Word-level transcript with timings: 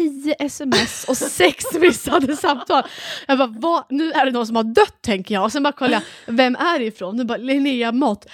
tio 0.00 0.34
sms 0.38 1.04
och 1.04 1.16
sex 1.16 1.64
missade 1.80 2.36
samtal. 2.36 2.82
Jag 3.26 3.38
bara, 3.38 3.54
vad? 3.58 3.84
nu 3.88 4.12
är 4.12 4.24
det 4.24 4.30
någon 4.30 4.46
som 4.46 4.56
har 4.56 4.62
dött 4.62 5.02
tänker 5.02 5.34
jag. 5.34 5.44
Och 5.44 5.52
sen 5.52 5.62
bara 5.62 5.72
kollar 5.72 5.92
jag, 5.92 6.02
vem 6.34 6.56
är 6.56 6.78
det 6.78 6.84
ifrån? 6.84 7.16
Nu 7.16 7.24
bara 7.24 7.38
Linnea 7.38 7.92
Mott. 7.92 8.26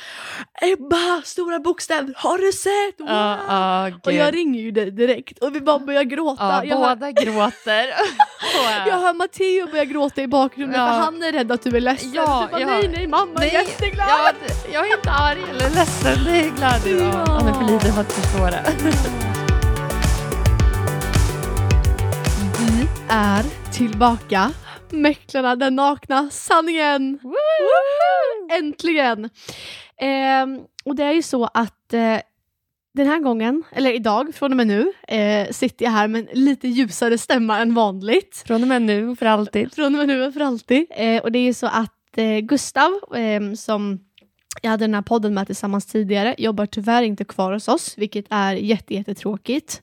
Ebba, 0.63 1.23
stora 1.25 1.59
bokstäver, 1.59 2.15
har 2.17 2.39
du 2.39 2.53
sett? 2.53 3.01
Wow! 3.01 3.09
Ja, 3.09 3.39
ja, 3.49 3.99
och 4.05 4.13
jag 4.13 4.35
ringer 4.35 4.61
ju 4.61 4.71
dig 4.71 4.91
direkt 4.91 5.39
och 5.39 5.55
vi 5.55 5.61
bara 5.61 5.79
börjar 5.79 6.03
gråta. 6.03 6.43
Ja, 6.43 6.65
jag, 6.65 6.77
hör, 6.77 6.97
båda 6.97 7.13
gråter. 7.13 7.87
jag 8.87 8.99
hör 8.99 9.15
Matteo 9.15 9.67
börja 9.71 9.85
gråta 9.85 10.23
i 10.23 10.27
bakgrunden 10.27 10.81
Ja. 10.81 10.87
för 10.87 10.95
han 10.95 11.23
är 11.23 11.33
rädd 11.33 11.53
att 11.53 11.63
du 11.63 11.77
är 11.77 11.81
ledsen. 11.81 12.13
Ja, 12.13 12.45
du 12.47 12.53
bara, 12.53 12.61
ja. 12.61 12.67
nej 12.67 12.91
nej 12.95 13.07
mamma 13.07 13.45
är 13.45 13.53
jätteglad. 13.53 14.09
Ja, 14.09 14.33
jag 14.73 14.89
är 14.89 14.97
inte 14.97 15.11
arg 15.11 15.43
eller 15.51 15.71
ledsen, 15.71 16.25
det 16.25 16.31
är 16.31 16.51
glad 16.57 16.77
Ja. 16.87 17.25
Han 17.27 17.49
är 17.49 17.53
för 17.53 17.65
liten 17.73 17.93
för 17.93 18.01
att 18.01 18.13
förstå 18.13 18.45
det. 18.45 18.63
är 23.09 23.73
tillbaka. 23.73 24.53
Mäklarna, 24.91 25.57
den 25.57 25.77
nakna 25.77 26.31
sanningen. 26.31 27.19
Woho! 27.23 28.59
Äntligen! 28.59 29.31
Ehm, 30.01 30.61
och 30.85 30.97
det 30.97 31.05
är 31.05 31.13
ju 31.13 31.23
så 31.23 31.45
att 31.45 31.93
eh, 31.93 32.19
den 32.95 33.07
här 33.07 33.19
gången, 33.19 33.63
eller 33.73 33.93
idag 33.93 34.35
från 34.35 34.51
och 34.51 34.57
med 34.57 34.67
nu, 34.67 34.93
eh, 35.09 35.51
sitter 35.51 35.85
jag 35.85 35.93
här 35.93 36.09
med 36.09 36.21
en 36.21 36.45
lite 36.45 36.69
ljusare 36.69 37.19
stämma 37.19 37.59
än 37.59 37.75
vanligt. 37.75 38.43
Från 38.47 38.63
och 38.63 38.69
med 38.69 38.83
nu 38.83 39.09
och 39.09 39.19
för 39.19 39.27
alltid. 39.27 39.75
Från 39.75 39.95
och 39.95 39.99
med 39.99 40.09
nu 40.09 40.27
och 40.27 40.35
för 40.35 40.41
alltid. 40.41 40.87
Eh, 40.91 41.23
och 41.23 41.33
det 41.33 41.39
är 41.39 41.45
ju 41.45 41.55
så 41.55 41.67
att 41.67 42.19
eh, 42.19 42.39
Gustav, 42.39 42.93
eh, 43.15 43.53
som 43.55 44.01
jag 44.63 44.71
hade 44.71 44.85
den 44.85 44.95
här 44.95 45.03
podden 45.03 45.35
med 45.35 45.47
tillsammans 45.47 45.87
tidigare, 45.87 46.35
jobbar 46.39 46.67
tyvärr 46.67 47.03
inte 47.03 47.25
kvar 47.25 47.53
hos 47.53 47.69
oss, 47.69 47.95
vilket 47.99 48.27
är 48.31 48.53
jätte, 48.55 48.95
jättetråkigt. 48.95 49.83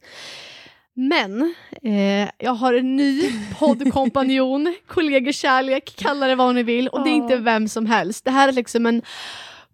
Men 0.95 1.55
eh, 1.83 2.29
jag 2.37 2.51
har 2.51 2.73
en 2.73 2.95
ny 2.95 3.31
poddkompanjon, 3.59 4.75
kollegekärlek, 4.87 5.95
kalla 5.97 6.27
det 6.27 6.35
vad 6.35 6.55
ni 6.55 6.63
vill. 6.63 6.87
Och 6.87 7.03
det 7.03 7.09
är 7.09 7.13
inte 7.13 7.35
vem 7.35 7.67
som 7.67 7.85
helst. 7.85 8.25
Det 8.25 8.31
här 8.31 8.47
är 8.47 8.51
liksom 8.51 8.85
en 8.85 9.01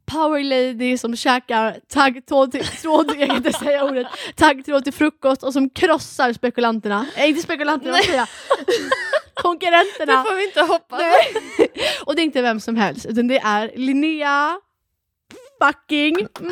power 0.06 0.44
lady 0.44 0.98
som 0.98 1.16
käkar 1.16 1.80
taggtråd 1.88 2.52
till, 2.52 2.66
tråd, 2.66 3.16
jag 3.18 3.28
kan 3.28 3.38
inte 3.38 3.54
säga 3.54 3.84
ordet, 3.84 4.08
taggtråd 4.36 4.84
till 4.84 4.94
frukost 4.94 5.44
och 5.44 5.54
som 5.54 5.70
krossar 5.70 6.34
spekulanterna. 6.34 7.06
Eh, 7.16 7.30
inte 7.30 7.42
spekulanterna, 7.42 7.92
vad 7.92 8.04
säger 8.04 8.18
jag? 8.18 8.28
Konkurrenterna. 9.34 10.24
Det 10.24 10.30
får 10.30 10.36
vi 10.36 10.46
inte 10.46 10.62
hoppas. 10.62 11.00
Nej. 11.00 11.70
Och 12.06 12.16
det 12.16 12.22
är 12.22 12.24
inte 12.24 12.42
vem 12.42 12.60
som 12.60 12.76
helst, 12.76 13.06
utan 13.06 13.28
det 13.28 13.40
är 13.40 13.72
Linnea 13.76 14.60
fucking 15.62 16.28
Må! 16.40 16.52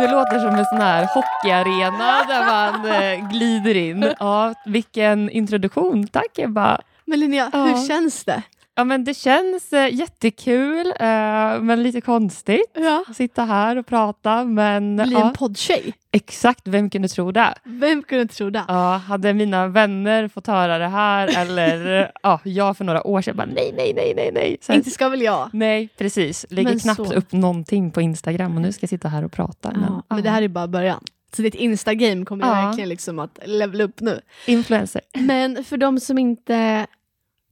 Det 0.00 0.06
låter 0.10 0.38
som 0.38 0.54
en 0.54 0.64
sån 0.64 0.80
här 0.80 1.06
hockeyarena 1.14 2.24
där 2.28 2.46
man 2.46 2.86
eh, 2.92 3.28
glider 3.30 3.74
in. 3.76 4.12
Ja, 4.20 4.54
vilken 4.66 5.30
introduktion. 5.30 6.06
Tack 6.06 6.38
Ebba. 6.38 6.80
Men 7.04 7.20
Linnea, 7.20 7.50
Ja. 7.52 7.58
hur 7.64 7.86
känns 7.88 8.24
det? 8.24 8.42
Ja, 8.78 8.84
men 8.84 9.04
det 9.04 9.14
känns 9.14 9.72
eh, 9.72 9.94
jättekul, 9.94 10.86
eh, 10.86 11.60
men 11.60 11.82
lite 11.82 12.00
konstigt 12.00 12.70
Ja. 12.74 13.04
att 13.08 13.16
sitta 13.16 13.44
här 13.44 13.76
och 13.76 13.86
prata. 13.86 14.44
Men 14.44 14.96
Bli 14.96 15.12
ja, 15.12 15.26
en 15.26 15.32
poddtjej. 15.32 15.92
exakt, 16.12 16.68
vem 16.68 16.90
kunde 16.90 17.08
tro 17.08 17.32
det? 17.32 17.54
Vem 17.64 18.02
kunde 18.02 18.26
tro 18.26 18.50
det? 18.50 18.64
Ja, 18.68 18.96
hade 18.96 19.32
mina 19.34 19.66
vänner 19.66 20.28
fått 20.28 20.46
höra 20.46 20.78
det 20.78 20.86
här 20.88 21.28
eller 21.38 22.10
ja, 22.22 22.40
jag 22.44 22.76
för 22.76 22.84
några 22.84 23.06
år 23.06 23.22
sedan 23.22 23.36
bara 23.36 23.46
nej, 23.46 23.74
nej, 23.76 23.92
nej, 23.96 24.12
nej, 24.16 24.30
nej. 24.34 24.56
Så, 24.60 24.72
Inte 24.72 24.90
ska 24.90 25.08
väl 25.08 25.22
jag? 25.22 25.50
nej, 25.52 25.88
precis. 25.98 26.46
Lägger 26.50 26.70
Men 26.70 26.78
knappt 26.80 27.08
så. 27.08 27.14
upp 27.14 27.32
någonting 27.32 27.90
på 27.90 28.00
Instagram 28.00 28.56
och 28.56 28.62
nu 28.62 28.72
ska 28.72 28.82
jag 28.84 28.90
sitta 28.90 29.08
här 29.08 29.24
och 29.24 29.32
prata. 29.32 29.72
Ja, 29.74 29.80
Men, 29.80 30.02
men 30.08 30.22
det 30.22 30.30
här 30.30 30.42
är 30.42 30.48
bara 30.48 30.68
början. 30.68 31.04
Så 31.36 31.42
ditt 31.42 31.54
Insta-game 31.54 32.24
kommer 32.24 32.46
Ja. 32.46 32.52
verkligen 32.66 32.88
liksom 32.88 33.18
att 33.18 33.38
levela 33.46 33.84
upp 33.84 34.00
nu. 34.00 34.20
Influencer. 34.46 35.00
Men 35.18 35.64
för 35.64 35.76
de 35.76 36.00
som 36.00 36.18
inte 36.18 36.86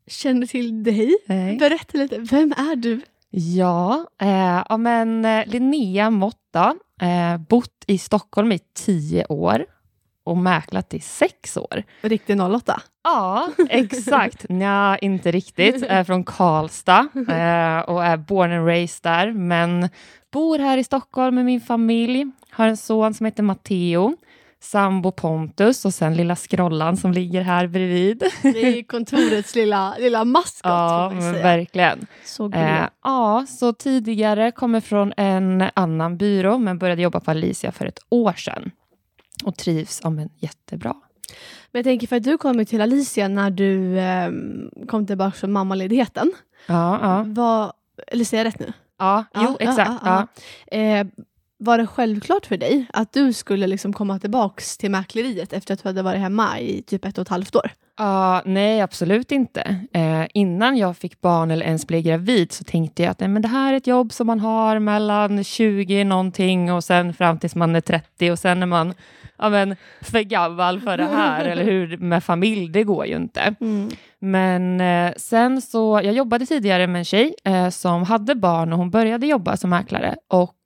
känner 0.07 0.47
till 0.47 0.83
dig, 0.85 1.17
Nej. 1.27 1.57
berätta 1.57 1.99
lite. 1.99 2.19
Vem 2.19 2.53
är 2.53 2.77
du? 2.77 3.01
Ja, 3.31 4.07
eh, 4.21 4.63
ja 4.69 4.77
men 4.77 5.25
eh, 5.25 5.47
Linnea 5.47 6.11
Motta, 6.11 6.77
eh, 7.01 7.41
bott 7.49 7.85
i 7.87 7.99
Stockholm 7.99 8.53
i 8.53 8.59
tio 8.75 9.27
år 9.27 9.67
och 10.25 10.37
mäklat 10.37 10.95
i 10.95 11.01
sex 11.01 11.57
år. 11.57 11.83
Riktig 12.01 12.41
08. 12.41 12.81
Ja, 13.05 13.49
exakt. 13.69 14.47
Nja, 14.49 14.99
inte 15.01 15.31
riktigt. 15.31 15.83
Är 15.83 16.05
från 16.05 16.25
Karlstad 16.25 17.09
eh, 17.15 17.79
och 17.81 18.05
är 18.05 18.17
born 18.17 18.53
and 18.53 18.67
raised 18.67 19.03
där, 19.03 19.33
men 19.33 19.89
bor 20.33 20.59
här 20.59 20.79
i 20.79 20.85
Stockholm 20.85 21.35
med 21.35 21.45
min 21.45 21.61
familj. 21.61 22.27
Har 22.51 22.67
en 22.67 22.77
son 22.77 23.15
som 23.15 23.27
heter 23.27 23.43
Matteo, 23.43 24.17
sambo 24.61 25.13
Pontus 25.13 25.85
och 25.85 25.95
sen 25.95 26.15
lilla 26.15 26.37
Skrollan 26.37 26.97
som 26.97 27.13
ligger 27.13 27.43
här 27.43 27.67
bredvid. 27.67 28.25
Det 28.43 28.79
är 28.79 28.83
kontorets 28.87 29.55
lilla, 29.55 29.97
lilla 29.99 30.25
maskot 30.25 30.71
Ja, 30.71 31.13
men 31.15 31.33
verkligen. 31.33 32.07
Så. 32.25 32.53
Eh, 32.53 32.89
ja, 33.05 33.47
så 33.49 33.73
tidigare 33.73 34.51
kommer 34.51 34.81
från 34.81 35.13
en 35.17 35.65
annan 35.75 36.17
byrå, 36.17 36.59
men 36.59 36.79
började 36.79 37.03
jobba 37.03 37.21
på 37.21 37.31
Alicia 37.31 37.73
för 37.73 37.87
ett 37.87 37.99
år 38.09 38.33
sedan. 38.33 38.71
Och 39.45 39.57
trivs 39.57 40.01
ja, 40.05 40.11
men, 40.11 40.29
jättebra. 40.39 40.95
Men 41.73 41.79
jag 41.79 41.85
tänker 41.85 42.07
för 42.07 42.17
att 42.17 42.23
du 42.23 42.39
kom 42.39 42.67
till 42.67 42.81
Alicia 42.81 43.29
när 43.29 43.51
du 43.51 44.01
ehm, 44.01 44.71
kom 44.89 45.07
tillbaka 45.07 45.31
från 45.31 45.53
mammaledigheten. 45.53 46.33
Ja, 46.67 46.99
ja. 47.03 47.25
Vad, 47.27 47.73
eller 48.07 48.25
säger 48.25 48.45
jag 48.45 48.49
rätt 48.49 48.61
nu? 48.61 48.73
ja 48.99 49.25
jo, 49.35 49.57
exakt. 49.61 49.93
Ja, 50.05 50.27
Eh, 50.79 51.07
var 51.59 51.79
det 51.79 51.87
självklart 51.87 52.47
för 52.47 52.57
dig 52.57 52.87
att 52.93 53.13
du 53.13 53.33
skulle 53.33 53.67
liksom 53.67 53.93
komma 53.93 54.19
tillbaks 54.19 54.79
till 54.79 54.91
mäkleriet 54.91 55.53
efter 55.53 55.75
att 55.75 55.83
du 55.83 55.89
hade 55.89 56.03
varit 56.03 56.21
hemma 56.21 56.61
i 56.61 56.83
typ 56.83 57.05
ett 57.05 57.19
och 57.19 57.23
ett 57.23 57.29
halvt 57.29 57.57
år? 57.57 57.71
Ja, 57.99 58.43
nej, 58.45 58.81
absolut 58.81 59.33
inte. 59.33 59.77
Eh, 59.93 60.27
innan 60.35 60.77
jag 60.77 60.97
fick 60.97 61.21
barn 61.21 61.51
eller 61.51 61.67
ens 61.67 61.87
blev 61.87 62.03
gravid 62.03 62.53
så 62.53 62.65
tänkte 62.65 63.03
jag 63.03 63.11
att 63.11 63.21
nej, 63.21 63.29
men 63.29 63.43
det 63.43 63.49
här 63.49 63.73
är 63.73 63.77
ett 63.77 63.87
jobb 63.87 64.13
som 64.13 64.27
man 64.27 64.41
har 64.41 64.79
mellan 64.79 65.45
20 65.45 66.05
någonting 66.05 66.73
och 66.73 66.85
sen 66.85 67.15
fram 67.15 67.39
tills 67.39 67.55
man 67.55 67.77
är 67.77 67.81
30 67.81 68.31
och 68.31 68.39
sen 68.39 68.63
är 68.63 68.67
man 68.67 68.95
ja, 69.39 69.49
men, 69.49 69.77
för 70.01 70.21
gammal 70.21 70.81
för 70.81 70.97
det 70.97 71.05
här, 71.05 71.45
eller 71.49 71.65
hur? 71.65 71.97
Med 71.97 72.25
familj, 72.25 72.69
det 72.69 72.85
går 72.85 73.07
ju 73.07 73.17
inte. 73.17 73.55
Men 74.19 74.81
eh, 74.81 75.13
sen 75.17 75.63
så, 75.63 76.01
jag 76.05 76.15
jobbade 76.15 76.47
tidigare 76.47 76.87
med 76.87 76.99
en 76.99 77.05
tjej 77.05 77.35
eh, 77.45 77.69
som 77.69 78.03
hade 78.03 78.35
barn 78.35 78.73
och 78.73 78.79
hon 78.79 78.91
började 78.91 79.27
jobba 79.27 79.57
som 79.57 79.71
mäklare 79.71 80.17
och 80.29 80.57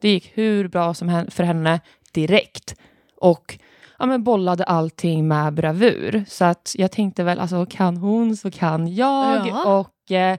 det 0.00 0.08
gick 0.08 0.32
hur 0.34 0.68
bra 0.68 0.94
som 0.94 1.26
för 1.30 1.44
henne 1.44 1.80
direkt. 2.12 2.74
Och 3.16 3.58
ja, 4.00 4.06
men 4.06 4.24
bollade 4.24 4.64
allting 4.64 5.28
med 5.28 5.54
bravur. 5.54 6.24
Så 6.28 6.44
att 6.44 6.72
jag 6.78 6.92
tänkte 6.92 7.24
väl, 7.24 7.38
alltså 7.40 7.66
kan 7.66 7.96
hon 7.96 8.36
så 8.36 8.50
kan 8.50 8.94
jag. 8.94 9.48
Ja. 9.48 9.78
Och 9.78 10.12
eh, 10.12 10.38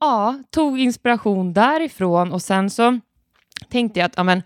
ja, 0.00 0.42
tog 0.50 0.80
inspiration 0.80 1.52
därifrån 1.52 2.32
och 2.32 2.42
sen 2.42 2.70
så 2.70 3.00
tänkte 3.70 4.00
jag 4.00 4.06
att 4.06 4.16
ja, 4.16 4.22
men, 4.22 4.42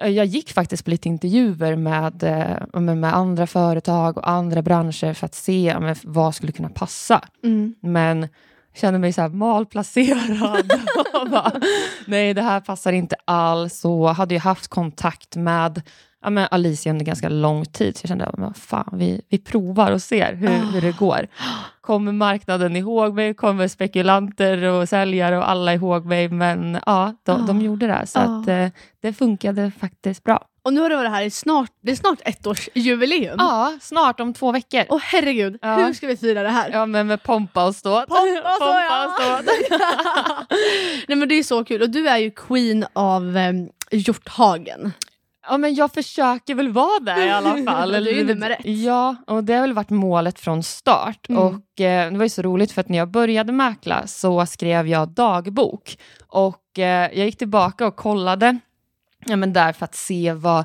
eh, 0.00 0.08
jag 0.08 0.26
gick 0.26 0.52
faktiskt 0.52 0.84
på 0.84 0.90
lite 0.90 1.08
intervjuer 1.08 1.76
med, 1.76 2.22
eh, 2.22 2.80
med 2.80 3.14
andra 3.14 3.46
företag 3.46 4.18
och 4.18 4.28
andra 4.28 4.62
branscher 4.62 5.12
för 5.12 5.26
att 5.26 5.34
se 5.34 5.76
men, 5.80 5.96
vad 6.04 6.34
skulle 6.34 6.52
kunna 6.52 6.68
passa. 6.68 7.24
Mm. 7.44 7.74
Men 7.80 8.28
kände 8.74 8.98
mig 8.98 9.12
så 9.12 9.20
här 9.20 9.28
malplacerad. 9.28 10.68
bara, 11.30 11.52
Nej, 12.06 12.34
det 12.34 12.42
här 12.42 12.60
passar 12.60 12.92
inte 12.92 13.16
alls. 13.24 13.84
Och 13.84 14.14
hade 14.14 14.34
ju 14.34 14.40
haft 14.40 14.68
kontakt 14.68 15.36
med 15.36 15.82
ja, 16.22 16.30
men 16.30 16.48
Alicia 16.50 16.92
under 16.92 17.04
ganska 17.04 17.28
lång 17.28 17.64
tid. 17.64 17.96
Så 17.96 18.00
jag 18.04 18.08
kände, 18.08 18.52
fan, 18.56 18.88
vi, 18.92 19.20
vi 19.28 19.38
provar 19.38 19.92
och 19.92 20.02
ser 20.02 20.34
hur, 20.34 20.48
hur 20.72 20.80
det 20.80 20.96
går. 20.98 21.26
Kommer 21.80 22.12
marknaden 22.12 22.76
ihåg 22.76 23.14
mig? 23.14 23.34
Kommer 23.34 23.68
spekulanter 23.68 24.62
och 24.62 24.88
säljare 24.88 25.38
och 25.38 25.50
alla 25.50 25.74
ihåg 25.74 26.04
mig? 26.06 26.28
Men 26.28 26.78
ja, 26.86 27.14
de, 27.22 27.46
de 27.46 27.58
Ah. 27.58 27.62
gjorde 27.62 27.86
det. 27.86 28.06
Så 28.06 28.18
Ah. 28.18 28.22
att, 28.40 28.48
eh, 28.48 28.66
det 29.02 29.12
funkade 29.12 29.72
faktiskt 29.80 30.24
bra. 30.24 30.44
Och 30.62 30.72
nu 30.72 30.80
har 30.80 30.88
du 30.90 30.96
varit 30.96 31.10
här 31.10 31.22
i 31.22 31.30
snart, 31.30 31.70
det 31.82 31.92
är 31.92 31.96
snart 31.96 32.18
ett 32.24 32.46
års 32.46 32.68
jubileum. 32.74 33.36
Ja, 33.38 33.72
snart 33.80 34.20
om 34.20 34.34
två 34.34 34.52
veckor. 34.52 34.84
Åh 34.88 34.98
herregud, 35.02 35.58
Ja. 35.62 35.74
hur 35.76 35.92
ska 35.92 36.06
vi 36.06 36.16
fira 36.16 36.42
det 36.42 36.48
här? 36.48 36.70
Ja, 36.72 36.86
men 36.86 37.06
med 37.06 37.22
pompa 37.22 37.66
och 37.66 37.74
ståt. 37.74 38.06
Pompa 38.06 38.56
och 38.60 38.80
ja. 38.90 39.06
och 39.06 39.12
ståt. 39.12 39.54
Nej 41.08 41.16
men 41.18 41.28
det 41.28 41.34
är 41.34 41.42
så 41.42 41.64
kul 41.64 41.82
och 41.82 41.90
du 41.90 42.08
är 42.08 42.18
ju 42.18 42.30
queen 42.30 42.84
av 42.92 43.22
um, 43.36 43.68
Hjorthagen. 43.90 44.92
Ja, 45.50 45.58
men 45.58 45.74
jag 45.74 45.92
försöker 45.92 46.54
väl 46.54 46.68
vara 46.68 47.00
det 47.00 47.26
i 47.26 47.30
alla 47.30 47.64
fall. 47.64 47.92
Det 48.04 48.20
är 48.20 48.24
nummer 48.24 48.50
ett. 48.50 48.58
Ja, 48.64 49.16
och 49.26 49.44
det 49.44 49.54
har 49.54 49.60
väl 49.60 49.72
varit 49.72 49.90
målet 49.90 50.40
från 50.40 50.62
start. 50.62 51.28
Mm. 51.28 51.42
Och 51.42 51.80
eh, 51.80 52.12
Det 52.12 52.18
var 52.18 52.24
ju 52.24 52.28
så 52.28 52.42
roligt 52.42 52.72
för 52.72 52.80
att 52.80 52.88
när 52.88 52.98
jag 52.98 53.10
började 53.10 53.52
mäkla 53.52 54.06
så 54.06 54.46
skrev 54.46 54.88
jag 54.88 55.08
dagbok. 55.08 55.98
Och 56.26 56.78
eh, 56.78 57.18
Jag 57.18 57.26
gick 57.26 57.38
tillbaka 57.38 57.86
och 57.86 57.96
kollade 57.96 58.58
ja, 59.26 59.36
men 59.36 59.52
där 59.52 59.72
för 59.72 59.84
att 59.84 59.94
se 59.94 60.32
vad, 60.32 60.64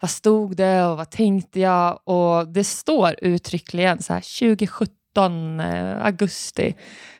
vad 0.00 0.10
stod 0.10 0.56
det 0.56 0.84
och 0.84 0.96
vad 0.96 1.10
tänkte 1.10 1.60
jag. 1.60 2.00
Och 2.04 2.48
Det 2.48 2.64
står 2.64 3.14
uttryckligen 3.18 4.02
så 4.02 4.12
här 4.12 4.38
2017, 4.54 5.60
eh, 5.60 6.04
augusti. 6.06 6.74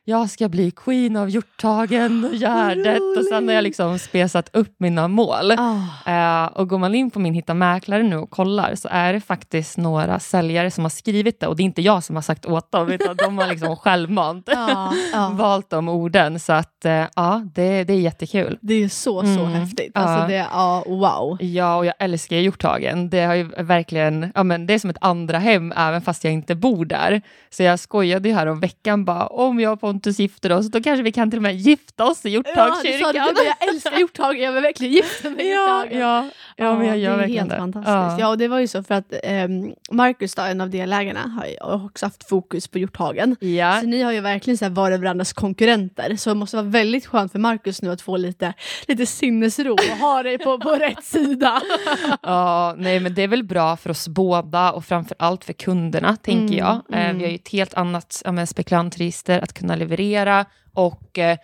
Jag 0.06 0.30
ska 0.30 0.48
bli 0.48 0.70
queen 0.70 1.16
av 1.16 1.30
Hjorthagen 1.30 2.24
och 2.24 2.34
Gärdet. 2.34 3.18
Och 3.18 3.24
sen 3.24 3.48
har 3.48 3.54
jag 3.54 3.64
liksom 3.64 3.98
spesat 3.98 4.50
upp 4.52 4.74
mina 4.78 5.08
mål. 5.08 5.52
Ah. 5.52 6.44
Eh, 6.44 6.46
och 6.46 6.68
går 6.68 6.78
man 6.78 6.94
in 6.94 7.10
på 7.10 7.18
min 7.18 7.34
Hitta 7.34 7.54
Mäklare 7.54 8.02
nu 8.02 8.16
och 8.16 8.30
kollar 8.30 8.74
så 8.74 8.88
är 8.90 9.12
det 9.12 9.20
faktiskt 9.20 9.76
några 9.78 10.20
säljare 10.20 10.70
som 10.70 10.84
har 10.84 10.90
skrivit 10.90 11.40
det 11.40 11.46
och 11.46 11.56
det 11.56 11.62
är 11.62 11.64
inte 11.64 11.82
jag 11.82 12.04
som 12.04 12.16
har 12.16 12.22
sagt 12.22 12.46
åt 12.46 12.72
dem 12.72 12.92
utan 12.92 13.16
de 13.16 13.38
har 13.38 13.46
liksom 13.46 13.76
självmant 13.82 14.48
ja. 14.52 14.92
valt 15.32 15.70
de 15.70 15.88
orden. 15.88 16.40
Så 16.40 16.52
att 16.52 16.84
eh, 16.84 17.04
ja, 17.16 17.42
det, 17.54 17.84
det 17.84 17.92
är 17.92 18.00
jättekul. 18.00 18.58
Det 18.60 18.74
är 18.74 18.88
så, 18.88 19.22
så 19.22 19.44
Mm, 19.44 19.52
häftigt. 19.52 19.92
Alltså 19.94 20.28
det, 20.28 20.34
ja, 20.34 20.84
wow. 20.86 21.38
Ja, 21.40 21.76
och 21.76 21.86
jag 21.86 21.94
älskar 21.98 22.36
Hjorthagen. 22.36 23.10
Det, 23.10 23.24
har 23.24 23.34
ju 23.34 23.48
verkligen, 23.58 24.32
ja, 24.34 24.42
men 24.42 24.66
det 24.66 24.74
är 24.74 24.78
som 24.78 24.90
ett 24.90 24.96
andra 25.00 25.38
hem 25.38 25.72
även 25.76 26.02
fast 26.02 26.24
jag 26.24 26.32
inte 26.32 26.54
bor 26.54 26.84
där. 26.84 27.22
Så 27.50 27.62
jag 27.62 27.78
skojade 27.78 28.28
ju 28.28 28.34
här 28.34 28.46
om 28.46 28.60
veckan 28.60 29.04
bara, 29.04 29.26
om 29.26 29.60
jag 29.60 29.72
och 29.72 29.80
Pontus 29.94 30.19
gifter 30.19 30.52
oss, 30.52 30.67
då 30.70 30.81
kanske 30.82 31.02
vi 31.02 31.12
kan 31.12 31.31
till 31.31 31.38
och 31.38 31.43
med 31.43 31.56
gifta 31.56 32.05
oss 32.05 32.26
i 32.26 32.29
Ja, 32.29 32.43
du 32.43 32.50
Hjorthagskyrkan. 32.50 33.12
sa 33.14 33.32
det, 33.43 33.44
jag 33.61 33.69
älskar 33.69 33.99
Hjorthagen, 33.99 34.43
jag 34.43 34.52
vill 34.52 34.62
verkligen 34.62 34.93
gifta 34.93 35.31
mig 35.31 35.46
i 35.46 35.50
ja, 35.52 35.85
Hjorthagen. 35.85 36.00
ja, 36.00 36.25
ja, 36.56 36.79
men 36.79 36.87
jag 36.87 36.99
gör 36.99 37.19
det 37.19 37.25
är 37.25 37.29
helt 37.29 37.50
det. 37.50 37.56
fantastiskt. 37.56 38.20
Ja. 38.20 38.29
och 38.29 38.38
det 38.38 38.49
var 38.49 38.58
ju 38.58 38.67
så 38.69 38.82
för 38.82 38.94
att 38.94 39.12
ehm, 39.23 39.73
Marcus, 39.91 40.35
då, 40.35 40.43
en 40.43 40.61
av 40.61 40.70
delägarna, 40.70 41.20
har 41.61 41.85
också 41.87 42.06
haft 42.06 42.29
fokus 42.29 42.69
på 42.69 42.79
Hjorthagen. 42.79 43.37
Ja. 43.41 43.81
Så 43.81 43.87
ni 43.87 44.02
har 44.02 44.12
ju 44.12 44.20
verkligen 44.20 44.58
så 44.58 44.64
här 44.64 44.73
varit 44.73 45.00
varandras 45.00 45.32
konkurrenter. 45.32 46.17
Så 46.17 46.31
det 46.31 46.37
måste 46.37 46.56
vara 46.56 46.67
väldigt 46.67 47.06
skönt 47.06 47.32
för 47.32 47.38
Marcus 47.38 47.82
nu 47.82 47.90
att 47.90 48.02
få 48.02 48.17
lite, 48.17 48.52
lite 48.88 49.06
sinnesro 49.06 49.73
och 49.73 49.99
ha 49.99 50.23
dig 50.23 50.38
på, 50.38 50.58
på 50.58 50.70
rätt 50.70 51.05
sida. 51.05 51.61
Ja, 52.23 52.75
nej, 52.79 53.00
men 53.00 53.14
det 53.14 53.23
är 53.23 53.29
väl 53.29 53.44
bra 53.44 53.76
för 53.76 53.90
oss 53.90 54.08
båda 54.08 54.73
och 54.73 54.85
framför 54.85 55.17
allt 55.19 55.44
för 55.44 55.52
kunderna, 55.52 56.17
tänker 56.17 56.35
Mm, 56.44 56.58
jag. 56.58 56.82
Eh, 56.93 57.05
mm. 57.05 57.19
Vi 57.19 57.25
har 57.25 57.31
ju 57.31 57.37
ett 57.37 57.49
helt 57.49 57.75
annat 57.75 58.23
ja, 58.25 58.47
spekulantregister 58.47 59.40
att 59.40 59.52
kunna 59.52 59.76
leverera 59.84 60.44
och 60.72 61.19
eh, 61.19 61.38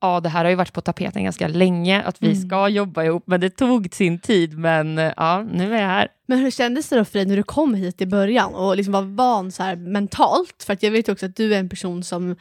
ja, 0.00 0.20
det 0.20 0.28
här 0.28 0.44
har 0.44 0.50
ju 0.50 0.56
varit 0.56 0.72
på 0.72 0.80
tapeten 0.80 1.24
ganska 1.24 1.48
länge, 1.48 2.02
att 2.02 2.22
vi 2.22 2.26
Mm. 2.26 2.48
ska 2.48 2.68
jobba 2.68 3.02
ihop, 3.04 3.22
men 3.26 3.40
det 3.40 3.50
tog 3.50 3.94
sin 3.94 4.18
tid. 4.18 4.58
Men 4.58 4.98
eh, 4.98 5.12
ja, 5.16 5.42
nu 5.52 5.74
är 5.76 5.80
jag 5.80 5.88
här. 5.88 6.08
Men 6.26 6.38
hur 6.38 6.50
kändes 6.50 6.88
det 6.88 6.96
då 6.96 7.04
för 7.04 7.12
dig 7.18 7.26
när 7.26 7.36
du 7.36 7.42
kom 7.42 7.74
hit 7.74 8.00
i 8.00 8.06
början 8.06 8.54
och 8.54 8.76
liksom 8.76 8.92
var 8.92 9.02
van 9.02 9.52
så 9.52 9.62
här 9.62 9.76
mentalt? 9.76 10.62
För 10.66 10.72
att 10.72 10.82
jag 10.82 10.90
vet 10.90 11.08
också 11.08 11.26
att 11.26 11.36
du 11.36 11.54
är 11.54 11.58
en 11.58 11.68
person 11.68 12.02
som 12.04 12.36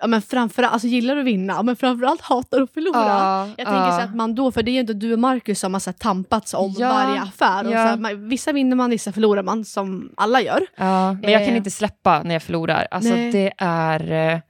Ja, 0.00 0.06
men 0.06 0.22
framförallt, 0.22 0.72
alltså 0.72 0.88
gillar 0.88 1.16
att 1.16 1.24
vinna, 1.24 1.62
men 1.62 1.76
framförallt 1.76 2.20
hatar 2.20 2.60
att 2.62 2.72
förlora. 2.74 3.46
Jag 3.46 3.66
tänker 3.66 3.90
så 3.90 4.00
att 4.00 4.14
man 4.16 4.34
då, 4.34 4.52
för 4.52 4.62
det 4.62 4.70
är 4.70 4.72
ju 4.72 4.80
inte 4.80 4.94
du 4.94 5.12
och 5.12 5.18
Marcus 5.18 5.60
som 5.60 5.72
har 5.72 5.80
så 5.80 5.92
tampats 5.92 6.54
om 6.54 6.74
Ja, 6.78 6.88
varje 6.88 7.22
affär. 7.22 7.64
Och 7.66 7.72
ja. 7.72 7.76
så 7.76 7.88
här, 7.88 7.96
man, 7.96 8.28
vissa 8.28 8.52
vinner 8.52 8.76
man, 8.76 8.90
vissa 8.90 9.12
förlorar 9.12 9.42
man, 9.42 9.64
som 9.64 10.12
alla 10.16 10.40
gör. 10.40 10.66
Ja, 10.76 11.12
men 11.12 11.32
jag 11.32 11.40
kan 11.44 11.50
Eh. 11.52 11.56
inte 11.56 11.70
släppa 11.70 12.22
när 12.22 12.34
jag 12.34 12.42
förlorar. 12.42 12.86
Alltså, 12.90 13.14
Nej. 13.14 13.32
det 13.32 13.52
är 13.58 14.42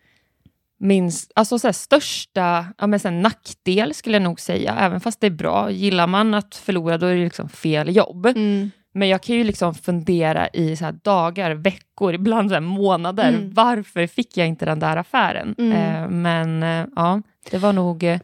min 0.81 1.07
s- 1.09 1.29
alltså, 1.35 1.59
så 1.59 1.67
här, 1.69 1.73
största 1.73 2.67
ja, 2.79 2.87
men, 2.87 3.01
så 3.01 3.09
här, 3.09 3.17
nackdel, 3.17 3.95
skulle 3.95 4.15
jag 4.15 4.23
nog 4.23 4.41
säga. 4.41 4.75
Även 4.81 5.01
fast 5.01 5.21
det 5.21 5.27
är 5.27 5.31
bra. 5.31 5.71
Gillar 5.71 6.07
man 6.07 6.35
att 6.35 6.55
förlora, 6.55 6.99
då 6.99 7.07
är 7.07 7.15
det 7.17 7.25
liksom 7.25 7.49
fel 7.49 7.97
jobb. 7.97 8.27
Men 8.97 9.09
jag 9.09 9.23
kan 9.23 9.37
ju 9.37 9.45
liksom 9.45 9.75
fundera 9.75 10.49
i 10.49 10.77
så 10.77 10.91
dagar, 11.03 11.51
veckor, 11.51 12.15
ibland 12.15 12.51
så 12.51 12.61
månader. 12.61 13.29
Mm. 13.29 13.51
Varför 13.55 14.07
fick 14.07 14.37
jag 14.37 14.47
inte 14.49 14.65
den 14.65 14.79
där 14.79 14.97
affären? 14.97 15.55
Mm. 15.59 15.73
Eh, 15.73 16.09
men 16.09 16.63
eh, 16.63 16.87
ja, 16.97 17.23
det 17.51 17.59
var 17.59 17.73
nog 17.73 18.03
eh, 18.03 18.21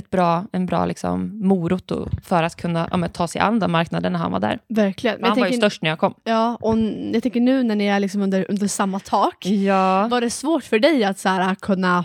ett 0.00 0.10
bra, 0.10 0.44
en 0.52 0.66
bra 0.66 0.86
liksom, 0.86 1.38
morot 1.48 1.92
för 2.24 2.42
att 2.42 2.56
kunna 2.56 2.88
ja, 2.90 2.96
men, 2.96 3.10
ta 3.10 3.28
sig 3.28 3.40
an 3.40 3.58
den 3.58 3.70
marknaden 3.70 4.12
när 4.12 4.18
han 4.20 4.32
var 4.32 4.40
där. 4.40 4.58
Verkligen. 4.68 5.16
Men 5.20 5.28
han 5.28 5.38
jag 5.38 5.42
var 5.42 5.46
ju 5.46 5.52
tänker, 5.52 5.66
störst 5.68 5.82
när 5.82 5.90
jag 5.90 5.98
kom. 5.98 6.14
ja, 6.24 6.58
och 6.60 6.78
jag 7.12 7.22
tänker 7.22 7.40
nu 7.40 7.62
när 7.62 7.76
ni 7.76 7.86
är 7.86 8.00
liksom 8.00 8.22
under, 8.22 8.46
under 8.48 8.66
samma 8.66 9.00
tak, 9.00 9.46
Ja. 9.46 10.08
var 10.08 10.20
det 10.20 10.30
svårt 10.30 10.64
för 10.64 10.78
dig 10.78 11.04
att 11.04 11.18
så 11.18 11.28
här, 11.28 11.54
kunna 11.54 12.04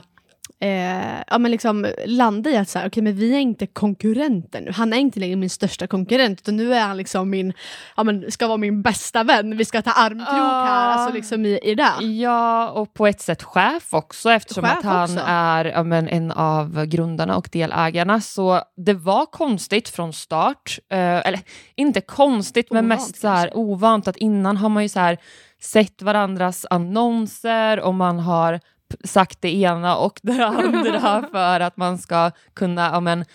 Eh, 0.60 1.24
ja, 1.28 1.38
men 1.38 1.52
liksom 1.52 1.88
landa 2.06 2.50
i 2.50 2.57
att 2.57 2.69
så 2.69 2.80
här, 2.80 2.88
okay, 2.88 3.04
men 3.04 3.16
vi 3.16 3.36
är 3.36 3.40
inte 3.40 3.68
konkurrenter 3.68 4.62
nu. 4.62 4.72
Han 4.72 4.94
är 4.94 4.98
inte 4.98 5.19
längre 5.19 5.36
min 5.36 5.50
största 5.50 5.88
konkurrent 5.88 6.42
utan 6.42 6.56
nu 6.57 6.74
är 6.74 6.81
han 6.81 6.98
liksom 6.98 7.30
min, 7.30 7.54
ja, 7.98 8.04
men 8.04 8.31
ska 8.31 8.48
vara 8.48 8.57
min 8.57 8.81
bästa 8.81 9.24
vän. 9.24 9.57
Vi 9.57 9.66
ska 9.66 9.81
ta 9.81 9.92
armkrok 9.92 10.28
här, 10.28 10.90
Ah. 10.90 10.94
alltså 10.94 11.13
liksom 11.13 11.46
i, 11.46 11.60
i 11.63 11.75
det. 11.75 12.04
Ja, 12.06 12.69
och 12.69 12.94
på 12.94 13.07
ett 13.07 13.22
sätt 13.22 13.44
chef 13.44 13.94
också 13.94 14.31
eftersom 14.31 14.63
Chef 14.63 14.78
att 14.78 14.84
han 14.84 15.04
också. 15.04 15.24
är 15.28 15.66
ja, 15.66 15.84
men, 15.84 16.07
en 16.07 16.31
av 16.31 16.86
grundarna 16.86 17.38
och 17.38 17.50
delägarna. 17.51 18.22
Så 18.22 18.62
det 18.78 18.94
var 18.94 19.25
konstigt 19.25 19.90
från 19.90 20.13
start. 20.13 20.80
Eh, 20.92 21.00
eller 21.00 21.40
inte 21.75 22.01
konstigt, 22.01 22.72
men 22.72 22.86
Ovant 22.86 23.01
mest 23.01 23.22
så 23.22 23.28
här, 23.28 23.58
ovant 23.58 24.08
att 24.08 24.18
innan 24.18 24.58
har 24.58 24.69
man 24.69 24.84
ju 24.84 24.90
så 24.90 25.00
här, 25.00 25.18
sett 25.62 26.01
varandras 26.01 26.66
annonser 26.69 27.80
och 27.80 27.94
man 27.94 28.19
har 28.19 28.60
sagt 29.04 29.42
det 29.42 29.56
ena 29.56 29.98
och 29.98 30.20
det 30.24 30.46
andra 30.48 31.24
för 31.32 31.60
att 31.60 31.78
man 31.78 31.98
ska 31.98 32.32
kunna 32.54 32.82
ja, 32.94 33.00
men, 33.00 33.26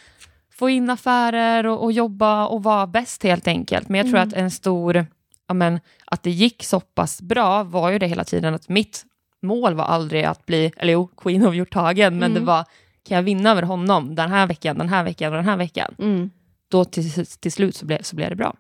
få 0.59 0.69
in 0.71 0.91
affärer 0.91 1.67
och, 1.67 1.83
och 1.85 1.93
jobba 1.93 2.47
och 2.47 2.63
vara 2.63 2.87
bäst 2.87 3.23
helt 3.23 3.49
enkelt. 3.49 3.89
Men 3.89 3.99
jag 3.99 4.07
tror 4.07 4.17
Mm. 4.19 4.29
att 4.29 4.35
en 4.35 4.51
stor 4.51 5.07
ja, 5.49 5.55
men, 5.55 5.81
att 6.05 6.23
det 6.23 6.31
gick 6.31 6.65
så 6.65 6.81
pass 6.81 7.23
bra 7.23 7.63
var 7.63 7.91
ju 7.91 7.99
det 7.99 8.07
hela 8.07 8.25
tiden 8.25 8.55
att 8.55 8.69
mitt 8.69 9.05
mål 9.43 9.75
var 9.75 9.85
aldrig 9.85 10.25
att 10.25 10.47
bli, 10.47 10.73
eller 10.77 10.93
jo, 10.93 11.07
Queen 11.07 11.47
of 11.47 11.55
Hjorthagen, 11.55 12.13
men 12.19 12.31
Mm. 12.31 12.35
det 12.43 12.47
var 12.47 12.65
kan 13.09 13.17
jag 13.17 13.23
vinna 13.23 13.51
över 13.51 13.63
honom 13.63 14.15
den 14.15 14.31
här 14.31 14.47
veckan, 14.47 14.79
den 14.79 14.89
här 14.89 15.05
veckan 15.05 15.33
och 15.33 15.37
den 15.37 15.45
här 15.49 15.57
veckan, 15.57 15.95
Mm. 15.99 16.31
då 16.71 16.85
till, 16.85 17.27
till 17.27 17.53
slut 17.53 17.77
så 17.77 17.87
blev, 17.87 18.03
så 18.03 18.17
blev 18.17 18.31
det 18.31 18.37
bra. 18.37 18.55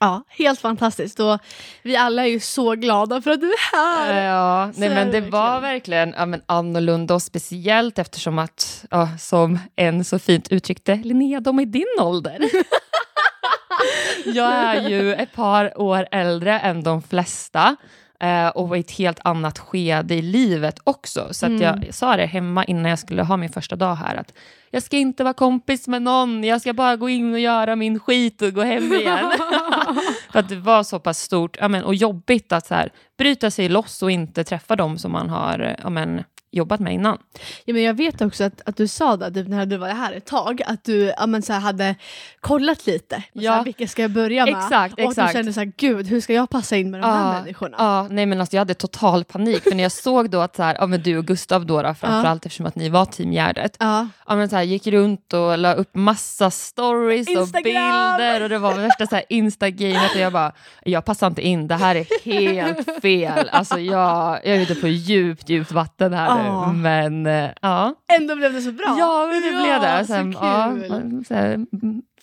Ja, 0.00 0.22
helt 0.28 0.60
fantastiskt. 0.60 1.20
Och 1.20 1.38
vi 1.82 1.96
alla 1.96 2.22
är 2.22 2.30
ju 2.30 2.40
så 2.40 2.74
glada 2.74 3.22
för 3.22 3.30
att 3.30 3.40
du 3.40 3.46
är 3.46 3.76
här. 3.76 4.24
Ja, 4.24 4.72
nej, 4.76 4.88
men 4.88 5.10
det 5.10 5.20
var 5.20 5.60
verkligen 5.60 6.14
ja, 6.16 6.26
men 6.26 6.42
annorlunda 6.46 7.14
och 7.14 7.22
speciellt 7.22 7.98
eftersom 7.98 8.38
att, 8.38 8.84
ja, 8.90 9.08
som 9.18 9.58
en 9.76 10.04
så 10.04 10.18
fint 10.18 10.52
uttryckte, 10.52 10.94
Linnea, 10.94 11.40
de 11.40 11.58
är 11.58 11.66
din 11.66 11.96
ålder. 12.00 12.38
jag 14.24 14.52
är 14.52 14.88
ju 14.88 15.14
ett 15.14 15.32
par 15.32 15.80
år 15.80 16.08
äldre 16.10 16.58
än 16.58 16.82
de 16.82 17.02
flesta 17.02 17.76
eh, 18.20 18.48
och 18.48 18.76
i 18.76 18.80
ett 18.80 18.90
helt 18.90 19.18
annat 19.24 19.58
skede 19.58 20.14
i 20.14 20.22
livet 20.22 20.78
också. 20.84 21.28
Så 21.30 21.46
att 21.46 21.50
Mm. 21.50 21.62
jag 21.62 21.94
sa 21.94 22.16
det 22.16 22.26
hemma 22.26 22.64
innan 22.64 22.90
jag 22.90 22.98
skulle 22.98 23.22
ha 23.22 23.36
min 23.36 23.48
första 23.50 23.76
dag 23.76 23.94
här, 23.94 24.16
att 24.16 24.32
jag 24.70 24.82
ska 24.82 24.96
inte 24.96 25.24
vara 25.24 25.34
kompis 25.34 25.88
med 25.88 26.02
någon, 26.02 26.44
jag 26.44 26.60
ska 26.60 26.72
bara 26.72 26.96
gå 26.96 27.08
in 27.08 27.32
och 27.32 27.40
göra 27.40 27.76
min 27.76 28.00
skit 28.00 28.42
och 28.42 28.52
gå 28.52 28.62
hem 28.62 28.92
igen. 29.00 29.32
För 30.32 30.38
att 30.38 30.48
det 30.48 30.56
var 30.56 30.82
så 30.82 30.98
pass 30.98 31.18
stort 31.20 31.56
ja, 31.60 31.68
men, 31.68 31.84
och 31.84 31.94
jobbigt 31.94 32.52
att 32.52 32.66
så 32.66 32.74
här, 32.74 32.90
bryta 33.18 33.50
sig 33.50 33.68
loss 33.68 34.02
och 34.02 34.10
inte 34.10 34.44
träffa 34.44 34.76
dem 34.76 34.98
som 34.98 35.12
man 35.12 35.30
har 35.30 35.76
ja, 35.82 35.90
men, 35.90 36.24
jobbat 36.50 36.80
med 36.80 36.94
innan. 36.94 37.18
Ja, 37.64 37.74
men 37.74 37.82
jag 37.82 37.94
vet 37.94 38.20
också 38.22 38.44
att, 38.44 38.60
att 38.66 38.76
du 38.76 38.88
sa 38.88 39.16
det 39.16 39.30
typ, 39.34 39.48
när 39.48 39.66
du 39.66 39.76
var 39.76 39.88
här 39.88 40.12
ett 40.12 40.26
tag, 40.26 40.62
att 40.66 40.84
du 40.84 41.14
ja, 41.16 41.26
men, 41.26 41.42
så 41.42 41.52
här, 41.52 41.60
hade 41.60 41.94
kollat 42.40 42.86
lite. 42.86 43.22
Ja. 43.32 43.40
Så 43.40 43.46
Ja. 43.46 43.52
här, 43.52 43.64
vilka 43.64 43.88
ska 43.88 44.02
jag 44.02 44.10
börja 44.10 44.44
med? 44.46 44.54
Exakt, 44.56 44.94
och 44.94 45.00
exakt. 45.00 45.28
du 45.32 45.38
kände 45.38 45.52
så 45.52 45.60
här, 45.60 45.72
gud, 45.76 46.06
hur 46.06 46.20
ska 46.20 46.32
jag 46.32 46.50
passa 46.50 46.76
in 46.76 46.90
med 46.90 47.00
de 47.00 47.06
här 47.06 47.34
Ja, 47.34 47.40
människorna? 47.40 47.76
Ja, 47.78 48.06
nej 48.10 48.26
men 48.26 48.40
alltså 48.40 48.56
jag 48.56 48.60
hade 48.60 48.74
total 48.74 49.24
panik, 49.24 49.62
för 49.62 49.74
när 49.74 49.82
jag 49.82 49.92
såg 49.92 50.30
då 50.30 50.40
att 50.40 50.56
så 50.56 50.62
här, 50.62 50.76
ja, 50.80 50.86
men 50.86 51.02
du 51.02 51.18
och 51.18 51.24
Gustav 51.24 51.66
då, 51.66 51.82
då 51.82 51.94
framförallt 51.94 52.46
eftersom 52.46 52.66
att 52.66 52.76
ni 52.76 52.88
var 52.88 53.04
team 53.04 53.32
Gärdet, 53.32 53.76
Ja. 53.80 54.08
ja, 54.26 54.36
men 54.36 54.48
så 54.48 54.56
här, 54.56 54.62
gick 54.62 54.86
runt 54.86 55.32
och 55.32 55.58
la 55.58 55.72
upp 55.74 55.94
massa 55.94 56.50
stories 56.50 57.28
Instagram! 57.28 57.52
och 57.52 57.62
bilder 57.62 58.42
och 58.42 58.48
det 58.48 58.58
var 58.58 58.74
värsta 58.74 59.06
så 59.06 59.14
här 59.14 59.24
instagamet 59.28 60.14
och 60.14 60.20
jag 60.20 60.32
bara, 60.32 60.52
jag 60.84 61.04
passar 61.04 61.26
inte 61.26 61.42
in, 61.42 61.68
det 61.68 61.74
här 61.74 61.94
är 61.94 62.24
helt 62.24 63.02
fel. 63.02 63.48
Alltså 63.52 63.78
jag, 63.78 64.40
jag 64.44 64.56
är 64.56 64.60
ute 64.60 64.74
på 64.74 64.88
djupt, 64.88 65.48
djupt 65.48 65.72
vatten 65.72 66.14
här 66.14 66.35
Ja. 66.44 66.72
men 66.72 67.26
eh, 67.26 67.50
ja. 67.62 67.94
Ändå 68.18 68.36
blev 68.36 68.52
det 68.52 68.60
så 68.60 68.72
bra. 68.72 68.96
Ja, 68.98 69.28
men 69.32 69.42
det 69.42 69.50
blev 69.50 69.80
det. 69.80 70.04
så 70.06 70.12
Sen, 70.12 70.32
kul. 70.32 70.40
ja, 70.42 71.24
så 71.28 71.34
här, 71.34 71.66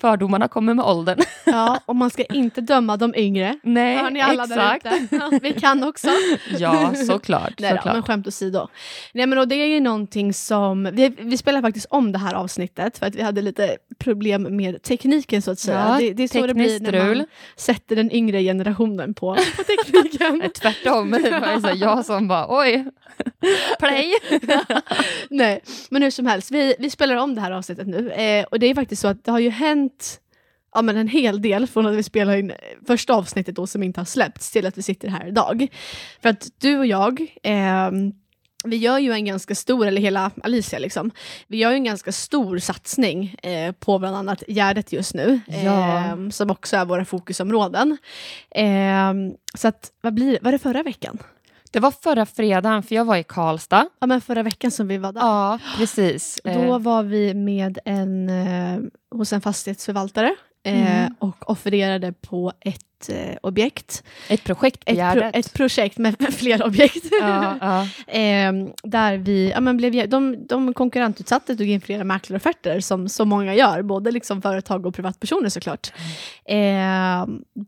fördomarna 0.04 0.48
kommer 0.48 0.74
med 0.74 0.86
åldern. 0.86 1.20
Ja, 1.46 1.80
och 1.86 1.96
man 1.96 2.10
ska 2.10 2.24
inte 2.24 2.62
döma 2.62 2.98
de 2.98 3.16
yngre. 3.16 3.58
Nej, 3.64 3.98
Hör 3.98 4.10
ni 4.10 4.22
alla 4.22 4.44
exakt. 4.44 4.84
där 4.84 4.96
ute? 4.96 5.16
Ja, 5.16 5.40
vi 5.42 5.54
kan 5.54 5.84
också. 5.84 6.08
Ja, 6.58 6.94
såklart. 7.08 7.54
Nej 7.60 7.72
då, 7.72 7.78
såklart. 7.78 7.94
men 7.94 8.04
skämt 8.04 8.28
åsido. 8.28 8.68
Nej 9.14 9.28
men 9.28 9.38
och 9.38 9.48
det 9.48 9.56
är 9.56 9.66
ju 9.66 9.80
någonting 9.80 10.34
som, 10.34 10.90
vi, 10.94 11.10
vi 11.20 11.38
spelar 11.38 11.62
faktiskt 11.62 11.86
om 11.90 12.12
det 12.12 12.18
här 12.18 12.34
avsnittet 12.34 12.98
för 12.98 13.06
att 13.06 13.16
vi 13.16 13.22
hade 13.22 13.42
lite 13.42 13.78
problem 13.98 14.56
med 14.56 14.82
tekniken 14.82 15.42
så 15.42 15.52
att 15.52 15.60
säga. 15.60 15.86
Ja, 15.90 15.98
det, 16.00 16.14
det 16.14 16.24
är 16.24 16.28
så 16.28 16.48
det 16.48 16.54
blir 16.54 16.80
när 16.80 17.16
man 17.16 17.26
sätter 17.56 17.96
den 17.96 18.12
yngre 18.12 18.42
generationen 18.42 19.14
på, 19.14 19.36
på 19.36 19.64
tekniken. 19.64 20.52
Tvärtom, 20.62 21.12
det 21.12 21.40
var 21.40 21.70
så 21.70 21.78
jag 21.78 22.06
som 22.06 22.28
bara 22.28 22.46
oj, 22.50 22.86
play. 23.80 24.14
Nej, 25.30 25.62
men 25.90 26.04
hur 26.04 26.12
som 26.12 26.26
helst, 26.26 26.52
vi, 26.52 26.76
vi 26.80 26.90
spelar 26.90 27.16
om 27.16 27.36
det 27.36 27.42
här 27.42 27.52
avsnittet 27.52 27.88
nu 27.88 28.12
eh, 28.12 28.46
och 28.52 28.60
det 28.60 28.68
är 28.68 28.76
faktiskt 28.76 29.02
så 29.02 29.08
att 29.08 29.26
det 29.26 29.32
har 29.32 29.40
ju 29.40 29.50
hänt 29.50 29.93
ja, 30.74 30.82
men 30.82 30.98
en 30.98 31.08
hel 31.08 31.42
del 31.42 31.68
från 31.68 31.86
att 31.86 31.96
vi 31.96 32.04
spelade 32.04 32.40
in 32.40 32.54
första 32.88 33.14
avsnittet 33.14 33.56
då 33.56 33.68
som 33.68 33.84
inte 33.84 34.00
har 34.00 34.06
släppts 34.06 34.52
till 34.52 34.66
att 34.66 34.78
vi 34.78 34.82
sitter 34.82 35.08
här 35.08 35.28
idag. 35.28 35.68
För 36.22 36.30
att 36.30 36.48
du 36.58 36.78
och 36.78 36.86
jag 36.86 37.28
ehm, 37.44 38.14
vi 38.66 38.76
gör 38.76 39.00
ju 39.00 39.12
en 39.12 39.26
ganska 39.26 39.56
stor, 39.56 39.88
eller 39.88 40.02
hela 40.02 40.32
Alicia 40.44 40.80
liksom, 40.80 41.12
vi 41.48 41.58
gör 41.58 41.70
ju 41.72 41.76
en 41.76 41.84
ganska 41.84 42.12
stor 42.12 42.58
satsning 42.58 43.36
eh, 43.44 43.72
på 43.72 44.00
bland 44.00 44.16
annat 44.16 44.44
Gärdet 44.48 44.92
just 44.94 45.14
nu, 45.14 45.40
Ja. 45.48 45.98
ehm, 45.98 46.32
som 46.32 46.50
också 46.50 46.78
är 46.78 46.86
våra 46.86 47.06
fokusområden. 47.06 47.98
Ehm, 48.56 49.34
så 49.54 49.68
att, 49.68 49.92
vad 50.02 50.14
blir 50.14 50.40
vad 50.42 50.48
är 50.48 50.52
det 50.52 50.60
förra 50.64 50.84
veckan? 50.84 51.18
Det 51.74 51.80
var 51.80 51.92
förra 51.92 52.26
fredagen, 52.26 52.84
för 52.84 52.96
jag 52.96 53.06
var 53.06 53.16
i 53.18 53.24
Karlstad. 53.24 53.86
Ja, 54.00 54.08
men 54.08 54.22
förra 54.22 54.44
veckan 54.44 54.72
som 54.72 54.88
vi 54.88 54.98
var 54.98 55.12
där. 55.12 55.22
Ja, 55.22 55.60
precis. 55.78 56.40
Då 56.44 56.50
Eh, 56.50 56.80
var 56.80 57.04
vi 57.04 57.34
med 57.34 57.80
en, 57.86 58.30
eh, 58.30 58.80
hos 59.16 59.34
en 59.34 59.42
fastighetsförvaltare 59.42 60.36
eh, 60.66 60.98
Mm. 61.04 61.16
och 61.20 61.50
offererade 61.50 62.14
på 62.14 62.52
ett 62.60 62.86
eh, 63.10 63.36
objekt. 63.42 64.04
Ett 64.30 64.44
projekt 64.44 64.86
på 64.86 64.92
Ett, 64.92 65.14
pro, 65.14 65.30
ett 65.34 65.54
projekt 65.54 65.98
med 65.98 66.16
flera 66.34 66.66
objekt. 66.66 67.06
Ja, 67.22 67.58
ja. 67.62 67.82
eh, 68.14 68.54
där 68.84 69.18
vi, 69.18 69.50
ja, 69.52 69.60
men 69.60 69.78
blev, 69.78 70.10
de, 70.10 70.48
de 70.48 70.74
konkurrentutsatte 70.74 71.56
tog 71.56 71.68
in 71.68 71.82
flera 71.82 72.04
mäklarofferter 72.04 72.80
som 72.80 73.10
så 73.10 73.26
många 73.26 73.56
gör, 73.56 73.82
både 73.82 74.12
liksom 74.12 74.42
företag 74.42 74.86
och 74.86 74.96
privatpersoner 74.96 75.50
såklart. 75.50 75.92
Eh, 76.46 77.26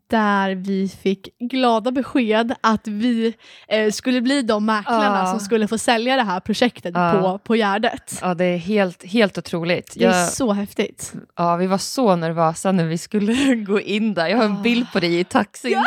där 0.10 0.56
vi 0.56 0.90
fick 1.02 1.30
glada 1.40 1.92
besked 1.92 2.56
att 2.62 2.88
vi 2.88 3.34
eh, 3.68 3.92
skulle 3.92 4.22
bli 4.22 4.42
de 4.42 4.66
mäklarna 4.66 5.20
Ja. 5.20 5.26
som 5.32 5.40
skulle 5.40 5.68
få 5.68 5.78
sälja 5.78 6.16
det 6.16 6.24
här 6.24 6.40
projektet 6.40 6.94
på, 6.94 7.40
på 7.44 7.56
Gärdet. 7.56 8.20
ja, 8.22 8.34
det 8.34 8.46
är 8.46 8.58
helt, 8.58 9.04
helt 9.04 9.38
otroligt. 9.38 9.94
Det 9.96 10.06
är 10.06 10.26
så 10.28 10.54
häftigt. 10.54 11.14
ja, 11.36 11.56
vi 11.56 11.68
var 11.68 11.78
så 11.78 12.16
nervösa 12.16 12.72
när 12.72 12.86
vi 12.86 12.98
skulle 12.98 13.56
gå 13.68 13.80
in 13.80 14.14
där. 14.14 14.28
Jag 14.28 14.38
har 14.38 14.46
en 14.46 14.52
Ah. 14.58 14.62
bild 14.62 14.86
på 14.94 15.00
dig 15.00 15.20
i 15.20 15.24
taxin. 15.30 15.78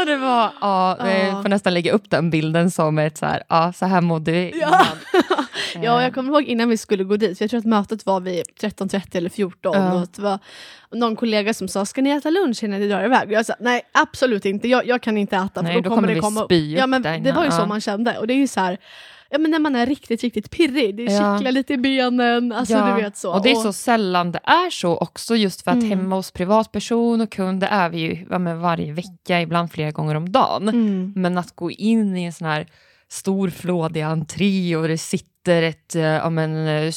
Och 0.00 0.06
det 0.06 0.16
var, 0.16 0.50
ja, 0.60 0.96
Ja. 1.00 1.08
jag 1.10 1.42
får 1.42 1.48
nästan 1.48 1.74
lägga 1.74 1.92
upp 1.92 2.10
den 2.10 2.30
bilden 2.30 2.70
som 2.70 2.98
ett 2.98 3.18
så 3.18 3.26
här, 3.26 3.42
ja, 3.48 3.72
så 3.72 3.86
här 3.86 4.00
mådde 4.00 4.32
vi 4.32 4.52
Ja. 4.60 4.66
innan. 4.66 4.86
Ja, 5.82 5.98
Eh, 5.98 6.04
jag 6.04 6.14
kommer 6.14 6.30
ihåg 6.32 6.42
innan 6.42 6.68
vi 6.68 6.76
skulle 6.76 7.04
gå 7.04 7.16
dit, 7.16 7.38
för 7.38 7.42
jag 7.44 7.50
tror 7.50 7.58
att 7.58 7.64
mötet 7.66 8.06
var 8.06 8.20
vid 8.20 8.42
13.30 8.60 9.16
eller 9.16 9.30
14 9.30 9.72
Ja. 9.74 9.92
och 9.94 10.08
det 10.16 10.22
var 10.22 10.38
någon 10.92 11.16
kollega 11.16 11.54
som 11.54 11.68
sa, 11.68 11.84
ska 11.86 12.02
ni 12.02 12.10
äta 12.10 12.30
lunch 12.30 12.62
innan 12.64 12.80
ni 12.80 12.88
drar 12.88 13.04
iväg? 13.04 13.26
Och 13.28 13.32
jag 13.32 13.46
sa, 13.46 13.54
nej 13.60 13.82
absolut 13.92 14.44
inte, 14.44 14.68
jag, 14.68 14.86
jag 14.86 15.02
kan 15.02 15.18
inte 15.18 15.36
äta 15.36 15.48
för 15.54 15.62
Nej, 15.62 15.82
då, 15.82 15.90
kommer 15.90 16.08
det 16.08 16.14
vi 16.14 16.20
komma 16.20 16.42
upp. 16.44 16.52
Ja, 16.52 16.86
men 16.86 17.02
det 17.02 17.32
var 17.32 17.44
ju 17.44 17.50
så 17.50 17.60
ja. 17.60 17.66
man 17.66 17.80
kände 17.80 18.18
och 18.18 18.26
det 18.26 18.34
är 18.34 18.38
ju 18.38 18.48
så 18.48 18.60
här, 18.60 18.78
ja 19.34 19.38
men 19.38 19.50
när 19.50 19.58
man 19.58 19.76
är 19.76 19.86
riktigt, 19.86 20.22
riktigt 20.22 20.50
pirrig, 20.50 20.96
det 20.96 21.02
Ja. 21.02 21.36
kittlar 21.38 21.52
lite 21.52 21.72
i 21.72 21.76
benen, 21.76 22.52
alltså 22.52 22.74
Ja, 22.74 22.94
du 22.96 23.02
vet 23.02 23.16
så. 23.16 23.32
Och 23.34 23.42
det 23.42 23.50
är 23.50 23.54
så 23.54 23.72
sällan 23.72 24.32
det 24.32 24.40
är 24.44 24.70
så 24.70 24.96
också, 24.96 25.36
just 25.36 25.62
för 25.62 25.70
att 25.70 25.76
Mm. 25.76 25.88
hemma 25.90 26.16
hos 26.16 26.30
privatperson 26.30 27.20
och 27.20 27.30
kunder 27.30 27.68
är 27.70 27.88
vi 27.88 27.98
ju 27.98 28.26
ja, 28.30 28.38
varje 28.38 28.92
vecka, 28.92 29.40
ibland 29.40 29.70
flera 29.72 29.90
gånger 29.90 30.14
om 30.14 30.32
dagen. 30.32 30.68
Mm. 30.68 31.12
Men 31.16 31.38
att 31.38 31.56
gå 31.56 31.70
in 31.70 32.16
i 32.16 32.24
en 32.24 32.32
sån 32.32 32.46
här 32.48 32.66
stor 33.08 33.50
flådig 33.50 34.00
entré 34.00 34.76
och 34.76 34.88
det 34.88 34.98
sitter 34.98 35.33
ett 35.52 35.94
eh, 35.94 36.02
ja, 36.02 36.30
men, 36.30 36.66
eh, 36.66 36.90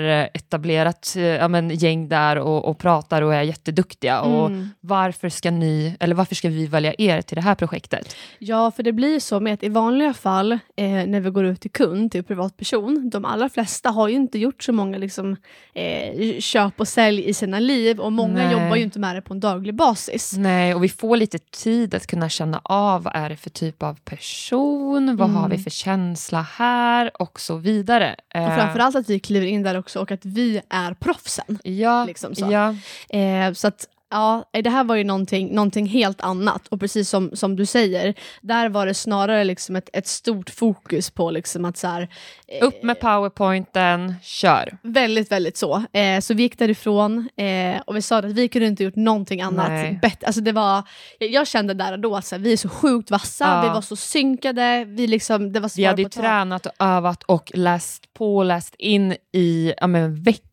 superetablerat 0.00 1.14
eh, 1.16 1.22
ja, 1.22 1.48
men, 1.48 1.70
gäng 1.70 2.08
där 2.08 2.36
och, 2.38 2.64
och 2.64 2.78
pratar 2.78 3.22
och 3.22 3.34
är 3.34 3.42
jätteduktiga. 3.42 4.20
Och 4.20 4.46
Mm. 4.46 4.68
varför 4.80 5.28
ska 5.28 5.50
ni, 5.50 5.96
eller 6.00 6.14
varför 6.14 6.34
ska 6.34 6.48
vi 6.48 6.66
välja 6.66 6.94
er 6.98 7.22
till 7.22 7.34
det 7.34 7.40
här 7.42 7.54
projektet? 7.54 8.16
Ja, 8.38 8.70
för 8.70 8.82
det 8.82 8.92
blir 8.92 9.20
så 9.20 9.40
med 9.40 9.54
att 9.54 9.62
i 9.62 9.68
vanliga 9.68 10.14
fall 10.14 10.52
eh, 10.52 10.58
när 11.06 11.20
vi 11.20 11.30
går 11.30 11.44
ut 11.44 11.60
till 11.60 11.70
kund, 11.70 12.12
till 12.12 12.24
privatperson, 12.24 13.10
de 13.10 13.24
allra 13.24 13.48
flesta 13.48 13.90
har 13.90 14.08
ju 14.08 14.14
inte 14.14 14.38
gjort 14.38 14.62
så 14.62 14.72
många 14.72 14.98
liksom, 14.98 15.36
eh, 15.74 16.38
köp 16.40 16.80
och 16.80 16.88
sälj 16.88 17.24
i 17.28 17.34
sina 17.34 17.58
liv 17.58 18.00
och 18.00 18.12
många 18.12 18.34
Nej. 18.34 18.52
jobbar 18.52 18.76
ju 18.76 18.82
inte 18.82 18.98
med 18.98 19.16
det 19.16 19.22
på 19.22 19.34
en 19.34 19.40
daglig 19.40 19.74
basis. 19.74 20.32
Nej, 20.36 20.74
och 20.74 20.84
vi 20.84 20.88
får 20.88 21.16
lite 21.16 21.38
tid 21.38 21.94
att 21.94 22.06
kunna 22.06 22.28
känna 22.28 22.60
av 22.64 23.02
vad 23.02 23.16
är 23.16 23.28
det 23.28 23.36
för 23.36 23.50
typ 23.50 23.82
av 23.82 23.94
person, 24.04 25.16
vad 25.16 25.28
Mm. 25.28 25.36
har 25.42 25.48
vi 25.48 25.58
för 25.58 25.70
känsla 25.70 26.42
här 26.42 27.10
och 27.22 27.40
så 27.40 27.55
vidare. 27.56 28.16
Och 28.34 28.40
Eh, 28.40 28.56
framförallt 28.56 28.96
att 28.96 29.10
vi 29.10 29.18
kliver 29.18 29.46
in 29.46 29.62
där 29.62 29.78
också 29.78 30.00
och 30.00 30.10
att 30.12 30.24
vi 30.24 30.60
är 30.70 30.94
proffsen. 30.94 31.58
ja, 31.62 32.04
liksom 32.04 32.34
så. 32.34 32.48
ja, 32.50 32.74
Eh, 33.18 33.52
så 33.52 33.68
att 33.68 33.86
Ja, 34.10 34.44
det 34.52 34.70
här 34.70 34.84
var 34.84 34.94
ju 34.94 35.04
någonting, 35.04 35.54
någonting 35.54 35.86
helt 35.86 36.20
annat 36.20 36.66
och 36.68 36.80
precis 36.80 37.08
som, 37.08 37.30
som 37.34 37.56
du 37.56 37.66
säger, 37.66 38.14
där 38.40 38.68
var 38.68 38.86
det 38.86 38.94
snarare 38.94 39.44
liksom 39.44 39.76
ett, 39.76 39.90
ett 39.92 40.06
stort 40.06 40.50
fokus 40.50 41.10
på 41.10 41.30
liksom 41.30 41.64
att 41.64 41.76
så 41.76 41.86
här, 41.86 42.08
eh, 42.48 42.66
upp 42.66 42.82
med 42.82 43.00
powerpointen, 43.00 44.14
kör. 44.22 44.78
Väldigt, 44.82 45.32
väldigt 45.32 45.56
så. 45.56 45.84
Eh, 45.92 46.20
så 46.20 46.34
vi 46.34 46.42
gick 46.42 46.58
därifrån 46.58 47.28
eh, 47.36 47.80
och 47.86 47.96
vi 47.96 48.02
sa 48.02 48.18
att 48.18 48.24
vi 48.24 48.48
kunde 48.48 48.66
inte 48.66 48.84
gjort 48.84 48.96
någonting 48.96 49.42
annat 49.42 49.68
Nej. 49.68 49.98
bättre. 50.02 50.26
Alltså 50.26 50.40
det 50.40 50.52
var, 50.52 50.82
jag, 51.18 51.46
kände 51.46 51.74
där 51.74 51.92
och 51.92 52.00
då 52.00 52.16
att 52.16 52.26
så 52.26 52.34
här, 52.34 52.42
vi 52.42 52.52
är 52.52 52.56
så 52.56 52.68
sjukt 52.68 53.10
vassa, 53.10 53.44
Ja. 53.44 53.62
vi 53.62 53.68
var 53.68 53.80
så 53.80 53.96
synkade, 53.96 54.84
vi, 54.84 55.06
liksom, 55.06 55.52
det 55.52 55.60
var 55.60 55.70
Vi 55.76 55.84
hade 55.84 56.02
ju 56.02 56.08
tränat 56.08 56.66
och 56.66 56.72
övat 56.78 57.22
och 57.22 57.52
läst 57.54 58.14
på 58.14 58.36
och 58.36 58.44
läst 58.44 58.74
in 58.78 59.16
i 59.32 59.74
ja, 59.80 59.86
men, 59.86 60.22
veckor. 60.22 60.45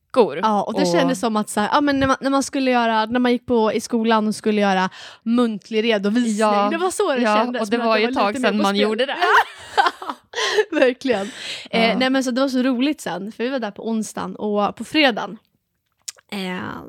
Ja, 0.44 0.64
och 0.64 0.74
det 0.74 0.86
kändes 0.86 1.20
som 1.20 1.36
att 1.36 1.50
så 1.50 1.60
här, 1.60 1.70
ja, 1.74 1.82
men 1.82 2.00
när, 2.00 2.08
man, 2.08 2.18
när 2.20 2.30
man 2.30 2.44
skulle 2.44 2.72
göra, 2.72 3.06
när 3.06 3.20
man 3.20 3.32
gick 3.32 3.46
på 3.46 3.74
i 3.74 3.82
skolan 3.82 4.28
och 4.28 4.36
skulle 4.36 4.62
göra 4.62 4.90
muntlig 5.24 5.84
redovisning, 5.84 6.36
Ja, 6.38 6.68
det 6.72 6.78
var 6.78 6.92
så 6.92 7.16
det 7.16 7.22
ja, 7.22 7.36
kändes. 7.36 7.62
och 7.62 7.68
det 7.70 7.78
var 7.78 7.98
ju 7.98 8.06
ett 8.06 8.16
tag 8.16 8.36
sedan 8.38 8.58
man 8.58 8.76
gjorde 8.76 9.06
det. 9.06 9.18
Verkligen. 10.72 11.32
Ja. 11.72 11.80
Eh, 11.80 11.98
nej, 11.98 12.10
men 12.10 12.24
så 12.24 12.32
det 12.32 12.42
var 12.42 12.48
så 12.50 12.64
roligt 12.64 13.02
sen, 13.02 13.32
för 13.32 13.44
vi 13.44 13.50
var 13.50 13.60
där 13.60 13.72
på 13.72 13.88
onsdagen 13.90 14.36
och 14.36 14.76
på 14.76 14.84
fredagen 14.84 15.32
eh, 15.32 15.38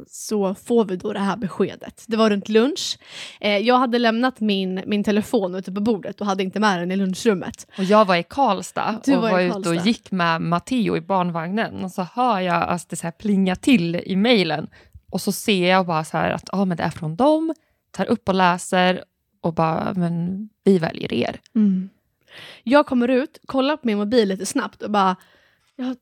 så 0.06 0.54
får 0.54 0.84
vi 0.84 0.96
då 0.96 1.12
det 1.12 1.18
här 1.18 1.36
beskedet. 1.36 2.04
Det 2.06 2.16
var 2.16 2.30
runt 2.30 2.48
lunch. 2.48 2.98
Eh, 3.40 3.58
jag 3.58 3.78
hade 3.78 3.98
lämnat 3.98 4.40
min, 4.40 4.82
min 4.86 5.04
telefon 5.04 5.54
ute 5.54 5.72
på 5.72 5.80
bordet 5.80 6.20
och 6.20 6.26
hade 6.26 6.42
inte 6.42 6.60
med 6.60 6.80
den 6.80 6.92
i 6.92 6.96
lunchrummet. 6.96 7.66
Och 7.78 7.84
jag 7.84 8.04
var 8.04 8.16
i 8.16 8.22
Karlstad 8.22 9.00
Du 9.04 9.16
och 9.16 9.22
var 9.22 9.30
var, 9.30 9.40
ute 9.40 9.68
och 9.68 9.74
gick 9.74 10.10
med 10.10 10.40
Matteo 10.40 10.96
i 10.96 11.00
barnvagnen 11.00 11.84
och 11.84 11.90
så 11.90 12.02
hör 12.02 12.40
jag 12.40 12.68
att 12.68 12.88
det 12.88 12.96
så 12.96 13.06
här 13.06 13.12
plinga 13.12 13.56
till 13.56 13.96
i 13.96 14.16
mejlen 14.16 14.68
och 15.10 15.20
så 15.20 15.32
ser 15.32 15.70
jag 15.70 15.86
bara 15.86 16.04
så 16.04 16.16
här 16.16 16.30
att 16.30 16.48
ah, 16.52 16.64
men 16.64 16.76
det 16.76 16.82
är 16.82 16.90
från 16.90 17.16
dem, 17.16 17.54
tar 17.90 18.06
upp 18.06 18.28
och 18.28 18.34
läser 18.34 19.04
och 19.40 19.54
bara, 19.54 19.94
men 19.94 20.48
vi 20.64 20.78
väljer 20.78 21.12
er. 21.12 21.40
Jag 22.62 22.86
kommer 22.86 23.08
ut, 23.08 23.38
kollar 23.46 23.76
på 23.76 23.86
min 23.86 23.98
mobil 23.98 24.28
lite 24.28 24.46
snabbt 24.46 24.82
och 24.82 24.90
bara, 24.90 25.16
jag 25.76 25.96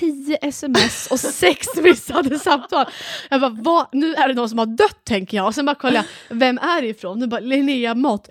tio 0.00 0.36
sms 0.42 1.06
och 1.10 1.20
sex 1.20 1.66
missade 1.82 2.38
samtal. 2.38 2.86
Jag 3.30 3.40
bara, 3.40 3.56
vad? 3.60 3.86
nu 3.92 4.14
är 4.14 4.28
det 4.28 4.34
någon 4.34 4.48
som 4.48 4.58
har 4.58 4.66
dött 4.66 5.04
tänker 5.04 5.36
jag. 5.36 5.46
Och 5.46 5.54
sen 5.54 5.66
bara 5.66 5.74
kollar 5.74 5.94
jag, 5.96 6.36
vem 6.36 6.58
är 6.58 6.82
det 6.82 6.88
ifrån? 6.88 7.18
Nu 7.18 7.26
bara, 7.26 7.40
Linnea 7.40 7.94
Mott. 7.94 8.28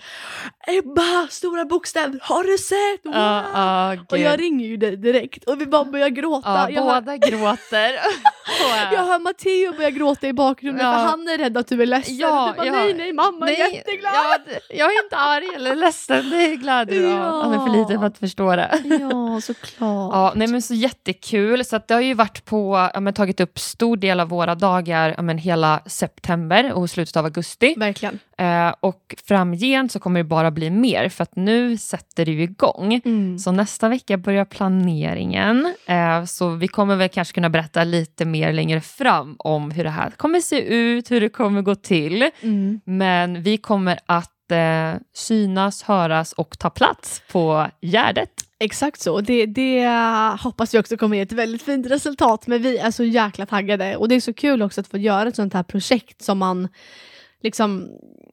Ebba, 0.67 1.27
stora 1.29 1.65
bokstäver, 1.65 2.19
har 2.21 2.43
du 2.43 2.57
sett? 2.57 3.05
Wow! 3.05 3.13
Ja, 3.15 3.43
ja, 3.53 3.97
och 4.09 4.17
jag 4.17 4.39
ringer 4.39 4.65
ju 4.67 4.77
dig 4.77 4.97
direkt 4.97 5.43
och 5.43 5.61
vi 5.61 5.65
bara 5.65 5.83
börjar 5.85 6.09
gråta. 6.09 6.49
Ja, 6.49 6.69
jag, 6.69 6.83
hör, 6.83 7.01
båda 7.01 7.17
gråter. 7.17 7.91
jag 8.91 9.05
hör 9.05 9.19
Matteo 9.19 9.73
börja 9.77 9.89
gråta 9.89 10.27
i 10.27 10.33
bakgrunden 10.33 10.93
för 10.93 10.99
han 11.01 11.27
är 11.27 11.37
rädd 11.37 11.57
att 11.57 11.67
du 11.67 11.81
är 11.81 11.85
ledsen. 11.85 12.17
Ja, 12.17 12.43
och 12.49 12.51
du 12.51 12.57
bara, 12.57 12.65
ja. 12.67 12.71
nej 12.73 12.93
nej 12.93 13.13
mamma 13.13 13.49
är 13.49 13.57
Nej, 13.57 13.75
jätteglad. 13.75 14.13
ja, 14.13 14.37
det- 14.45 14.75
jag 14.77 14.93
är 14.93 15.03
inte 15.03 15.15
arg 15.17 15.47
eller 15.55 15.75
ledsen, 15.75 16.29
det 16.29 16.37
är 16.43 16.55
glad. 16.55 16.93
Ja. 17.09 17.41
Han 17.43 17.53
är 17.53 17.59
för 17.67 17.77
liten 17.77 17.99
för 17.99 18.05
att 18.07 18.17
förstå 18.17 18.55
det. 18.55 18.81
Ja, 18.99 19.41
såklart. 19.41 19.71
Ja, 20.13 20.33
nej, 20.35 20.47
men 20.47 20.61
så 20.61 20.73
jättekul. 20.73 21.38
Så 21.63 21.75
att 21.75 21.87
det 21.87 21.93
har 21.93 22.01
ju 22.01 22.13
varit 22.13 22.45
på, 22.45 22.89
ja, 22.93 22.99
men, 22.99 23.13
tagit 23.13 23.39
upp 23.39 23.59
stor 23.59 23.97
del 23.97 24.19
av 24.19 24.29
våra 24.29 24.55
dagar 24.55 25.13
ja, 25.17 25.21
men, 25.21 25.37
hela 25.37 25.81
september 25.85 26.73
och 26.73 26.89
slutet 26.89 27.17
av 27.17 27.25
augusti. 27.25 27.73
Verkligen. 27.77 28.19
Eh, 28.37 28.73
och 28.79 29.15
framgent 29.27 29.91
så 29.91 29.99
kommer 29.99 30.19
det 30.19 30.23
bara 30.23 30.51
bli 30.51 30.69
mer 30.69 31.09
för 31.09 31.23
att 31.23 31.35
nu 31.35 31.77
sätter 31.77 32.25
det 32.25 32.31
ju 32.31 32.43
igång. 32.43 33.01
Mm. 33.05 33.39
Så 33.39 33.51
nästa 33.51 33.89
vecka 33.89 34.17
börjar 34.17 34.45
planeringen. 34.45 35.73
Eh, 35.85 36.25
så 36.25 36.49
vi 36.49 36.67
kommer 36.67 36.95
väl 36.95 37.09
kanske 37.09 37.33
kunna 37.33 37.49
berätta 37.49 37.83
lite 37.83 38.25
mer 38.25 38.53
längre 38.53 38.81
fram 38.81 39.35
om 39.39 39.71
hur 39.71 39.83
det 39.83 39.89
här 39.89 40.09
kommer 40.09 40.39
se 40.39 40.61
ut, 40.61 41.11
hur 41.11 41.21
det 41.21 41.29
kommer 41.29 41.61
gå 41.61 41.75
till. 41.75 42.29
Mm. 42.41 42.81
Men 42.83 43.43
vi 43.43 43.57
kommer 43.57 43.99
att 44.05 44.51
eh, 44.51 45.01
synas, 45.13 45.83
höras 45.83 46.33
och 46.33 46.59
ta 46.59 46.69
plats 46.69 47.21
på 47.31 47.67
Gärdet. 47.81 48.29
Exakt 48.61 49.01
så. 49.01 49.13
Och 49.13 49.23
Det, 49.23 49.45
det 49.45 49.83
eh, 49.83 50.43
hoppas 50.43 50.73
vi 50.73 50.79
också 50.79 50.97
kommer 50.97 51.17
ge 51.17 51.21
ett 51.23 51.31
väldigt 51.31 51.61
fint 51.61 51.87
resultat. 51.87 52.47
Men 52.47 52.61
vi 52.61 52.77
är 52.77 52.91
så 52.91 53.03
jäkla 53.03 53.45
taggade. 53.45 53.95
Och 53.95 54.09
det 54.09 54.15
är 54.15 54.19
så 54.19 54.33
kul 54.33 54.61
också 54.61 54.81
att 54.81 54.87
få 54.87 54.97
göra 54.97 55.29
ett 55.29 55.35
sånt 55.35 55.53
här 55.53 55.63
projekt 55.63 56.21
som 56.21 56.37
man 56.37 56.67
liksom... 57.43 57.87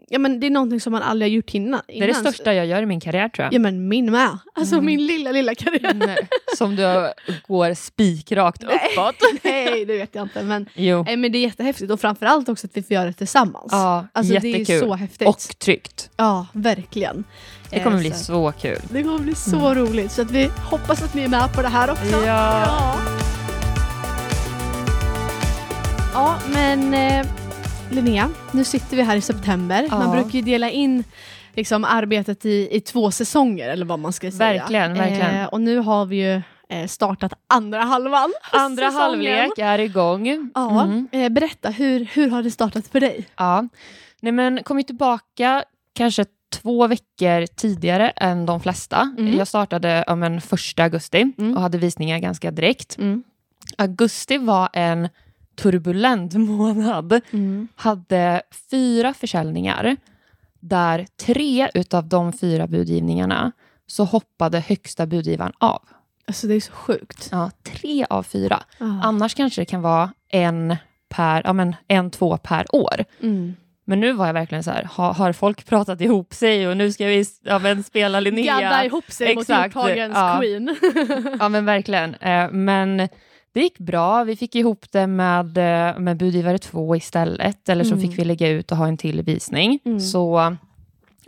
Ja, 0.08 0.18
men 0.18 0.40
det 0.40 0.46
är 0.46 0.50
någonting 0.50 0.80
som 0.80 0.92
man 0.92 1.02
aldrig 1.02 1.30
har 1.30 1.34
gjort 1.36 1.54
innan. 1.54 1.80
Det 1.88 1.98
är 2.02 2.06
det 2.06 2.14
största 2.14 2.54
jag 2.54 2.66
gör 2.66 2.82
i 2.82 2.86
min 2.86 3.00
karriär 3.00 3.28
tror 3.28 3.44
jag. 3.44 3.54
Ja 3.54 3.58
men 3.58 3.88
min 3.88 4.10
med. 4.12 4.38
Alltså 4.54 4.74
Mm. 4.74 4.86
min 4.86 5.06
lilla 5.06 5.32
lilla 5.32 5.54
karriär. 5.54 5.94
Nej, 5.94 6.28
Som 6.56 6.76
du 6.76 7.12
går 7.48 7.74
spikrakt 7.74 8.62
uppåt. 8.62 9.14
Nej 9.44 9.84
det 9.84 9.98
vet 9.98 10.14
jag 10.14 10.22
inte. 10.24 10.42
Men, 10.42 10.66
Jo. 10.74 11.02
nej, 11.06 11.16
men 11.16 11.32
det 11.32 11.38
är 11.38 11.40
jättehäftigt 11.40 11.90
och 11.92 12.00
framförallt 12.00 12.48
också 12.48 12.66
att 12.66 12.76
vi 12.76 12.82
får 12.82 12.94
göra 12.94 13.04
det 13.06 13.12
tillsammans. 13.12 13.68
Ja, 13.70 14.06
alltså, 14.12 14.32
det 14.32 14.38
är 14.38 14.44
jättekul. 14.58 14.80
så 14.80 14.94
häftigt. 14.94 15.28
Och 15.28 15.38
tryggt. 15.38 16.10
Ja 16.16 16.46
verkligen. 16.52 17.24
Det 17.70 17.80
kommer 17.80 17.96
Eh, 17.96 18.00
bli 18.00 18.10
så- 18.10 18.24
så 18.24 18.52
kul. 18.60 18.78
Det 18.90 19.02
kommer 19.02 19.18
bli 19.18 19.34
så 19.34 19.74
roligt. 19.74 20.12
Så 20.12 20.22
att 20.22 20.30
vi 20.30 20.50
hoppas 20.70 21.02
att 21.02 21.14
ni 21.14 21.22
är 21.22 21.28
med 21.28 21.52
på 21.54 21.62
det 21.62 21.68
här 21.68 21.90
också. 21.90 22.04
Ja. 22.26 22.66
Ja, 22.66 22.96
ja 26.12 26.38
men 26.52 26.94
eh, 26.94 27.26
Linnea, 27.90 28.30
nu 28.52 28.64
sitter 28.64 28.96
vi 28.96 29.02
här 29.02 29.16
i 29.16 29.20
september. 29.20 29.86
Ja. 29.90 29.98
Man 29.98 30.10
brukar 30.10 30.30
ju 30.38 30.42
dela 30.42 30.70
in 30.70 31.04
liksom, 31.54 31.84
arbetet 31.84 32.46
i, 32.46 32.68
i 32.70 32.80
två 32.80 33.10
säsonger 33.10 33.68
eller 33.68 33.86
vad 33.86 33.98
man 33.98 34.12
ska 34.12 34.30
säga. 34.30 34.60
Verkligen, 34.60 34.94
verkligen. 34.94 35.34
Eh, 35.40 35.46
och 35.46 35.60
nu 35.60 35.78
har 35.78 36.06
vi 36.06 36.16
ju 36.16 36.42
eh, 36.68 36.86
startat 36.86 37.32
andra 37.48 37.80
halvan. 37.80 38.32
Andra 38.52 38.82
säsongen. 38.90 39.02
halvlek 39.10 39.58
är 39.58 39.78
igång. 39.78 40.50
Ja, 40.54 40.82
Mm. 40.82 41.08
eh, 41.12 41.28
berätta, 41.28 41.70
hur, 41.70 42.04
hur 42.12 42.30
har 42.30 42.42
det 42.42 42.50
startat 42.50 42.86
för 42.86 43.00
dig? 43.00 43.26
Ja. 43.36 43.68
Nej, 44.20 44.32
men 44.32 44.62
kom 44.62 44.78
ju 44.78 44.82
tillbaka 44.82 45.64
kanske 45.94 46.24
två 46.52 46.86
veckor 46.86 47.46
tidigare 47.46 48.10
än 48.10 48.46
de 48.46 48.60
flesta. 48.60 49.14
Mm. 49.18 49.36
Jag 49.38 49.48
startade 49.48 50.04
ja, 50.06 50.14
men, 50.16 50.40
första 50.40 50.82
augusti 50.82 51.32
Mm. 51.38 51.56
och 51.56 51.62
hade 51.62 51.78
visningar 51.78 52.18
ganska 52.18 52.50
direkt. 52.50 52.98
Mm. 52.98 53.22
Augusti 53.78 54.38
var 54.38 54.68
en 54.72 55.08
turbulent 55.56 56.34
månad. 56.48 57.20
Mm. 57.30 57.68
Hade 57.76 58.42
fyra 58.70 59.14
försäljningar 59.14 59.96
där 60.60 61.06
tre 61.16 61.70
utav 61.74 62.08
de 62.08 62.32
fyra 62.32 62.66
budgivningarna 62.66 63.52
så 63.86 64.04
hoppade 64.04 64.60
högsta 64.60 65.06
budgivaren 65.06 65.52
av. 65.58 65.82
Alltså 66.26 66.46
det 66.46 66.54
är 66.54 66.60
så 66.60 66.72
sjukt. 66.72 67.28
Ja, 67.32 67.50
tre 67.62 68.06
av 68.10 68.22
fyra. 68.22 68.62
Ah. 68.78 69.00
Annars 69.02 69.34
kanske 69.34 69.60
det 69.60 69.64
kan 69.64 69.82
vara 69.82 70.12
en, 70.28 70.76
per, 71.08 71.42
ja, 71.44 71.52
men 71.52 71.76
en 71.88 72.10
två 72.10 72.36
per 72.36 72.74
år. 72.74 73.04
Mm. 73.20 73.54
Men 73.84 74.00
nu 74.00 74.12
var 74.12 74.26
jag 74.26 74.34
verkligen 74.34 74.64
så 74.64 74.70
här, 74.70 74.88
har, 74.92 75.14
har 75.14 75.32
folk 75.32 75.66
pratat 75.66 76.00
ihop 76.00 76.34
sig 76.34 76.68
och 76.68 76.76
nu 76.76 76.92
ska 76.92 77.06
vi 77.06 77.24
ja, 77.42 77.58
men, 77.58 77.82
spela 77.82 78.20
Linnea? 78.20 78.60
Gadda 78.60 78.84
ihop 78.84 79.10
sig 79.10 79.34
mot 79.34 79.42
Exakt, 79.42 79.74
hjorthagens 79.74 80.16
ja. 80.16 80.38
queen. 80.40 80.76
Ja 81.40 81.48
men 81.48 81.64
verkligen. 81.64 82.14
Eh, 82.14 82.50
men 82.50 83.08
det 83.56 83.62
gick 83.62 83.78
bra. 83.78 84.24
Vi 84.24 84.36
fick 84.36 84.54
ihop 84.54 84.86
det 84.92 85.06
med, 85.06 85.58
eh, 85.58 85.98
med 85.98 86.16
budgivare 86.16 86.58
två 86.58 86.96
istället. 86.96 87.68
Eller 87.68 87.84
så 87.84 87.94
Mm. 87.94 88.00
fick 88.08 88.18
vi 88.18 88.24
lägga 88.24 88.48
ut 88.48 88.70
och 88.72 88.76
ha 88.78 88.86
en 88.88 88.96
till 88.96 89.22
visning. 89.22 89.78
Mm. 89.84 90.00
Så 90.00 90.56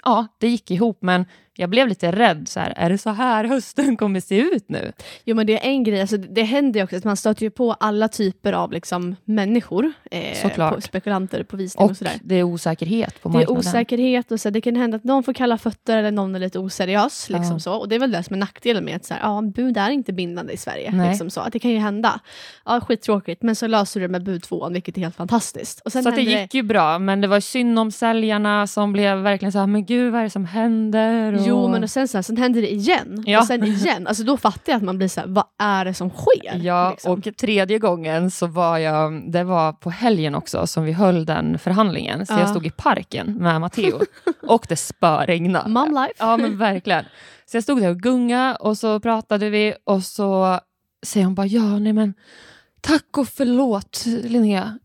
ja, 0.05 0.27
det 0.39 0.49
gick 0.49 0.71
ihop. 0.71 0.99
Men 1.01 1.25
jag 1.61 1.71
blev 1.71 1.89
lite 1.89 2.13
rädd. 2.13 2.49
Så 2.49 2.61
här, 2.61 2.73
är 2.77 2.91
det 2.91 2.99
så 2.99 3.11
här 3.11 3.45
hösten 3.45 3.97
kommer 3.97 4.21
se 4.21 4.39
ut 4.41 4.65
nu? 4.69 4.93
Jo 5.25 5.37
men 5.37 5.47
det 5.47 5.53
är 5.67 5.69
en 5.71 5.85
grej, 5.85 6.01
alltså, 6.01 6.17
det, 6.17 6.29
det 6.29 6.43
händer 6.43 6.81
ju 6.81 6.85
också 6.85 6.97
att 6.97 7.05
man 7.05 7.17
stöter 7.17 7.43
ju 7.43 7.51
på 7.51 7.73
alla 7.73 8.09
typer 8.09 8.53
av 8.53 8.73
liksom, 8.73 9.17
människor. 9.25 9.93
Eh, 10.11 10.71
på, 10.73 10.81
spekulanter 10.81 11.43
på 11.43 11.57
visning 11.57 11.85
och, 11.85 11.91
Och 11.91 11.97
sådär. 11.97 12.13
det 12.23 12.35
är 12.35 12.43
osäkerhet 12.43 13.23
på 13.23 13.29
Det 13.29 13.33
är 13.33 13.39
marknaden. 13.39 13.59
osäkerhet 13.59 14.33
och 14.33 14.41
så, 14.41 14.51
det 14.51 14.61
kan 14.61 14.77
hända 14.77 14.97
att 14.97 15.05
någon 15.05 15.23
får 15.23 15.33
kalla 15.33 15.59
fötter 15.59 15.97
eller 15.97 16.11
någon 16.11 16.35
är 16.35 16.39
lite 16.39 16.59
oseriös. 16.59 17.29
Liksom 17.31 17.53
Ja. 17.53 17.59
så. 17.61 17.75
Och 17.75 17.89
det 17.89 17.95
är 17.95 17.99
väl 18.01 18.11
det 18.13 18.23
som 18.23 18.35
är 18.35 18.39
nackdelen 18.39 18.85
med 18.85 18.97
att 18.97 19.05
så 19.05 19.15
här, 19.15 19.21
ja, 19.23 19.43
bud 19.43 19.77
är 19.77 19.91
inte 19.91 20.13
bindande 20.13 20.53
i 20.53 20.57
Sverige. 20.57 20.91
Nej. 20.93 21.09
Liksom 21.11 21.31
så. 21.31 21.41
Att 21.41 21.53
det 21.53 21.59
kan 21.59 21.71
ju 21.71 21.79
hända. 21.79 22.21
Ja, 22.65 22.81
skittråkigt, 22.81 23.43
men 23.43 23.57
så 23.57 23.67
löser 23.67 24.01
du 24.01 24.07
det 24.07 24.13
med 24.13 24.23
bud 24.25 24.43
tvåan, 24.43 24.73
vilket 24.73 24.97
är 24.97 25.01
helt 25.01 25.17
fantastiskt. 25.17 25.81
Och 25.81 25.93
sen 25.93 26.03
Så 26.03 26.11
det 26.11 26.23
gick 26.23 26.55
ju 26.55 26.63
bra, 26.63 26.99
men 26.99 27.21
det 27.21 27.27
var 27.29 27.41
synd 27.41 27.79
om 27.79 27.91
säljarna 27.91 28.67
som 28.67 28.93
blev 28.93 29.19
verkligen 29.19 29.53
så 29.53 29.59
här, 29.59 29.67
men 29.67 29.85
gud 29.85 30.13
vad 30.13 30.21
är 30.21 30.25
det 30.25 30.31
som 30.31 30.45
händer? 30.45 31.33
Och... 31.35 31.48
Jo, 31.49 31.69
men 31.69 31.83
och 31.83 31.91
sen, 31.91 32.09
så 32.09 32.19
här, 32.19 32.23
sen 32.23 32.37
händer 32.37 32.63
det 32.63 32.73
igen. 32.73 33.23
Ja. 33.27 33.41
Och 33.41 33.47
sen 33.47 33.65
igen. 33.65 34.07
Alltså, 34.07 34.23
då 34.25 34.37
fattar 34.37 34.73
jag 34.73 34.77
att 34.77 34.83
man 34.83 34.99
blir 34.99 35.09
så 35.09 35.21
här, 35.21 35.27
vad 35.29 35.45
är 35.59 35.85
det 35.85 35.95
som 35.95 36.11
sker? 36.11 36.57
Ja, 36.57 36.91
liksom? 36.91 37.13
och 37.13 37.37
tredje 37.37 37.79
gången 37.79 38.31
så 38.31 38.47
var 38.47 38.79
jag, 38.79 39.33
det 39.33 39.45
var 39.45 39.73
på 39.73 39.91
helgen 39.91 40.35
också 40.35 40.67
som 40.67 40.85
vi 40.85 40.93
höll 40.93 41.25
den 41.27 41.59
förhandlingen. 41.59 42.27
Så 42.27 42.33
Ja. 42.33 42.41
jag 42.41 42.49
stod 42.49 42.67
i 42.67 42.71
parken 42.71 43.35
med 43.35 43.61
Matteo 43.61 44.01
och 44.43 44.67
det 44.69 44.77
spöregnade. 44.77 45.69
Mom 45.71 45.95
life. 45.95 46.13
Ja 46.19 46.37
men 46.37 46.59
verkligen. 46.59 47.05
Så 47.47 47.57
jag 47.57 47.63
stod 47.65 47.81
där 47.83 47.91
och 47.91 48.01
gunga 48.01 48.55
och 48.61 48.79
så 48.79 49.01
pratade 49.01 49.51
vi 49.51 49.75
och 49.85 50.03
så 50.03 50.61
säger 51.07 51.27
hon 51.27 51.35
bara 51.35 51.47
ja 51.47 51.79
nej 51.79 51.93
men 51.93 52.15
tack 52.81 53.19
och 53.19 53.29
förlåt 53.29 54.05
Linnea. 54.07 54.79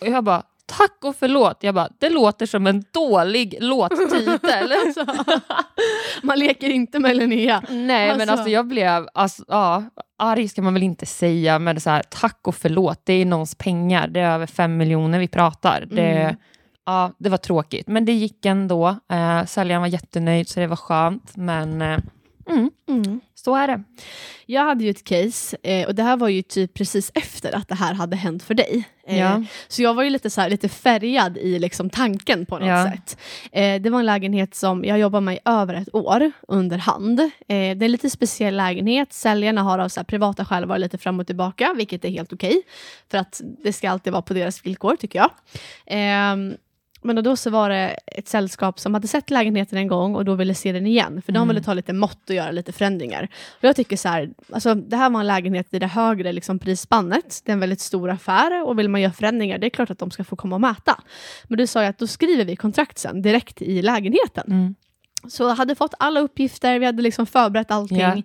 Och 0.00 0.06
jag 0.06 0.24
bara 0.24 0.42
tack 0.66 0.98
och 1.04 1.16
förlåt. 1.16 1.56
Jag 1.60 1.74
bara 1.74 1.88
det 1.98 2.10
låter 2.10 2.46
som 2.46 2.66
en 2.66 2.84
dålig 2.92 3.56
låttitel. 3.60 4.72
Alltså, 4.86 5.06
man 6.22 6.38
leker 6.38 6.68
inte 6.70 6.98
med 6.98 7.16
Linnea. 7.16 7.62
Nej 7.70 8.08
men 8.08 8.20
Alltså. 8.20 8.32
alltså 8.32 8.48
jag 8.50 8.66
blev, 8.66 9.08
alltså, 9.14 9.44
ja, 9.48 9.84
arg 10.18 10.48
ska 10.48 10.62
man 10.62 10.74
väl 10.74 10.82
inte 10.82 11.06
säga 11.06 11.58
men 11.58 11.80
så 11.80 11.90
här, 11.90 12.02
tack 12.10 12.40
och 12.42 12.54
förlåt, 12.54 13.00
det 13.04 13.12
är 13.12 13.24
någons 13.26 13.54
pengar, 13.54 14.08
det 14.08 14.20
är 14.20 14.34
över 14.34 14.46
fem 14.46 14.76
miljoner 14.76 15.18
vi 15.18 15.28
pratar. 15.28 15.84
Det, 15.90 16.02
Mm. 16.12 16.36
ja, 16.86 17.12
det 17.18 17.28
var 17.28 17.38
tråkigt 17.38 17.86
men 17.88 18.04
det 18.04 18.12
gick 18.12 18.46
ändå. 18.46 18.96
Eh, 19.12 19.44
säljaren 19.44 19.80
var 19.82 19.88
jättenöjd 19.88 20.48
så 20.48 20.60
det 20.60 20.66
var 20.66 20.76
skönt 20.76 21.36
men 21.36 21.82
eh, 21.82 21.98
mm, 22.48 22.70
Mm. 22.88 23.20
så 23.34 23.56
är 23.56 23.66
det. 23.68 23.82
Jag 24.46 24.64
hade 24.64 24.84
ju 24.84 24.90
ett 24.90 25.04
case 25.04 25.56
eh, 25.62 25.86
och 25.88 25.94
det 25.94 26.02
här 26.02 26.16
var 26.16 26.28
ju 26.28 26.42
typ 26.42 26.74
precis 26.74 27.12
efter 27.14 27.56
att 27.56 27.68
det 27.68 27.74
här 27.74 27.94
hade 27.94 28.16
hänt 28.16 28.42
för 28.42 28.54
dig. 28.54 28.88
Eh, 29.06 29.18
Ja. 29.18 29.44
Så 29.68 29.82
jag 29.82 29.94
var 29.94 30.02
ju 30.02 30.10
lite, 30.10 30.30
så 30.30 30.40
här, 30.40 30.50
lite 30.50 30.68
färgad 30.68 31.36
i 31.38 31.58
liksom 31.58 31.90
tanken 31.90 32.46
på 32.46 32.58
något 32.58 32.68
Ja. 32.68 32.92
sätt. 32.92 33.18
Eh, 33.52 33.80
det 33.82 33.90
var 33.90 33.98
en 33.98 34.06
lägenhet 34.06 34.54
som 34.54 34.84
jag 34.84 34.98
jobbat 34.98 35.22
med 35.22 35.34
i 35.34 35.38
över 35.44 35.74
ett 35.74 35.94
år 35.94 36.32
under 36.48 36.78
hand. 36.78 37.16
Det 37.46 37.54
är 37.54 37.82
en 37.82 37.92
lite 37.92 38.10
speciell 38.10 38.56
lägenhet. 38.56 39.12
Säljarna 39.12 39.62
har 39.62 39.78
av 39.78 39.88
så 39.88 40.00
här, 40.00 40.04
privata 40.04 40.44
skäl 40.44 40.64
varit 40.64 40.80
lite 40.80 40.98
fram 40.98 41.20
och 41.20 41.26
tillbaka, 41.26 41.74
vilket 41.76 42.04
är 42.04 42.08
helt 42.08 42.32
okej. 42.32 42.62
För 43.10 43.18
att 43.18 43.40
det 43.64 43.72
ska 43.72 43.90
alltid 43.90 44.12
vara 44.12 44.22
på 44.22 44.34
deras 44.34 44.66
villkor 44.66 44.96
tycker 44.96 45.18
jag. 45.18 45.30
Men 47.04 47.24
då 47.24 47.36
så 47.36 47.50
var 47.50 47.70
det 47.70 47.88
ett 48.06 48.28
sällskap 48.28 48.80
som 48.80 48.94
hade 48.94 49.08
sett 49.08 49.30
lägenheten 49.30 49.78
en 49.78 49.88
gång 49.88 50.14
och 50.14 50.24
då 50.24 50.34
ville 50.34 50.54
se 50.54 50.72
den 50.72 50.86
igen. 50.86 51.22
För 51.22 51.32
de 51.32 51.38
Mm. 51.38 51.48
ville 51.48 51.62
ta 51.62 51.74
lite 51.74 51.92
mått 51.92 52.30
och 52.30 52.34
göra 52.36 52.50
lite 52.50 52.72
förändringar. 52.72 53.28
Och 53.58 53.64
jag 53.64 53.76
tycker 53.76 53.96
så 53.96 54.08
här, 54.08 54.30
alltså, 54.52 54.74
det 54.74 54.96
här 54.96 55.10
var 55.10 55.20
en 55.20 55.26
lägenhet 55.26 55.66
i 55.74 55.78
det 55.78 55.86
högre 55.86 56.32
liksom, 56.32 56.58
prisspannet. 56.58 57.40
Det 57.44 57.50
är 57.50 57.54
en 57.54 57.60
väldigt 57.60 57.80
stor 57.80 58.10
affär 58.10 58.66
och 58.66 58.78
vill 58.78 58.88
man 58.88 59.00
göra 59.00 59.12
förändringar, 59.12 59.58
det 59.58 59.66
är 59.66 59.70
klart 59.70 59.90
att 59.90 59.98
de 59.98 60.10
ska 60.10 60.24
få 60.24 60.36
komma 60.36 60.56
och 60.56 60.60
mäta. 60.60 61.00
Men 61.44 61.58
du 61.58 61.66
sa 61.66 61.82
ju 61.82 61.88
att 61.88 61.98
då 61.98 62.06
skriver 62.06 62.44
vi 62.44 62.56
kontrakt 62.56 62.98
sen 62.98 63.22
direkt 63.22 63.62
i 63.62 63.82
lägenheten. 63.82 64.44
Mm. 64.46 64.74
Så 65.28 65.42
jag 65.42 65.54
hade 65.54 65.74
fått 65.74 65.94
alla 65.98 66.20
uppgifter, 66.20 66.78
vi 66.78 66.86
hade 66.86 67.02
liksom 67.02 67.26
förberett 67.26 67.70
allting. 67.70 67.98
Ja. 67.98 68.22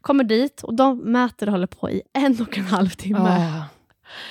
Kommer 0.00 0.24
dit 0.24 0.62
och 0.62 0.74
de 0.74 0.98
mäter 0.98 1.46
och 1.46 1.52
håller 1.52 1.66
på 1.66 1.90
i 1.90 2.02
en 2.12 2.40
och 2.40 2.58
en 2.58 2.64
halv 2.64 2.88
timme. 2.88 3.18
Ah. 3.28 3.62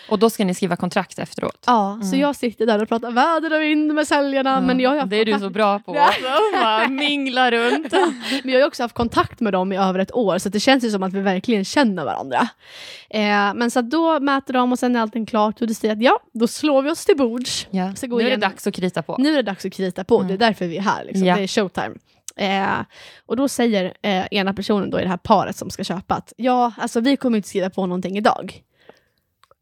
Och 0.09 0.19
då 0.19 0.29
ska 0.29 0.45
ni 0.45 0.53
skriva 0.55 0.75
kontrakt 0.75 1.19
efteråt? 1.19 1.63
Ja, 1.67 1.99
så 2.01 2.07
Mm. 2.07 2.19
jag 2.19 2.35
sitter 2.35 2.65
där 2.65 2.81
och 2.81 2.88
pratar 2.89 3.11
väder 3.11 3.53
och 3.55 3.61
vind 3.61 3.93
med 3.93 4.07
säljarna. 4.07 4.61
Men 4.61 4.79
jag 4.79 4.89
har 4.89 5.05
det 5.05 5.15
är 5.17 5.25
du 5.25 5.39
så 5.39 5.49
bra 5.49 5.79
på. 5.79 5.97
Alltså, 5.99 6.89
mingla 6.91 7.51
runt. 7.51 7.91
Men 8.43 8.53
jag 8.53 8.59
har 8.61 8.67
också 8.67 8.83
haft 8.83 8.95
kontakt 8.95 9.39
med 9.39 9.53
dem 9.53 9.71
i 9.73 9.77
över 9.77 9.99
ett 9.99 10.15
år, 10.15 10.38
så 10.38 10.49
det 10.49 10.59
känns 10.59 10.83
ju 10.83 10.89
som 10.91 11.03
att 11.03 11.13
vi 11.13 11.19
verkligen 11.19 11.65
känner 11.65 12.05
varandra. 12.05 12.47
Eh, 13.09 13.53
men 13.55 13.71
så 13.71 13.81
då 13.81 14.19
mäter 14.19 14.53
de 14.53 14.71
och 14.71 14.79
sen 14.79 14.95
är 14.95 14.99
allting 14.99 15.25
klart 15.25 15.61
och 15.61 15.67
det 15.67 15.73
säger 15.75 15.93
att 15.93 16.01
ja, 16.01 16.19
då 16.33 16.47
slår 16.47 16.81
vi 16.81 16.89
oss 16.91 17.05
till 17.05 17.17
bords. 17.17 17.67
Så 17.95 18.07
gå 18.07 18.15
Nu 18.17 18.21
är 18.21 18.25
det 18.25 18.29
igenom- 18.29 18.49
dags 18.49 18.67
att 18.67 18.73
krita 18.73 19.01
på. 19.01 19.15
Nu 19.19 19.31
är 19.31 19.35
det 19.35 19.41
dags 19.41 19.65
att 19.65 19.73
krita 19.73 20.03
på, 20.03 20.15
Mm. 20.15 20.27
det 20.27 20.33
är 20.33 20.38
därför 20.47 20.67
vi 20.67 20.77
är 20.77 20.81
här. 20.81 21.03
Liksom. 21.05 21.25
Ja. 21.27 21.35
Det 21.35 21.43
är 21.43 21.47
showtime. 21.47 21.95
Eh, 22.38 22.79
och 23.25 23.38
då 23.38 23.47
säger 23.47 23.93
eh, 24.01 24.25
ena 24.31 24.53
personen 24.53 24.89
då 24.89 24.99
i 24.99 25.03
det 25.03 25.09
här 25.09 25.17
paret 25.17 25.55
som 25.57 25.69
ska 25.69 25.83
köpa 25.83 26.15
att 26.15 26.33
ja, 26.38 26.71
alltså 26.77 26.99
vi 26.99 27.17
kommer 27.17 27.38
inte 27.38 27.49
skriva 27.49 27.69
på 27.69 27.85
någonting 27.85 28.17
idag. 28.17 28.61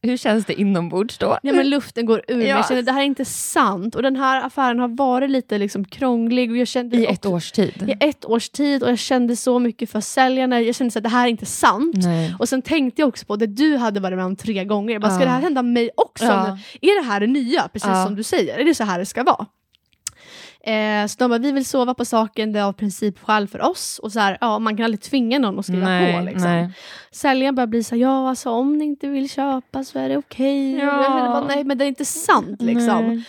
Hur 0.06 0.18
känns 0.18 0.46
det 0.46 0.54
inombords 0.54 1.18
då? 1.18 1.38
Ja, 1.44 1.54
men 1.54 1.70
luften 1.70 2.06
går 2.06 2.22
ur. 2.28 2.42
Ja. 2.42 2.48
Jag 2.48 2.68
känner 2.68 2.82
det 2.82 2.92
här 2.92 3.02
är 3.02 3.06
inte 3.06 3.26
sant. 3.26 3.96
Och 3.96 4.02
den 4.02 4.16
här 4.16 4.46
affären 4.46 4.80
har 4.80 4.88
varit 4.88 5.30
lite 5.30 5.58
liksom 5.58 5.86
krånglig. 5.86 6.52
Och 6.52 6.58
jag 6.58 6.68
kände 6.68 6.98
I 6.98 7.06
ett 7.06 7.26
års 7.26 7.52
tid? 7.52 7.90
I 7.90 8.06
ett 8.06 8.26
års 8.26 8.50
tid 8.50 8.84
och 8.84 8.90
jag 8.90 9.00
kände 9.00 9.36
så 9.36 9.60
mycket 9.60 9.90
för 9.90 10.02
säljarna. 10.02 10.62
Jag 10.62 10.76
kände 10.76 10.92
så 10.92 11.00
att 11.00 11.04
det 11.04 11.10
här 11.10 11.26
är 11.26 11.30
inte 11.30 11.46
sant. 11.46 11.96
Nej. 11.98 12.36
Och 12.40 12.50
sen 12.50 12.62
tänkte 12.62 13.02
jag 13.02 13.10
också 13.10 13.26
på 13.26 13.36
det 13.36 13.48
du 13.48 13.78
hade 13.78 14.00
varit 14.00 14.18
med 14.18 14.26
om 14.26 14.36
tre 14.36 14.66
gånger. 14.66 14.94
Jag 14.94 15.02
bara, 15.02 15.12
ska 15.12 15.20
Ja. 15.20 15.26
det 15.26 15.32
här 15.32 15.42
hända 15.42 15.62
mig 15.62 15.90
också? 15.98 16.26
Ja. 16.26 16.58
Är 16.82 17.02
det 17.04 17.08
här 17.08 17.20
det 17.20 17.28
nya? 17.28 17.68
Precis 17.74 18.04
som 18.06 18.16
du 18.16 18.24
säger. 18.24 18.58
Är 18.58 18.66
det 18.66 18.76
så 18.76 18.84
här 18.84 19.00
det 19.00 19.06
ska 19.06 19.24
vara? 19.24 19.46
Eh, 20.64 21.08
så 21.08 21.16
de 21.20 21.30
bara, 21.30 21.40
vi 21.40 21.52
vill 21.52 21.66
sova 21.66 21.94
på 21.94 22.06
saken, 22.06 22.54
det 22.54 22.60
är 22.60 22.64
av 22.64 22.74
principskäl 22.74 23.48
för 23.48 23.62
oss. 23.62 24.00
Och 24.04 24.12
så 24.12 24.20
här, 24.20 24.38
ja, 24.42 24.60
man 24.60 24.78
kan 24.78 24.84
aldrig 24.84 25.02
tvinga 25.02 25.40
någon 25.40 25.60
att 25.60 25.66
skriva 25.66 25.86
nej, 25.86 26.14
på. 26.14 26.26
Liksom. 26.26 26.52
nej. 26.52 26.70
Säljaren 27.12 27.56
börjar 27.56 27.68
bli 27.68 27.84
så 27.84 27.96
här, 27.96 28.02
ja 28.02 28.30
alltså 28.30 28.50
om 28.50 28.78
ni 28.78 28.86
inte 28.86 29.08
vill 29.08 29.30
köpa 29.30 29.84
så 29.84 30.00
är 30.00 30.10
det 30.10 30.18
okej. 30.18 30.76
Ja. 30.76 31.04
Kände 31.04 31.30
bara, 31.30 31.48
nej 31.48 31.64
men 31.64 31.78
det 31.78 31.86
är 31.86 31.88
inte 31.88 32.06
sant 32.06 32.62
liksom. 32.62 33.08
Nej. 33.08 33.24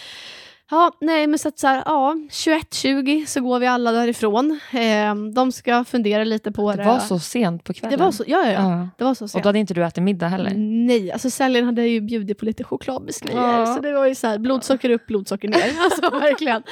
Ja, 0.75 0.93
nej 1.01 1.27
men 1.27 1.39
så 1.39 1.49
att 1.49 1.59
så 1.59 1.67
här, 1.67 1.83
ja, 1.87 2.15
21.20 2.31 3.27
så 3.27 3.41
går 3.41 3.59
vi 3.59 3.67
alla 3.67 3.93
därifrån. 3.93 4.61
Eh, 4.73 5.15
de 5.35 5.53
ska 5.53 5.85
fundera 5.85 6.25
lite 6.25 6.53
på 6.53 6.71
det. 6.73 6.77
Det 6.77 6.85
var 6.85 6.99
så 6.99 7.19
sent 7.19 7.65
på 7.65 7.73
kvällen. 7.75 7.99
Det 7.99 8.05
var 8.05 8.13
så, 8.13 8.25
ja, 8.27 8.39
ja, 8.47 8.53
ja. 8.53 8.71
Ja. 8.71 8.89
Det 8.99 9.05
var 9.05 9.15
så 9.15 9.25
Och 9.25 9.31
sent. 9.31 9.45
då 9.45 9.49
hade 9.49 9.59
inte 9.59 9.75
du 9.75 9.85
ätit 9.85 10.03
middag 10.03 10.29
heller? 10.29 10.53
Nej, 10.57 11.13
alltså 11.13 11.31
säljaren 11.31 11.67
hade 11.67 11.87
ju 11.87 12.01
bjudit 12.01 12.39
på 12.39 12.45
lite 12.45 12.65
chokladbiskvier. 12.65 13.37
Ja. 13.37 13.67
Så 13.67 13.81
det 13.81 13.93
var 13.93 14.07
ju 14.07 14.15
så 14.15 14.27
här, 14.27 14.39
blodsocker 14.39 14.91
upp, 14.91 15.07
blodsocker 15.07 15.49
ner. 15.49 15.73
Alltså 15.85 16.19
verkligen. 16.19 16.63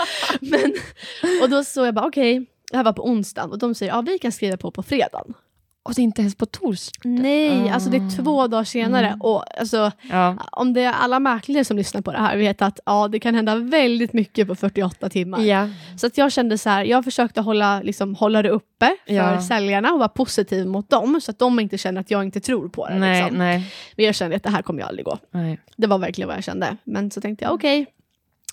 Men, 0.41 0.73
och 1.43 1.51
då 1.51 1.65
så 1.65 1.85
jag 1.85 1.95
bara, 1.95 2.07
okej, 2.07 2.47
det 2.71 2.77
här 2.77 2.85
var 2.85 2.93
på 2.93 3.07
onsdagen 3.07 3.51
och 3.53 3.59
de 3.59 3.75
säger, 3.75 3.93
ja 3.93 4.01
vi 4.01 4.19
kan 4.19 4.33
skriva 4.33 4.57
på 4.57 4.71
på 4.71 4.83
fredagen. 4.83 5.35
Och 5.85 5.95
det 5.95 6.01
är 6.01 6.05
inte 6.05 6.21
ens 6.21 6.35
på 6.35 6.47
torsdag? 6.47 7.01
Nej, 7.09 7.71
Ah. 7.71 7.75
alltså 7.75 7.91
det 7.91 7.97
är 7.97 8.17
två 8.17 8.47
dagar 8.47 8.65
senare. 8.65 9.07
Mm. 9.07 9.21
Och 9.21 9.61
alltså, 9.61 9.93
Ja. 10.11 10.37
om 10.53 10.73
det 10.73 10.81
är 10.81 10.93
alla 10.93 11.21
mäklare 11.21 11.65
som 11.65 11.77
lyssnar 11.77 12.01
på 12.01 12.13
det 12.13 12.19
här 12.19 12.37
vet 12.37 12.63
att 12.63 12.81
ja, 12.87 13.09
det 13.09 13.21
kan 13.21 13.35
hända 13.35 13.55
väldigt 13.57 14.13
mycket 14.13 14.49
på 14.49 14.55
48 14.55 15.09
timmar. 15.09 15.41
ja. 15.41 15.69
Så 15.97 16.07
att 16.07 16.19
jag 16.19 16.33
kände 16.33 16.59
så 16.59 16.69
här, 16.71 16.85
jag 16.85 17.05
försökte 17.05 17.41
hålla, 17.41 17.81
liksom, 17.83 18.15
hålla 18.15 18.43
det 18.43 18.51
uppe 18.51 18.97
för 19.07 19.15
Ja. 19.15 19.43
säljarna 19.43 19.93
och 19.93 19.99
vara 19.99 20.09
positiv 20.09 20.67
mot 20.67 20.91
dem 20.91 21.21
så 21.23 21.31
att 21.31 21.39
de 21.39 21.61
inte 21.61 21.79
känner 21.79 22.01
att 22.01 22.11
jag 22.11 22.25
inte 22.25 22.41
tror 22.41 22.69
på 22.69 22.89
det. 22.89 22.95
Nej, 22.99 23.23
liksom. 23.23 23.39
nej, 23.39 23.73
Men 23.97 24.07
jag 24.07 24.15
kände 24.15 24.37
att 24.37 24.43
det 24.43 24.51
här 24.51 24.63
kommer 24.63 24.81
jag 24.81 24.89
aldrig 24.89 25.05
gå. 25.05 25.19
nej. 25.31 25.61
Det 25.77 25.87
var 25.87 25.99
verkligen 25.99 26.29
vad 26.29 26.37
jag 26.37 26.45
kände. 26.45 26.77
Men 26.85 27.11
så 27.11 27.21
tänkte 27.21 27.45
jag 27.45 27.55
okej, 27.55 27.87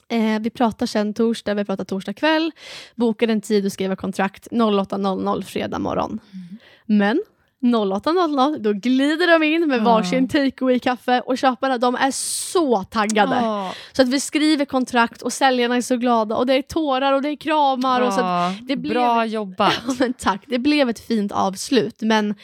eh, 0.09 0.39
vi 0.39 0.49
pratar 0.49 0.85
sen 0.85 1.13
torsdag, 1.13 1.53
vi 1.53 1.65
pratar 1.65 1.83
torsdag 1.83 2.13
kväll. 2.13 2.51
Bokade 2.95 3.33
en 3.33 3.41
tid 3.41 3.65
och 3.65 3.71
skrev 3.71 3.95
kontrakt 3.95 4.47
08.00 4.51 5.41
fredag 5.43 5.79
morgon. 5.79 6.19
Men 6.89 7.21
08.00 7.61 8.57
då 8.59 8.73
glider 8.73 9.27
de 9.39 9.43
in 9.45 9.67
med 9.67 9.81
varsin 9.83 10.27
takeaway-kaffe 10.27 11.21
och 11.21 11.37
köparna 11.37 11.77
de 11.77 11.95
är 11.95 12.11
så 12.11 12.83
taggade. 12.83 13.35
Ja. 13.35 13.71
Så 13.93 14.01
att 14.01 14.07
vi 14.09 14.19
skriver 14.19 14.65
kontrakt 14.65 15.21
och 15.21 15.33
säljarna 15.33 15.75
är 15.75 15.81
så 15.81 15.97
glada 15.97 16.35
och 16.35 16.45
det 16.45 16.53
är 16.53 16.61
tårar 16.61 17.13
och 17.13 17.21
det 17.21 17.29
är 17.29 17.35
kramar. 17.35 18.01
Och 18.01 18.13
så 18.13 18.21
det 18.67 18.75
blev- 18.75 18.93
Bra 18.93 19.25
jobbat. 19.25 19.73
Tack, 20.19 20.43
det 20.47 20.59
blev 20.59 20.89
ett 20.89 20.99
fint 20.99 21.31
avslut 21.31 22.01
men 22.01 22.35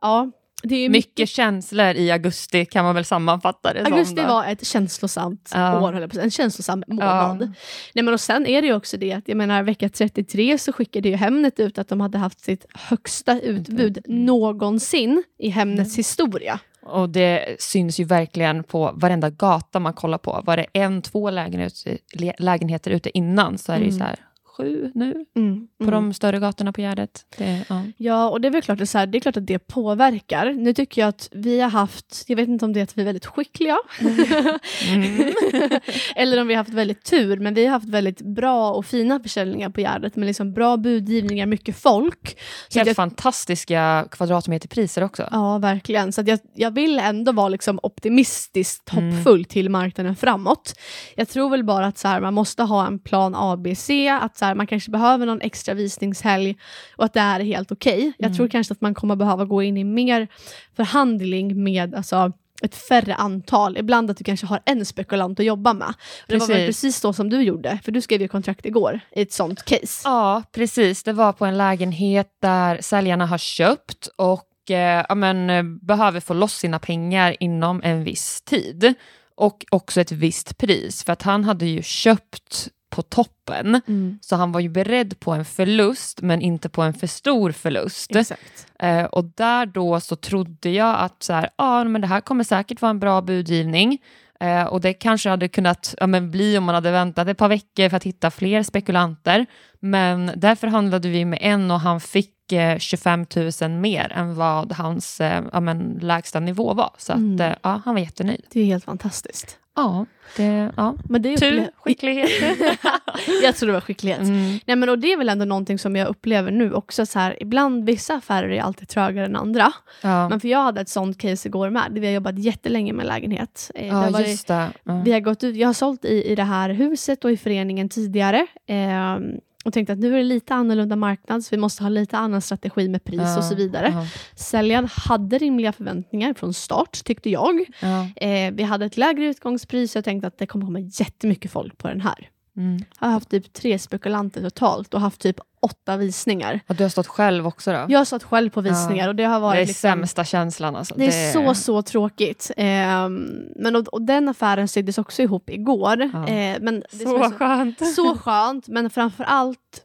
ja, 0.00 0.30
det 0.64 0.74
är 0.76 0.88
Mycket 0.88 1.28
känslor 1.28 1.86
i 1.94 2.10
augusti 2.10 2.64
kan 2.64 2.84
man 2.84 2.94
väl 2.94 3.04
sammanfatta 3.04 3.72
det 3.72 3.84
Augusti 3.84 4.16
som. 4.16 4.26
var 4.28 4.44
ett 4.46 4.66
känslosamt 4.66 5.50
Ja. 5.54 5.80
år, 5.80 5.92
höll 5.92 6.18
en 6.18 6.30
känslosam 6.30 6.84
månad. 6.88 7.42
Ja. 7.42 7.48
Nej, 7.94 8.04
men 8.04 8.14
och 8.14 8.20
sen 8.20 8.46
är 8.46 8.62
det 8.62 8.68
ju 8.68 8.74
också 8.74 8.96
det 8.96 9.12
att 9.12 9.28
jag 9.28 9.36
menar 9.36 9.62
vecka 9.62 9.88
33 9.88 10.58
så 10.58 10.72
skickade 10.72 11.08
ju 11.08 11.16
Hemnet 11.16 11.60
ut 11.60 11.78
att 11.78 11.88
de 11.88 12.00
hade 12.00 12.18
haft 12.18 12.40
sitt 12.40 12.66
högsta 12.74 13.40
utbud 13.40 13.98
Mm. 14.08 14.24
någonsin 14.26 15.22
i 15.38 15.48
Hemnets 15.48 15.98
historia. 15.98 16.58
Och 16.82 17.08
det 17.10 17.56
syns 17.58 18.00
ju 18.00 18.04
verkligen 18.04 18.64
på 18.64 18.92
varenda 18.94 19.30
gata 19.30 19.80
man 19.80 19.92
kollar 19.92 20.18
på. 20.18 20.42
Var 20.46 20.56
det 20.56 20.66
en, 20.72 21.02
två 21.02 21.30
lägenheter, 21.30 21.98
lä- 22.14 22.34
lägenheter 22.38 22.90
ute 22.90 23.18
innan 23.18 23.58
så 23.58 23.72
är 23.72 23.76
det 23.78 23.84
ju 23.84 23.88
Mm. 23.90 23.98
så 23.98 24.04
här 24.04 24.16
sju 24.56 24.90
nu 24.94 25.24
Mm. 25.36 25.66
på 25.78 25.84
Mm. 25.84 25.94
de 25.94 26.12
större 26.14 26.38
gatorna 26.38 26.72
på 26.72 26.80
Gärdet. 26.80 27.26
Det, 27.38 27.64
ja. 27.68 27.82
Ja, 27.96 28.28
och 28.30 28.40
det 28.40 28.48
är 28.48 28.52
väl 28.52 28.62
klart 28.62 28.80
att, 28.80 28.88
så 28.88 28.98
här, 28.98 29.06
det 29.06 29.18
är 29.18 29.20
klart 29.20 29.36
att 29.36 29.46
det 29.46 29.58
påverkar. 29.58 30.52
Nu 30.52 30.74
tycker 30.74 31.00
jag 31.02 31.08
att 31.08 31.28
vi 31.32 31.60
har 31.60 31.70
haft, 31.70 32.24
jag 32.26 32.36
vet 32.36 32.48
inte 32.48 32.64
om 32.64 32.72
det 32.72 32.80
är 32.80 32.84
att 32.84 32.98
vi 32.98 33.02
är 33.02 33.06
väldigt 33.06 33.26
skickliga, 33.26 33.76
Mm. 34.00 35.32
eller 36.16 36.40
om 36.40 36.46
vi 36.48 36.54
har 36.54 36.58
haft 36.58 36.70
väldigt 36.74 37.04
tur, 37.04 37.36
men 37.38 37.54
vi 37.54 37.64
har 37.66 37.72
haft 37.72 37.88
väldigt 37.88 38.20
bra 38.20 38.72
och 38.72 38.86
fina 38.86 39.20
försäljningar 39.20 39.70
på 39.70 39.80
Gärdet 39.80 40.16
med 40.16 40.26
liksom 40.26 40.52
bra 40.52 40.76
budgivningar, 40.76 41.46
mycket 41.46 41.76
folk. 41.76 42.38
Så 42.68 42.78
Helt 42.78 42.86
jag, 42.86 42.96
fantastiska 42.96 44.08
kvadratmeterpriser 44.10 45.04
också. 45.04 45.28
ja, 45.30 45.58
verkligen. 45.58 46.12
Så 46.12 46.22
jag, 46.26 46.38
jag 46.54 46.70
vill 46.70 46.98
ändå 46.98 47.32
vara 47.32 47.48
liksom 47.48 47.80
optimistiskt 47.82 48.92
Mm. 48.92 49.14
hoppfull 49.16 49.44
till 49.44 49.70
marknaden 49.70 50.16
framåt. 50.16 50.74
Jag 51.16 51.28
tror 51.28 51.50
väl 51.50 51.64
bara 51.64 51.86
att 51.86 51.98
så 51.98 52.08
här, 52.08 52.20
man 52.20 52.34
måste 52.34 52.62
ha 52.62 52.86
en 52.86 52.98
plan 52.98 53.34
A, 53.36 53.56
B, 53.56 53.74
C, 53.74 54.08
att 54.08 54.36
så 54.44 54.48
här, 54.48 54.54
man 54.54 54.66
kanske 54.66 54.90
behöver 54.90 55.26
någon 55.26 55.40
extra 55.40 55.74
visningshelg 55.74 56.56
och 56.96 57.04
att 57.04 57.12
det 57.12 57.20
här 57.20 57.40
är 57.40 57.44
helt 57.44 57.72
okej. 57.72 58.12
Jag 58.18 58.26
Mm. 58.26 58.36
tror 58.36 58.48
kanske 58.48 58.72
att 58.72 58.80
man 58.80 58.94
kommer 58.94 59.16
behöva 59.16 59.44
gå 59.44 59.62
in 59.62 59.76
i 59.76 59.84
mer 59.84 60.28
förhandling 60.76 61.62
med 61.64 61.94
alltså, 61.94 62.32
ett 62.62 62.74
färre 62.74 63.14
antal. 63.14 63.76
Ibland 63.76 64.10
att 64.10 64.16
du 64.16 64.24
kanske 64.24 64.46
har 64.46 64.60
en 64.66 64.86
spekulant 64.86 65.40
att 65.40 65.46
jobba 65.46 65.72
med. 65.72 65.88
Och 65.88 65.94
Det 66.28 66.36
var 66.36 66.46
väl 66.46 66.66
Precis. 66.66 66.96
så 66.96 67.12
som 67.12 67.30
du 67.30 67.42
gjorde, 67.42 67.78
för 67.84 67.92
du 67.92 68.00
skrev 68.00 68.20
ju 68.22 68.28
kontrakt 68.28 68.66
igår 68.66 69.00
i 69.16 69.22
ett 69.22 69.32
sånt 69.32 69.64
case. 69.64 70.00
Ja, 70.04 70.42
precis. 70.52 71.02
Det 71.02 71.12
var 71.12 71.32
på 71.32 71.44
en 71.46 71.58
lägenhet 71.58 72.28
där 72.42 72.78
säljarna 72.80 73.26
har 73.26 73.38
köpt 73.38 74.08
och 74.16 74.70
eh, 74.70 75.04
ja, 75.08 75.14
men, 75.14 75.50
eh, 75.50 75.62
behöver 75.62 76.20
få 76.20 76.34
loss 76.34 76.54
sina 76.54 76.78
pengar 76.78 77.36
inom 77.40 77.80
en 77.84 78.04
viss 78.04 78.42
tid. 78.42 78.94
Och 79.36 79.64
också 79.70 80.00
ett 80.00 80.12
visst 80.12 80.58
pris, 80.58 81.04
för 81.04 81.12
att 81.12 81.22
han 81.22 81.44
hade 81.44 81.66
ju 81.66 81.82
köpt 81.82 82.68
på 82.94 83.02
toppen. 83.02 83.80
Mm. 83.86 84.18
Så 84.22 84.36
han 84.36 84.52
var 84.52 84.60
ju 84.60 84.68
beredd 84.68 85.20
på 85.20 85.32
en 85.32 85.44
förlust, 85.44 86.22
men 86.22 86.40
inte 86.42 86.68
på 86.68 86.82
en 86.82 86.94
för 86.94 87.06
stor 87.06 87.52
förlust. 87.52 88.16
Exakt. 88.16 88.66
Eh, 88.78 89.04
och 89.04 89.24
där 89.24 89.66
då 89.66 90.00
så 90.00 90.16
trodde 90.16 90.70
jag 90.70 90.96
att 91.00 91.22
så 91.22 91.32
här, 91.32 91.48
ah, 91.56 91.84
men 91.84 92.00
det 92.00 92.06
här 92.06 92.20
kommer 92.20 92.44
säkert 92.44 92.82
vara 92.82 92.90
en 92.90 92.98
bra 92.98 93.20
budgivning. 93.22 93.98
Eh, 94.40 94.64
och 94.64 94.80
det 94.80 94.92
kanske 94.92 95.28
hade 95.30 95.48
kunnat 95.48 95.94
ja, 96.00 96.06
men 96.06 96.30
bli 96.30 96.58
om 96.58 96.64
man 96.64 96.74
hade 96.74 96.90
väntat 96.90 97.28
ett 97.28 97.38
par 97.38 97.48
veckor 97.48 97.88
för 97.88 97.96
att 97.96 98.04
hitta 98.04 98.30
fler 98.30 98.62
spekulanter. 98.62 99.46
Men 99.80 100.30
där 100.36 100.54
förhandlade 100.54 101.08
vi 101.08 101.24
med 101.24 101.38
en 101.42 101.70
och 101.70 101.80
han 101.80 102.00
fick 102.00 102.52
eh, 102.52 102.78
25 102.78 103.26
000 103.60 103.70
mer 103.70 104.12
än 104.12 104.34
vad 104.34 104.72
hans 104.72 105.20
eh, 105.20 105.42
ja, 105.52 105.60
men, 105.60 105.98
lägsta 106.02 106.40
nivå 106.40 106.74
var. 106.74 106.90
Så 106.98 107.12
att, 107.12 107.18
Mm. 107.18 107.40
eh, 107.40 107.56
ja, 107.62 107.80
han 107.84 107.94
var 107.94 108.00
jättenöjd. 108.00 108.46
Det 108.50 108.60
är 108.60 108.64
helt 108.64 108.84
fantastiskt. 108.84 109.58
Ja, 109.76 110.06
det, 110.36 110.72
ja. 110.76 110.94
Men 111.08 111.22
det 111.22 111.32
är 111.32 111.36
tur, 111.36 111.68
skicklighet. 111.76 112.30
jag 113.42 113.56
tror 113.56 113.66
det 113.66 113.72
var 113.72 113.80
skicklighet. 113.80 114.20
mm. 114.20 114.58
Nej, 114.66 114.76
men 114.76 114.88
och 114.88 114.98
det 114.98 115.12
är 115.12 115.16
väl 115.16 115.28
ändå 115.28 115.44
någonting 115.44 115.78
som 115.78 115.96
jag 115.96 116.08
upplever 116.08 116.50
nu 116.50 116.72
också. 116.72 117.06
Så 117.06 117.18
här, 117.18 117.36
ibland 117.42 117.84
vissa 117.86 118.14
affärer 118.14 118.48
är 118.48 118.62
alltid 118.62 118.88
trögare 118.88 119.26
än 119.26 119.36
andra. 119.36 119.72
ja. 120.02 120.28
Men 120.28 120.40
för 120.40 120.48
jag 120.48 120.62
hade 120.62 120.80
ett 120.80 120.88
sånt 120.88 121.18
case 121.18 121.48
igår 121.48 121.70
med. 121.70 121.84
Vi 121.90 122.06
har 122.06 122.12
jobbat 122.12 122.38
jättelänge 122.38 122.92
med 122.92 123.06
lägenhet. 123.06 123.70
Eh, 123.74 123.80
det 123.80 123.86
ja, 123.86 123.94
har 123.94 124.10
varit- 124.10 124.28
just 124.28 124.46
det. 124.48 124.68
Ja. 124.84 125.02
Vi 125.04 125.12
har 125.12 125.20
gått 125.20 125.44
ut, 125.44 125.56
jag 125.56 125.68
har 125.68 125.72
sålt 125.74 126.04
i, 126.04 126.22
i 126.32 126.34
det 126.34 126.42
här 126.44 126.70
huset 126.70 127.24
och 127.24 127.30
i 127.32 127.36
föreningen 127.36 127.88
tidigare. 127.88 128.46
Eh, 128.66 129.18
och 129.64 129.72
tänkte 129.72 129.92
att 129.92 129.98
nu 129.98 130.12
är 130.14 130.16
det 130.18 130.22
lite 130.24 130.54
annorlunda 130.54 130.96
marknad, 130.96 131.44
så 131.44 131.48
vi 131.50 131.60
måste 131.60 131.82
ha 131.82 131.88
lite 131.88 132.18
annan 132.18 132.40
strategi 132.40 132.88
med 132.88 133.04
pris 133.04 133.20
Ja, 133.20 133.38
och 133.38 133.44
så 133.44 133.54
vidare. 133.54 133.88
Ja, 133.92 134.06
Säljaren 134.34 134.88
hade 134.92 135.38
rimliga 135.38 135.72
förväntningar 135.72 136.34
från 136.34 136.54
start, 136.54 137.04
tyckte 137.04 137.30
jag. 137.30 137.60
ja. 137.80 138.08
Eh, 138.16 138.52
vi 138.54 138.62
hade 138.62 138.86
ett 138.86 138.96
lägre 138.96 139.24
utgångspris 139.24 139.94
och 139.94 139.96
jag 139.96 140.04
tänkte 140.04 140.26
att 140.26 140.38
det 140.38 140.46
kommer 140.46 140.66
komma 140.66 140.80
jättemycket 140.80 141.50
folk 141.50 141.78
på 141.78 141.88
den 141.88 142.00
här. 142.00 142.28
Mm. 142.56 142.84
Jag 143.00 143.06
har 143.06 143.12
haft 143.12 143.28
typ 143.30 143.52
tre 143.52 143.78
spekulanter 143.78 144.42
totalt 144.42 144.94
och 144.94 145.00
haft 145.00 145.20
typ 145.20 145.36
åtta 145.60 145.96
visningar. 145.96 146.60
Och 146.66 146.74
du 146.74 146.84
har 146.84 146.88
stått 146.88 147.06
själv 147.06 147.46
också 147.46 147.72
då? 147.72 147.86
Jag 147.88 148.00
har 148.00 148.04
satt 148.04 148.22
själv 148.22 148.50
på 148.50 148.60
visningar 148.60 149.04
Ja. 149.04 149.08
och 149.08 149.16
det 149.16 149.24
har 149.24 149.40
varit 149.40 149.56
det 149.56 149.62
är 149.62 149.66
liksom, 149.66 149.90
sämsta 149.90 150.24
känslan 150.24 150.76
alltså. 150.76 150.94
det 150.98 151.06
är 151.06 151.32
så, 151.32 151.54
så 151.54 151.82
tråkigt. 151.82 152.50
Ehm, 152.56 153.28
men 153.56 153.76
och, 153.76 153.88
och 153.88 154.02
den 154.02 154.28
affären 154.28 154.68
syddes 154.68 154.98
också 154.98 155.22
ihop 155.22 155.50
igår. 155.50 156.10
Ja. 156.12 156.26
Eh, 156.28 156.58
men 156.60 156.82
det 156.90 156.98
Så 156.98 157.04
så, 157.04 157.30
skönt. 157.38 157.94
så 157.94 158.16
skönt, 158.18 158.68
men 158.68 158.90
framför 158.90 159.24
allt 159.24 159.83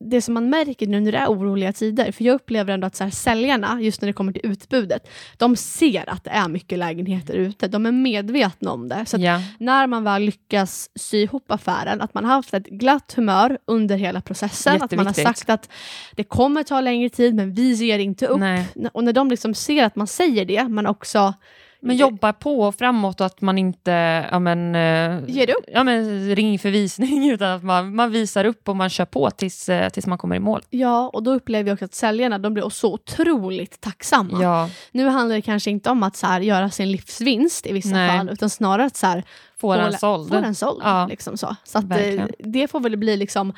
det 0.00 0.22
som 0.22 0.34
man 0.34 0.50
märker 0.50 0.86
nu 0.86 1.00
när 1.00 1.12
det 1.12 1.18
är 1.18 1.26
oroliga 1.28 1.72
tider, 1.72 2.12
för 2.12 2.24
jag 2.24 2.34
upplever 2.34 2.74
ändå 2.74 2.86
att 2.86 2.96
så 2.96 3.04
här, 3.04 3.10
säljarna, 3.10 3.80
just 3.80 4.02
när 4.02 4.06
det 4.06 4.12
kommer 4.12 4.32
till 4.32 4.50
utbudet, 4.50 5.08
de 5.36 5.56
ser 5.56 6.10
att 6.10 6.24
det 6.24 6.30
är 6.30 6.48
mycket 6.48 6.78
lägenheter 6.78 7.34
ute. 7.34 7.68
De 7.68 7.86
är 7.86 7.92
medvetna 7.92 8.72
om 8.72 8.88
det. 8.88 9.06
Så 9.06 9.16
ja. 9.20 9.40
när 9.58 9.86
man 9.86 10.04
väl 10.04 10.22
lyckas 10.22 10.90
sy 10.94 11.22
ihop 11.22 11.50
affären, 11.50 12.00
att 12.00 12.14
man 12.14 12.24
har 12.24 12.34
haft 12.34 12.54
ett 12.54 12.66
glatt 12.66 13.12
humör 13.16 13.58
under 13.64 13.96
hela 13.96 14.20
processen, 14.20 14.82
att 14.82 14.92
man 14.92 15.06
har 15.06 15.12
sagt 15.12 15.50
att 15.50 15.70
det 16.12 16.24
kommer 16.24 16.62
ta 16.62 16.80
längre 16.80 17.08
tid, 17.08 17.34
men 17.34 17.54
vi 17.54 17.72
ger 17.72 17.98
inte 17.98 18.26
upp. 18.26 18.40
Nej. 18.40 18.66
Och 18.92 19.04
när 19.04 19.12
de 19.12 19.30
liksom 19.30 19.54
ser 19.54 19.84
att 19.84 19.96
man 19.96 20.06
säger 20.06 20.44
det, 20.44 20.68
men 20.68 20.86
också 20.86 21.34
Men 21.80 21.96
jobba 21.96 22.32
på 22.32 22.72
framåt 22.72 23.20
och 23.20 23.26
att 23.26 23.40
man 23.40 23.58
inte 23.58 23.90
ja, 24.30 24.38
men, 24.38 24.74
eh, 24.74 25.30
Ger 25.30 25.50
upp? 25.50 25.64
Ja, 25.72 25.84
men, 25.84 26.28
ring 26.36 26.58
för 26.58 26.70
visning 26.70 27.30
utan 27.32 27.48
att 27.50 27.62
man, 27.62 27.94
man 27.94 28.10
visar 28.10 28.44
upp 28.44 28.68
och 28.68 28.76
man 28.76 28.90
kör 28.90 29.04
på 29.04 29.30
tills, 29.30 29.68
eh, 29.68 29.88
tills 29.88 30.06
man 30.06 30.18
kommer 30.18 30.36
i 30.36 30.40
mål. 30.40 30.62
Ja, 30.70 31.10
och 31.12 31.22
då 31.22 31.32
upplever 31.32 31.68
jag 31.68 31.74
också 31.74 31.84
att 31.84 31.94
säljarna 31.94 32.38
de 32.38 32.54
blir 32.54 32.68
så 32.68 32.92
otroligt 32.92 33.80
tacksamma. 33.80 34.42
Ja, 34.42 34.70
Nu 34.92 35.08
handlar 35.08 35.36
det 35.36 35.42
kanske 35.42 35.70
inte 35.70 35.90
om 35.90 36.02
att 36.02 36.16
så 36.16 36.26
här, 36.26 36.40
göra 36.40 36.70
sin 36.70 36.92
livsvinst 36.92 37.66
i 37.66 37.72
vissa 37.72 37.88
Nej. 37.88 38.18
fall, 38.18 38.28
utan 38.30 38.50
snarare 38.50 38.86
att 38.86 38.96
så 38.96 39.06
här, 39.06 39.24
får 39.60 39.74
få, 39.74 39.80
den 39.82 39.92
såld. 39.92 40.28
få 40.28 40.40
den 40.40 40.54
såld. 40.54 40.80
Ja. 40.84 41.06
Liksom 41.06 41.36
så 41.36 41.56
så 41.64 41.78
att, 41.78 41.84
eh, 41.90 42.24
det 42.38 42.68
får 42.68 42.80
väl 42.80 42.96
bli 42.96 43.16
liksom 43.16 43.52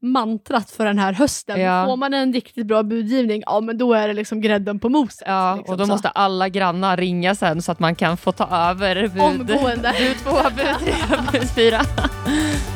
mantrat 0.00 0.70
för 0.70 0.84
den 0.84 0.98
här 0.98 1.12
hösten. 1.12 1.60
Ja. 1.60 1.86
Får 1.86 1.96
man 1.96 2.14
en 2.14 2.32
riktigt 2.32 2.66
bra 2.66 2.82
budgivning, 2.82 3.42
ja 3.46 3.60
men 3.60 3.78
då 3.78 3.94
är 3.94 4.08
det 4.08 4.14
liksom 4.14 4.40
grädden 4.40 4.78
på 4.78 4.88
moset. 4.88 5.22
Ja, 5.26 5.54
liksom 5.56 5.72
och 5.72 5.78
då 5.78 5.84
så. 5.84 5.92
måste 5.92 6.08
alla 6.08 6.48
grannar 6.48 6.96
ringa 6.96 7.34
sen 7.34 7.62
så 7.62 7.72
att 7.72 7.78
man 7.78 7.94
kan 7.94 8.16
få 8.16 8.32
ta 8.32 8.70
över 8.70 9.08
bud, 9.08 9.20
Omgående. 9.20 9.94
bud 9.98 10.16
två, 10.22 10.36
bud 10.56 10.76
tre, 10.84 11.16
bud 11.32 11.50
fyra. 11.50 11.80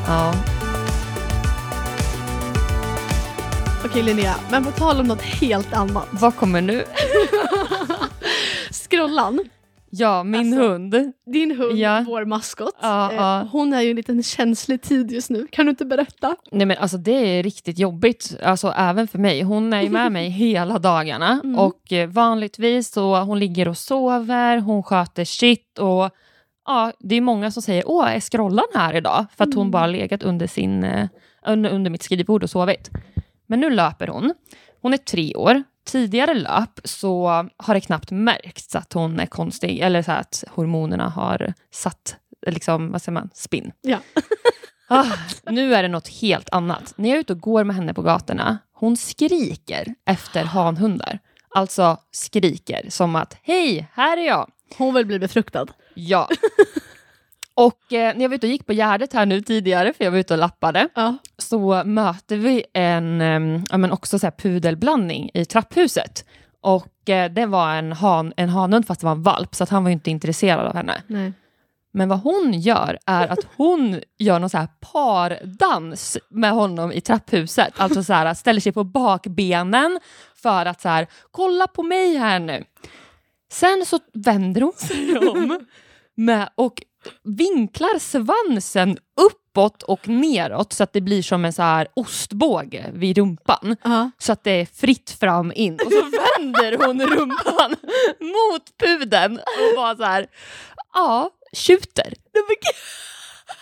Ja. 0.06 0.34
Okej 3.84 4.02
Linnea, 4.02 4.34
men 4.50 4.64
på 4.64 4.70
tal 4.70 5.00
om 5.00 5.06
något 5.06 5.22
helt 5.22 5.72
annat. 5.72 6.08
Vad 6.10 6.36
kommer 6.36 6.60
nu? 6.60 6.84
Skrollan, 8.70 9.40
Ja, 9.92 10.22
min 10.24 10.40
Alltså, 10.40 10.60
hund. 10.68 11.12
din 11.26 11.56
hund, 11.56 11.78
Ja. 11.78 12.04
vår 12.06 12.24
maskot. 12.24 12.74
Ja, 12.82 13.10
eh, 13.10 13.16
ja. 13.16 13.48
Hon 13.52 13.72
är 13.72 13.80
ju 13.80 13.90
en 13.90 13.96
liten 13.96 14.22
känslig 14.22 14.82
tid 14.82 15.10
just 15.12 15.30
nu. 15.30 15.46
Kan 15.52 15.66
du 15.66 15.70
inte 15.70 15.84
berätta? 15.84 16.36
Nej 16.52 16.66
men 16.66 16.78
alltså 16.78 16.96
det 16.96 17.12
är 17.38 17.42
riktigt 17.42 17.78
jobbigt, 17.78 18.36
alltså 18.42 18.72
även 18.76 19.08
för 19.08 19.18
mig. 19.18 19.42
Hon 19.42 19.72
är 19.72 19.82
ju 19.82 19.90
med 19.90 20.12
mig 20.12 20.28
hela 20.28 20.78
dagarna 20.78 21.40
Mm. 21.44 21.58
och 21.58 21.92
eh, 21.92 22.08
vanligtvis 22.08 22.92
så 22.92 23.20
hon 23.20 23.38
ligger 23.38 23.68
och 23.68 23.78
sover, 23.78 24.58
hon 24.58 24.82
sköter 24.82 25.24
sitt 25.24 25.78
och 25.78 26.10
ja, 26.66 26.92
det 26.98 27.14
är 27.16 27.20
många 27.20 27.50
som 27.50 27.62
säger 27.62 27.82
åh, 27.86 28.14
är 28.14 28.20
scrollan 28.20 28.64
här 28.74 28.96
idag? 28.96 29.26
För 29.36 29.44
att 29.44 29.54
hon 29.54 29.62
Mm. 29.62 29.70
bara 29.70 29.86
legat 29.86 30.22
under, 30.22 30.46
sin, 30.46 30.84
eh, 30.84 31.08
under, 31.46 31.70
under 31.70 31.90
mitt 31.90 32.02
skrivbord 32.02 32.42
och 32.42 32.50
sovit. 32.50 32.90
Men 33.46 33.60
nu 33.60 33.70
löper 33.70 34.06
hon. 34.06 34.34
Hon 34.82 34.92
är 34.92 34.96
tre 34.98 35.34
år. 35.34 35.62
Tidigare 35.90 36.34
löp 36.34 36.80
så 36.84 37.26
har 37.56 37.74
det 37.74 37.80
knappt 37.80 38.10
märkts 38.10 38.76
att 38.76 38.92
hon 38.92 39.20
är 39.20 39.26
konstig 39.26 39.80
eller 39.80 40.02
så 40.02 40.12
att 40.12 40.44
hormonerna 40.50 41.08
har 41.08 41.52
satt 41.72 42.16
liksom, 42.46 42.92
vad 42.92 43.02
säger 43.02 43.14
man, 43.14 43.30
spinn. 43.34 43.72
Ja. 43.80 43.98
Ah, 44.92 45.06
nu 45.50 45.74
är 45.74 45.82
det 45.82 45.88
något 45.88 46.08
helt 46.08 46.48
annat. 46.48 46.92
När 46.96 47.08
jag 47.08 47.16
är 47.16 47.20
ute 47.20 47.32
och 47.32 47.40
går 47.40 47.64
med 47.64 47.76
henne 47.76 47.94
på 47.94 48.02
gatorna, 48.02 48.58
hon 48.72 48.96
skriker 48.96 49.94
efter 50.06 50.44
hanhundar. 50.44 51.18
Alltså 51.54 51.96
skriker 52.10 52.86
som 52.88 53.16
att 53.16 53.36
hej, 53.42 53.88
här 53.92 54.16
är 54.16 54.26
jag. 54.26 54.50
Hon 54.78 54.94
vill 54.94 55.06
bli 55.06 55.18
befruktad. 55.18 55.66
Ja. 55.94 56.28
Och 57.60 57.92
eh, 57.92 58.14
när 58.14 58.22
jag 58.22 58.28
var 58.28 58.34
ute 58.34 58.46
och 58.46 58.50
gick 58.50 58.66
på 58.66 58.72
Gärdet 58.72 59.12
här 59.12 59.26
nu 59.26 59.40
tidigare, 59.40 59.92
för 59.92 60.04
jag 60.04 60.10
var 60.10 60.18
ute 60.18 60.34
och 60.34 60.40
lappade, 60.40 60.88
Ja. 60.94 61.16
så 61.38 61.84
möter 61.84 62.36
vi 62.36 62.64
en 62.72 63.20
eh, 63.20 63.62
ja, 63.70 63.76
men 63.78 63.92
också 63.92 64.18
så 64.18 64.26
här 64.26 64.30
pudelblandning 64.30 65.30
i 65.34 65.44
trapphuset. 65.44 66.24
Och 66.60 67.08
eh, 67.10 67.30
det 67.32 67.46
var 67.46 67.74
en, 67.74 67.92
han, 67.92 68.32
en 68.36 68.48
hanhund 68.48 68.86
fast 68.86 69.00
det 69.00 69.04
var 69.04 69.12
en 69.12 69.22
valp, 69.22 69.54
så 69.54 69.62
att 69.64 69.70
han 69.70 69.84
var 69.84 69.90
inte 69.90 70.10
intresserad 70.10 70.66
av 70.66 70.74
henne. 70.74 71.02
Nej. 71.06 71.32
Men 71.92 72.08
vad 72.08 72.20
hon 72.20 72.52
gör 72.52 72.98
är 73.06 73.28
att 73.28 73.46
hon 73.56 74.00
gör 74.18 74.38
någon 74.38 74.50
så 74.50 74.58
här 74.58 74.68
pardans 74.92 76.18
med 76.28 76.52
honom 76.52 76.92
i 76.92 77.00
trapphuset. 77.00 77.74
Alltså 77.76 78.02
så 78.04 78.12
här, 78.12 78.34
ställer 78.34 78.60
sig 78.60 78.72
på 78.72 78.84
bakbenen 78.84 80.00
för 80.34 80.66
att 80.66 80.80
så 80.80 80.88
här, 80.88 81.06
kolla 81.30 81.66
på 81.66 81.82
mig 81.82 82.16
här 82.16 82.38
nu. 82.38 82.64
Sen 83.52 83.84
så 83.86 83.98
vänder 84.14 84.60
hon 84.60 84.72
sig 84.72 85.18
om 85.18 85.66
med, 86.14 86.48
och 86.54 86.82
vinklar 87.24 87.98
svansen 87.98 88.98
uppåt 89.20 89.82
och 89.82 90.08
neråt 90.08 90.72
så 90.72 90.82
att 90.82 90.92
det 90.92 91.00
blir 91.00 91.22
som 91.22 91.44
en 91.44 91.52
så 91.52 91.62
här 91.62 91.88
ostbåge 91.94 92.90
vid 92.92 93.18
rumpan. 93.18 93.76
Ja. 93.84 94.10
Så 94.18 94.32
att 94.32 94.44
det 94.44 94.50
är 94.50 94.66
fritt 94.66 95.10
fram 95.20 95.52
in. 95.54 95.74
Och 95.74 95.92
så 95.92 96.02
vänder 96.02 96.86
hon 96.86 97.06
rumpan 97.06 97.76
mot 98.20 98.78
pudeln 98.78 99.36
och 99.36 99.76
bara 99.76 99.96
så 99.96 100.04
här, 100.04 100.26
ja, 100.94 101.30
tjuter. 101.52 102.14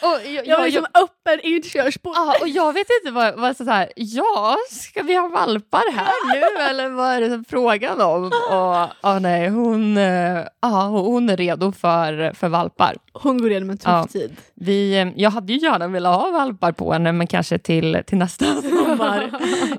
Och 0.02 0.30
jag, 0.34 0.46
Jag 0.46 0.58
var 0.58 0.64
liksom 0.64 0.86
jag, 0.94 1.02
öppen 1.02 1.40
inkörsport. 1.52 2.12
ja, 2.16 2.34
och 2.40 2.48
jag 2.48 2.72
vet 2.72 2.86
inte 3.00 3.12
vad, 3.14 3.34
vad 3.40 3.56
så 3.56 3.64
här, 3.64 3.92
ja, 3.96 4.56
ska 4.70 5.02
vi 5.02 5.14
ha 5.16 5.28
valpar 5.28 5.92
här 5.92 6.34
nu 6.34 6.62
eller 6.70 6.88
vad 6.88 7.10
är 7.12 7.20
det 7.20 7.44
frågan 7.48 8.00
om? 8.00 8.24
Och, 8.26 8.88
ja, 9.02 9.18
nej, 9.20 9.48
hon, 9.48 9.96
eh, 9.96 10.38
ja, 10.62 10.86
hon 10.88 11.30
är 11.30 11.36
redo 11.36 11.72
för, 11.72 12.32
för 12.34 12.48
valpar. 12.48 12.96
Hon 13.12 13.38
går 13.38 13.50
igenom 13.50 13.70
en 13.70 13.78
tuff 13.78 13.86
Ja. 13.88 14.06
tid. 14.12 14.36
Vi, 14.54 15.12
jag 15.16 15.30
hade 15.30 15.52
ju 15.52 15.58
gärna 15.58 15.88
velat 15.88 16.20
ha 16.20 16.30
valpar 16.30 16.72
på 16.72 16.92
henne, 16.92 17.12
men 17.12 17.26
kanske 17.26 17.58
till, 17.58 18.02
till 18.06 18.18
nästa 18.18 18.44
sommar. 18.62 19.30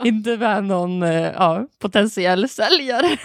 inte 0.03 0.37
med 0.37 0.63
någon 0.63 1.03
eh, 1.03 1.31
ja, 1.35 1.65
potentiell 1.79 2.49
säljare. 2.49 3.17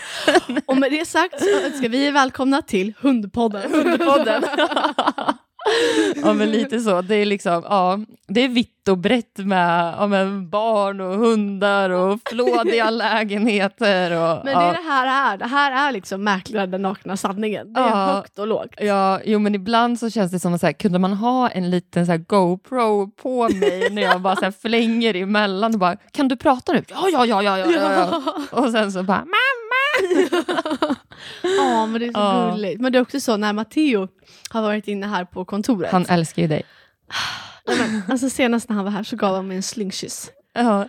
Och 0.66 0.76
med 0.76 0.90
det 0.92 1.04
sagt 1.08 1.34
så 1.40 1.78
ska 1.78 1.88
vi 1.88 2.10
välkomna 2.10 2.62
till 2.62 2.92
Hundpodden. 3.00 3.72
Hundpodden. 3.72 4.44
ja 6.16 6.32
men 6.32 6.50
lite 6.50 6.80
så. 6.80 7.00
Det 7.02 7.14
är 7.14 7.26
liksom, 7.26 7.62
ja, 7.68 7.98
det 8.28 8.40
är 8.44 8.48
vitt 8.48 8.88
och 8.88 8.98
brett 8.98 9.38
med 9.38 9.94
ja, 9.98 10.06
men 10.06 10.50
barn 10.50 11.00
och 11.00 11.14
hundar 11.16 11.90
och 11.90 12.20
flådiga 12.30 12.90
lägenheter. 12.90 14.10
Och, 14.10 14.44
Men 14.44 14.58
det 14.58 14.64
ja. 14.66 14.72
det 14.72 14.88
här 14.90 15.32
är. 15.32 15.38
Det 15.38 15.46
här 15.46 15.88
är 15.88 15.92
liksom 15.92 16.24
mäklaren 16.24 16.70
den 16.70 16.82
nakna 16.82 17.16
sanningen. 17.16 17.72
Det 17.72 17.80
är 17.80 17.88
Ja. 17.88 18.06
högt 18.14 18.38
och 18.38 18.46
lågt. 18.46 18.74
Ja, 18.80 19.20
jo 19.24 19.38
men 19.38 19.54
ibland 19.54 19.98
så 20.00 20.10
känns 20.10 20.32
det 20.32 20.38
som 20.40 20.54
att 20.54 20.60
så 20.60 20.66
här, 20.66 20.72
kunde 20.72 20.98
man 20.98 21.12
ha 21.12 21.48
en 21.48 21.70
liten 21.70 22.06
så 22.06 22.12
här, 22.12 22.18
GoPro 22.18 23.10
på 23.10 23.48
mig 23.48 23.90
när 23.90 24.02
jag 24.02 24.20
bara 24.20 24.36
så 24.36 24.44
här, 24.44 24.54
flänger 24.62 25.16
emellan 25.16 25.72
och 25.74 25.80
bara, 25.80 25.96
kan 26.12 26.28
du 26.28 26.36
prata 26.36 26.72
nu? 26.72 26.84
Ja, 26.88 27.08
ja, 27.12 27.26
ja, 27.26 27.42
ja, 27.42 27.58
ja, 27.58 27.70
ja. 27.70 28.22
Och 28.50 28.70
sen 28.70 28.92
så 28.92 29.02
bara, 29.02 29.24
Ja, 30.02 30.94
men 31.86 32.00
det 32.00 32.06
är 32.06 32.12
så 32.12 32.18
Ja. 32.20 32.50
gulligt. 32.54 32.80
Men 32.80 32.92
det 32.92 32.98
är 32.98 33.02
också 33.02 33.20
så 33.20 33.36
när 33.36 33.52
Matteo 33.52 34.08
har 34.50 34.62
varit 34.62 34.88
inne 34.88 35.06
här 35.06 35.24
på 35.24 35.44
kontoret. 35.44 35.92
han 35.92 36.06
älskar 36.08 36.42
ju 36.42 36.48
dig. 36.48 36.62
Men, 37.66 38.02
alltså 38.08 38.30
senast 38.30 38.68
när 38.68 38.76
han 38.76 38.84
var 38.84 38.92
här 38.92 39.02
så 39.02 39.16
gav 39.16 39.34
han 39.34 39.48
mig 39.48 39.56
en 39.56 39.62
slingkyss. 39.62 40.30
Ja, 40.56 40.88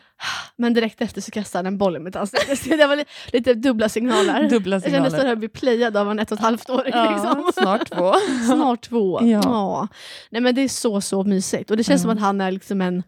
Men 0.56 0.74
direkt 0.74 1.02
efter 1.02 1.22
så 1.22 1.32
kastade 1.32 1.60
han 1.60 1.66
en 1.74 1.78
boll 1.78 1.96
i 1.96 2.00
mitt 2.00 2.16
ansikte. 2.16 2.70
Det 2.78 2.86
var 2.88 2.96
li- 2.96 3.06
lite 3.34 3.54
dubbla 3.54 3.90
signaler. 3.90 4.50
dubbla 4.50 4.76
Jag 4.76 4.84
kände 4.84 5.00
att 5.00 5.06
signaler. 5.06 5.30
jag 5.30 5.40
bli 5.40 5.48
playad 5.50 5.98
av 5.98 6.12
en 6.12 6.20
ett 6.20 6.32
och 6.32 6.38
ett 6.38 6.44
halvt 6.44 6.70
åring. 6.70 6.92
Ja, 6.96 7.12
liksom. 7.12 7.52
snart 7.64 7.90
två. 7.90 8.14
Snart 8.54 8.82
två. 8.82 9.20
Ja. 9.22 9.42
Ja. 9.44 9.88
Nej, 10.30 10.42
men 10.42 10.56
det 10.56 10.62
är 10.62 10.68
så, 10.70 11.02
så 11.02 11.24
mysigt. 11.24 11.72
Och 11.72 11.78
det 11.78 11.84
känns 11.84 12.02
som 12.02 12.12
att 12.12 12.20
han 12.20 12.42
är 12.42 12.52
liksom 12.52 12.82
en... 12.82 13.04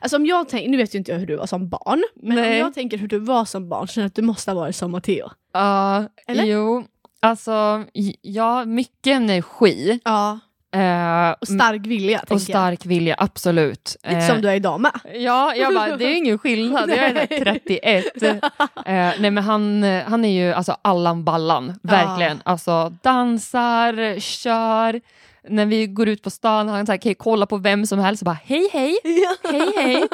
Alltså 0.00 0.16
om 0.16 0.26
jag 0.26 0.48
tänker, 0.48 0.68
nu 0.68 0.76
vet 0.76 0.94
ju 0.94 0.98
inte 0.98 1.12
jag 1.12 1.18
hur 1.18 1.26
du 1.26 1.36
var 1.36 1.46
som 1.46 1.68
barn, 1.68 2.02
men 2.22 2.36
Nej. 2.36 2.50
om 2.52 2.58
jag 2.66 2.74
tänker 2.74 2.98
hur 2.98 3.08
du 3.08 3.18
var 3.18 3.44
som 3.44 3.68
barn 3.68 3.88
så 3.88 3.92
känner 3.94 4.04
jag 4.04 4.08
att 4.08 4.14
du 4.14 4.22
måste 4.22 4.50
ha 4.50 4.56
varit 4.60 4.76
som 4.76 4.90
Matteo. 4.90 5.30
Ja, 5.52 6.04
Eller? 6.26 6.44
jo. 6.44 6.84
Alltså, 7.24 7.84
ja, 8.22 8.64
mycket 8.64 9.06
energi. 9.16 10.00
Ja. 10.04 10.38
Eh, 10.74 11.34
Och 11.40 11.48
stark 11.48 11.86
vilja, 11.86 12.24
och 12.30 12.40
stark 12.40 12.86
vilja, 12.86 13.14
absolut. 13.18 13.96
jag. 14.02 14.10
Lite 14.12 14.24
Eh, 14.24 14.28
som 14.32 14.42
du 14.42 14.48
är 14.48 14.54
idag 14.54 14.80
med. 14.80 14.92
Ja, 15.14 15.54
jag 15.54 15.74
bara, 15.74 15.96
det 15.96 16.04
är 16.04 16.16
ingen 16.16 16.38
skillnad. 16.38 16.90
Jag 16.90 16.98
är 16.98 17.14
Nej. 17.44 17.60
31. 17.64 18.22
Eh, 18.22 18.32
nej, 18.86 19.30
men 19.30 19.38
han, 19.38 19.82
han 19.82 20.24
är 20.24 20.44
ju 20.44 20.52
alltså 20.52 20.76
Allan 20.82 21.24
Ballan, 21.24 21.78
verkligen. 21.82 22.42
Alltså 22.44 22.92
dansar, 23.02 24.20
kör. 24.20 25.00
När 25.48 25.66
vi 25.66 25.86
går 25.86 26.08
ut 26.08 26.22
på 26.22 26.30
stan, 26.30 26.68
han 26.68 26.86
så 26.86 26.92
här, 26.92 26.96
kan 26.98 27.14
kolla 27.14 27.46
på 27.46 27.56
vem 27.56 27.86
som 27.86 27.98
helst 27.98 28.22
och 28.22 28.26
bara 28.26 28.38
hej 28.44 28.68
hej, 28.72 28.98
hej 29.52 29.72
hej. 29.76 30.08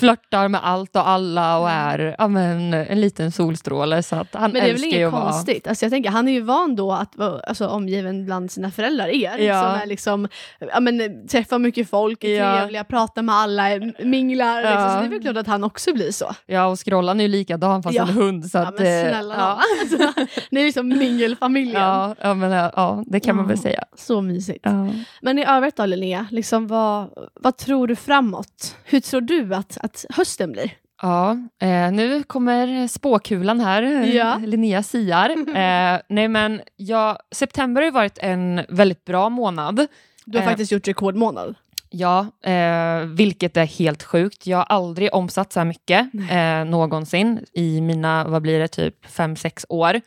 Flörtar 0.00 0.48
med 0.48 0.60
allt 0.64 0.96
och 0.96 1.08
alla 1.08 1.58
och 1.58 1.70
är 1.70 2.14
ja, 2.18 2.28
men, 2.28 2.74
en 2.74 3.00
liten 3.00 3.32
solstråle. 3.32 4.02
Så 4.02 4.16
att 4.16 4.34
han 4.34 4.42
Men 4.42 4.62
det 4.62 4.68
är 4.70 4.72
väl 4.72 4.84
inget 4.84 5.12
vara... 5.12 5.22
konstigt. 5.22 5.66
Alltså 5.66 5.84
jag 5.84 5.92
tänker, 5.92 6.10
han 6.10 6.28
är 6.28 6.32
ju 6.32 6.40
van 6.40 6.76
då 6.76 6.92
att 6.92 7.16
vara 7.16 7.40
alltså, 7.40 7.66
omgiven 7.66 8.24
bland 8.24 8.50
sina 8.50 8.70
föräldrar, 8.70 9.08
er, 9.08 9.38
Ja. 9.38 9.62
som 9.62 9.80
är 9.82 9.86
liksom, 9.86 10.28
ja, 10.72 10.80
men, 10.80 11.28
träffar 11.28 11.58
mycket 11.58 11.90
folk, 11.90 12.24
är 12.24 12.28
Ja. 12.44 12.56
trevliga, 12.58 12.84
pratar 12.84 13.22
med 13.22 13.34
alla, 13.34 13.64
minglar. 14.04 14.56
Liksom. 14.62 14.80
Ja. 14.80 14.94
Så 14.94 15.00
det 15.00 15.06
är 15.06 15.10
väl 15.10 15.20
klart 15.22 15.36
att 15.36 15.46
han 15.46 15.64
också 15.64 15.92
blir 15.94 16.12
så. 16.12 16.34
Ja, 16.46 16.66
och 16.66 16.78
scrollan 16.84 17.20
är 17.20 17.24
ju 17.24 17.28
likadan 17.28 17.82
fast 17.82 17.94
Ja. 17.96 18.02
en 18.02 18.08
hund. 18.08 18.46
Så 18.50 18.58
Ja, 18.58 18.62
att, 18.66 18.78
men 18.78 18.86
eh, 18.86 19.10
snälla 19.10 19.34
ja. 19.38 19.60
alltså, 19.82 20.22
Ni 20.50 20.60
är 20.60 20.64
liksom 20.64 20.88
mingelfamiljen. 20.88 21.82
Ja, 21.82 22.14
ja, 22.20 22.34
men, 22.34 22.50
ja, 22.50 22.72
ja, 22.76 23.04
det 23.06 23.20
kan 23.20 23.36
man 23.36 23.46
väl 23.46 23.56
Ja. 23.56 23.62
säga. 23.62 23.84
Så 23.96 24.20
mysigt. 24.20 24.60
Ja. 24.62 24.88
Men 25.22 25.38
i 25.38 25.44
övrigt 25.46 25.76
då 25.76 25.86
Linnea, 25.86 26.26
liksom, 26.30 26.66
vad, 26.66 27.06
vad 27.40 27.56
tror 27.56 27.86
du 27.86 27.96
framåt? 27.96 28.76
Hur 28.84 29.00
tror 29.00 29.20
du 29.20 29.54
att, 29.54 29.78
att 29.82 29.89
hösten 30.10 30.52
blir? 30.52 30.72
Ja, 31.02 31.30
eh, 31.62 31.92
nu 31.92 32.22
kommer 32.22 32.88
spåkulan 32.88 33.60
här. 33.60 33.82
Ja. 34.16 34.36
Linnea 34.44 34.82
siar. 34.82 35.28
Eh, 35.56 36.00
nej 36.08 36.28
men, 36.28 36.60
ja, 36.76 37.18
september 37.32 37.80
har 37.82 37.86
ju 37.86 37.90
varit 37.92 38.18
en 38.18 38.60
väldigt 38.68 39.04
bra 39.04 39.28
månad. 39.28 39.86
Du 40.24 40.38
har 40.38 40.44
Eh. 40.44 40.48
faktiskt 40.48 40.72
gjort 40.72 40.88
rekordmånad. 40.88 41.54
Ja, 41.90 42.26
eh, 42.50 42.98
vilket 43.06 43.56
är 43.56 43.64
helt 43.66 44.02
sjukt. 44.02 44.46
Jag 44.46 44.58
har 44.58 44.64
aldrig 44.64 45.14
omsatt 45.14 45.52
så 45.52 45.60
här 45.60 45.64
mycket 45.66 46.06
eh, 46.30 46.64
någonsin 46.64 47.44
i 47.52 47.80
mina, 47.80 48.24
vad 48.28 48.42
blir 48.42 48.58
det, 48.58 48.68
typ 48.68 49.06
5-6 49.06 49.66
år. 49.68 50.00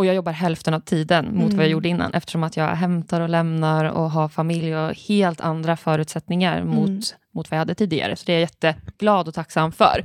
Och 0.00 0.06
jag 0.06 0.14
jobbar 0.14 0.32
hälften 0.32 0.74
av 0.74 0.80
tiden 0.80 1.24
mot 1.34 1.42
vad 1.42 1.52
jag 1.52 1.58
Mm. 1.60 1.70
gjorde 1.70 1.88
innan 1.88 2.14
eftersom 2.14 2.42
att 2.44 2.56
jag 2.56 2.66
hämtar 2.66 3.20
och 3.20 3.28
lämnar 3.28 3.84
och 3.84 4.10
har 4.10 4.28
familj 4.28 4.76
och 4.76 4.94
helt 5.08 5.40
andra 5.40 5.76
förutsättningar 5.76 6.64
mot, 6.64 6.88
Mm. 6.88 7.00
mot 7.34 7.50
vad 7.50 7.56
jag 7.56 7.58
hade 7.60 7.74
tidigare. 7.74 8.16
Så 8.16 8.22
det 8.26 8.32
är 8.32 8.36
jag 8.36 8.40
jätteglad 8.40 9.28
och 9.28 9.34
tacksam 9.34 9.72
för. 9.72 10.04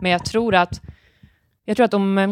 Men 0.00 0.10
jag 0.10 0.24
tror 0.24 0.54
att, 0.54 0.80
jag 1.64 1.76
tror 1.76 1.84
att 1.84 1.94
om, 1.94 2.18
eh, 2.18 2.28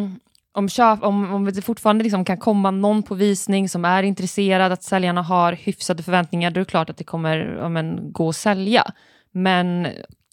om, 0.52 0.68
köp, 0.68 1.02
om, 1.02 1.34
om 1.34 1.44
det 1.44 1.62
fortfarande 1.62 2.02
liksom 2.04 2.24
kan 2.24 2.38
komma 2.38 2.70
någon 2.70 3.02
på 3.02 3.14
visning 3.14 3.68
som 3.68 3.84
är 3.84 4.02
intresserad, 4.02 4.72
att 4.72 4.82
säljarna 4.82 5.22
har 5.22 5.52
hyfsade 5.52 6.02
förväntningar, 6.02 6.50
då 6.50 6.60
är 6.60 6.64
det 6.64 6.70
klart 6.70 6.90
att 6.90 6.96
det 6.96 7.04
kommer 7.04 7.56
ja, 7.60 7.68
men, 7.68 8.12
gå 8.12 8.28
att 8.28 8.36
sälja. 8.36 8.92
Men 9.32 9.88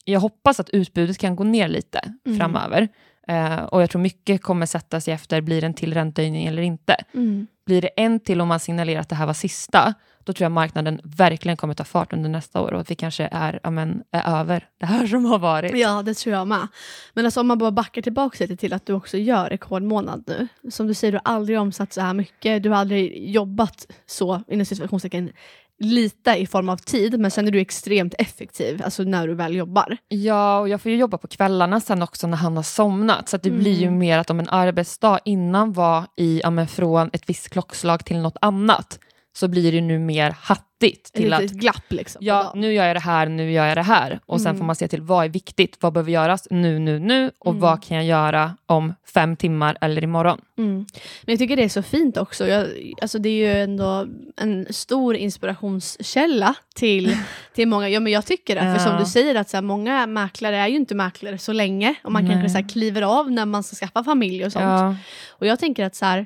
jag 0.05 0.19
hoppas 0.19 0.59
att 0.59 0.69
utbudet 0.69 1.17
kan 1.17 1.35
gå 1.35 1.43
ner 1.43 1.67
lite 1.67 1.99
Mm. 2.25 2.37
framöver. 2.39 2.87
Eh, 3.29 3.63
och 3.63 3.81
jag 3.81 3.89
tror 3.89 4.01
mycket 4.01 4.43
kommer 4.43 4.65
sätta 4.65 5.01
sig 5.01 5.13
efter, 5.13 5.41
blir 5.41 5.61
det 5.61 5.67
en 5.67 5.73
till 5.73 5.93
räntehöjning 5.93 6.45
eller 6.45 6.61
inte? 6.61 6.95
Mm. 7.13 7.47
Blir 7.65 7.81
det 7.81 7.87
en 7.87 8.19
till 8.19 8.41
om 8.41 8.47
man 8.47 8.59
signalerar 8.59 9.01
att 9.01 9.09
det 9.09 9.15
här 9.15 9.25
var 9.25 9.33
sista, 9.33 9.93
då 10.23 10.33
tror 10.33 10.45
jag 10.45 10.51
marknaden 10.51 11.01
verkligen 11.03 11.57
kommer 11.57 11.73
ta 11.73 11.83
fart 11.83 12.13
under 12.13 12.29
nästa 12.29 12.61
år 12.61 12.73
och 12.73 12.79
att 12.79 12.91
vi 12.91 12.95
kanske 12.95 13.29
är, 13.31 13.59
ja, 13.63 13.69
men, 13.69 14.03
är 14.11 14.39
över 14.39 14.67
det 14.79 14.85
här 14.85 15.07
som 15.07 15.25
har 15.25 15.39
varit. 15.39 15.77
Ja, 15.77 16.01
det 16.01 16.13
tror 16.13 16.35
jag 16.35 16.47
med. 16.47 16.67
Men 17.13 17.25
alltså, 17.25 17.39
om 17.39 17.47
man 17.47 17.57
bara 17.57 17.71
backar 17.71 18.01
tillbaka 18.01 18.37
lite 18.39 18.55
till 18.55 18.73
att 18.73 18.85
du 18.85 18.93
också 18.93 19.17
gör 19.17 19.49
rekordmånad 19.49 20.23
nu. 20.27 20.47
Som 20.71 20.87
du 20.87 20.93
säger, 20.93 21.11
du 21.11 21.19
har 21.23 21.33
aldrig 21.33 21.59
omsatt 21.59 21.93
så 21.93 22.01
här 22.01 22.13
mycket. 22.13 22.63
Du 22.63 22.69
har 22.69 22.77
aldrig 22.77 23.29
jobbat 23.29 23.87
så, 24.05 24.43
inom 24.47 24.65
situationstecken, 24.65 25.31
lite 25.79 26.31
i 26.31 26.47
form 26.47 26.69
av 26.69 26.77
tid, 26.77 27.19
men 27.19 27.31
sen 27.31 27.47
är 27.47 27.51
du 27.51 27.59
extremt 27.59 28.13
effektiv, 28.19 28.81
alltså 28.85 29.03
när 29.03 29.27
du 29.27 29.33
väl 29.35 29.55
jobbar. 29.55 29.97
Ja, 30.07 30.59
och 30.59 30.69
jag 30.69 30.81
får 30.81 30.91
ju 30.91 30.97
jobba 30.97 31.17
på 31.17 31.27
kvällarna 31.27 31.79
sen 31.79 32.01
också 32.01 32.27
när 32.27 32.37
han 32.37 32.55
har 32.55 32.63
somnat. 32.63 33.29
Så 33.29 33.37
det 33.37 33.49
Mm. 33.49 33.59
blir 33.61 33.73
ju 33.81 33.89
mer 33.91 34.17
att 34.17 34.29
om 34.29 34.39
en 34.39 34.49
arbetsdag 34.49 35.19
innan 35.25 35.73
var 35.73 36.03
i, 36.15 36.39
ja, 36.43 36.49
men 36.49 36.67
från 36.67 37.09
ett 37.13 37.29
visst 37.29 37.49
klockslag 37.49 38.05
till 38.05 38.17
något 38.17 38.37
annat, 38.41 38.99
så 39.39 39.47
blir 39.47 39.71
det 39.71 39.81
nu 39.81 39.99
mer 39.99 40.35
hattigt 40.41 41.07
Ett 41.07 41.13
till 41.13 41.33
att 41.33 41.41
litet 41.41 41.57
glapp 41.57 41.83
liksom. 41.91 42.19
Ja, 42.25 42.51
nu 42.55 42.73
gör 42.73 42.85
jag 42.85 42.95
det 42.95 42.99
här, 42.99 43.25
nu 43.27 43.51
gör 43.51 43.65
jag 43.65 43.77
det 43.77 43.83
här. 43.83 44.19
Och 44.25 44.41
sen 44.41 44.47
Mm. 44.49 44.57
får 44.57 44.65
man 44.65 44.75
se 44.75 44.87
till 44.87 45.01
vad 45.01 45.25
är 45.25 45.29
viktigt, 45.29 45.77
vad 45.79 45.93
behöver 45.93 46.11
göras 46.11 46.47
nu, 46.51 46.79
nu, 46.79 46.99
nu 46.99 47.31
och 47.39 47.51
Mm. 47.51 47.61
vad 47.61 47.83
kan 47.83 47.97
jag 47.97 48.05
göra 48.05 48.55
om 48.65 48.93
fem 49.13 49.35
timmar 49.35 49.77
eller 49.81 50.03
imorgon. 50.03 50.41
Mm. 50.57 50.75
Men 50.75 51.33
jag 51.33 51.39
tycker 51.39 51.55
det 51.55 51.63
är 51.63 51.69
så 51.69 51.81
fint 51.81 52.17
också. 52.17 52.47
Jag, 52.47 52.67
alltså 53.01 53.19
det 53.19 53.29
är 53.29 53.33
ju 53.55 53.63
ändå 53.63 54.07
en 54.37 54.67
stor 54.69 55.15
inspirationskälla 55.15 56.55
till, 56.75 57.17
till 57.55 57.67
många. 57.67 57.89
Ja, 57.89 57.99
men 57.99 58.11
jag 58.13 58.25
tycker 58.25 58.55
det. 58.55 58.61
För 58.61 58.79
som 58.89 58.99
du 58.99 59.05
säger, 59.05 59.35
att 59.35 59.49
så 59.49 59.57
här, 59.57 59.61
många 59.61 60.07
mäklare 60.07 60.57
är 60.57 60.67
ju 60.67 60.75
inte 60.75 60.95
mäklare 60.95 61.37
så 61.37 61.53
länge. 61.53 61.95
Och 62.03 62.11
man 62.11 62.23
Nej. 62.25 62.31
kanske 62.33 62.49
så 62.49 62.57
här, 62.57 62.69
kliver 62.69 63.01
av 63.01 63.31
när 63.31 63.45
man 63.45 63.63
ska 63.63 63.75
skaffa 63.75 64.03
familj 64.03 64.45
och 64.45 64.51
sånt. 64.51 64.63
Ja, 64.65 64.95
Och 65.29 65.47
jag 65.47 65.59
tänker 65.59 65.85
att 65.85 65.95
så 65.95 66.05
här, 66.05 66.25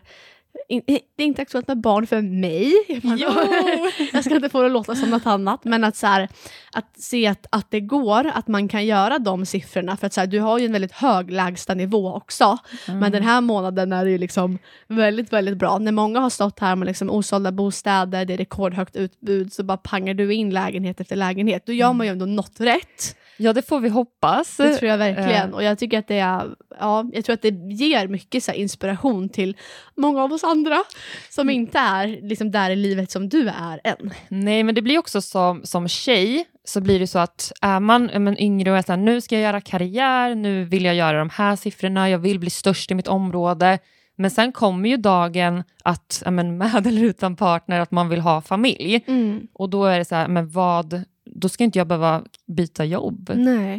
in, 0.69 0.81
det 0.87 1.23
är 1.23 1.27
inte 1.27 1.41
aktuellt 1.41 1.67
med 1.67 1.81
barn 1.81 2.07
för 2.07 2.21
mig. 2.21 2.73
Jag 4.13 4.23
ska 4.25 4.35
inte 4.35 4.49
få 4.49 4.59
det 4.59 4.65
att 4.65 4.71
låta 4.71 4.95
som 4.95 5.09
något 5.09 5.25
annat, 5.25 5.63
men 5.63 5.83
att, 5.83 5.95
så 5.95 6.07
här, 6.07 6.29
att 6.73 6.85
se 6.97 7.27
att, 7.27 7.45
att 7.49 7.71
det 7.71 7.79
går, 7.79 8.31
att 8.33 8.47
man 8.47 8.67
kan 8.67 8.85
göra 8.85 9.19
de 9.19 9.45
siffrorna. 9.45 9.97
För 9.97 10.07
att 10.07 10.13
så 10.13 10.19
här, 10.19 10.27
du 10.27 10.39
har 10.39 10.59
ju 10.59 10.65
en 10.65 10.71
väldigt 10.71 10.91
hög 10.91 11.31
lägstanivå 11.31 12.13
också, 12.13 12.57
Mm. 12.87 12.99
men 12.99 13.11
den 13.11 13.23
här 13.23 13.41
månaden 13.41 13.93
är 13.93 14.05
det 14.05 14.11
ju 14.11 14.17
liksom 14.17 14.57
väldigt, 14.87 15.33
väldigt 15.33 15.57
bra. 15.57 15.77
När 15.77 15.91
många 15.91 16.19
har 16.19 16.29
stått 16.29 16.59
här 16.59 16.75
med 16.75 16.85
liksom 16.85 17.09
osålda 17.09 17.51
bostäder, 17.51 18.25
det 18.25 18.33
är 18.33 18.37
rekordhögt 18.37 18.95
utbud, 18.95 19.53
så 19.53 19.63
bara 19.63 19.77
pangar 19.77 20.13
du 20.13 20.33
in 20.33 20.49
lägenhet 20.49 21.01
efter 21.01 21.15
lägenhet. 21.15 21.65
Då 21.65 21.73
gör 21.73 21.93
man 21.93 22.07
ju 22.07 22.11
ändå 22.11 22.25
något 22.25 22.59
rätt. 22.59 23.15
Ja, 23.37 23.53
det 23.53 23.61
får 23.61 23.79
vi 23.79 23.89
hoppas. 23.89 24.57
Det 24.57 24.75
tror 24.75 24.91
jag 24.91 24.97
verkligen. 24.97 25.49
Eh. 25.49 25.55
Och 25.55 25.63
jag 25.63 25.79
tycker 25.79 25.99
att 25.99 26.07
det 26.07 26.19
är, 26.19 26.55
ja, 26.79 27.05
jag 27.13 27.25
tror 27.25 27.33
att 27.33 27.41
det 27.41 27.73
ger 27.73 28.07
mycket 28.07 28.43
så 28.43 28.51
inspiration 28.51 29.29
till 29.29 29.57
många 29.95 30.23
av 30.23 30.33
oss 30.33 30.43
andra 30.43 30.83
som 31.29 31.49
Mm. 31.49 31.55
inte 31.61 31.79
är 31.79 32.29
liksom, 32.29 32.51
där 32.51 32.69
i 32.69 32.75
livet 32.75 33.11
som 33.11 33.29
du 33.29 33.47
är 33.49 33.81
än. 33.83 34.13
Nej, 34.27 34.63
men 34.63 34.75
det 34.75 34.81
blir 34.81 34.97
också 34.97 35.21
som, 35.21 35.61
som 35.63 35.87
tjej, 35.87 36.45
så 36.63 36.81
blir 36.81 36.99
det 36.99 37.07
så 37.07 37.19
att 37.19 37.51
är 37.61 37.79
man 37.79 38.05
men, 38.05 38.41
yngre 38.41 38.71
och 38.71 38.77
är 38.77 38.81
så 38.81 38.91
här, 38.91 38.99
nu 38.99 39.21
ska 39.21 39.35
jag 39.35 39.41
göra 39.43 39.61
karriär, 39.61 40.35
nu 40.35 40.63
vill 40.63 40.85
jag 40.85 40.95
göra 40.95 41.19
de 41.19 41.29
här 41.29 41.55
siffrorna, 41.55 42.09
jag 42.09 42.19
vill 42.19 42.39
bli 42.39 42.49
störst 42.49 42.91
i 42.91 42.95
mitt 42.95 43.07
område. 43.07 43.79
Men 44.15 44.31
sen 44.31 44.51
kommer 44.51 44.89
ju 44.89 44.97
dagen 44.97 45.63
att, 45.83 46.23
men, 46.25 46.57
med 46.57 46.87
eller 46.87 47.03
utan 47.03 47.35
partner, 47.35 47.79
att 47.79 47.91
man 47.91 48.09
vill 48.09 48.19
ha 48.19 48.41
familj. 48.41 49.05
Och 49.53 49.69
då 49.69 49.85
är 49.85 49.99
det 49.99 50.05
så 50.05 50.15
här, 50.15 50.27
men 50.27 50.49
vad, 50.49 51.03
då 51.35 51.49
ska 51.49 51.63
inte 51.63 51.79
jag 51.79 51.87
behöva 51.87 52.23
byta 52.47 52.85
jobb, 52.85 53.29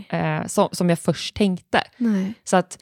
eh, 0.08 0.46
som, 0.46 0.68
som 0.72 0.88
jag 0.88 0.98
först 0.98 1.36
tänkte. 1.36 1.82
nej. 1.96 2.34
Så 2.44 2.56
att 2.56 2.78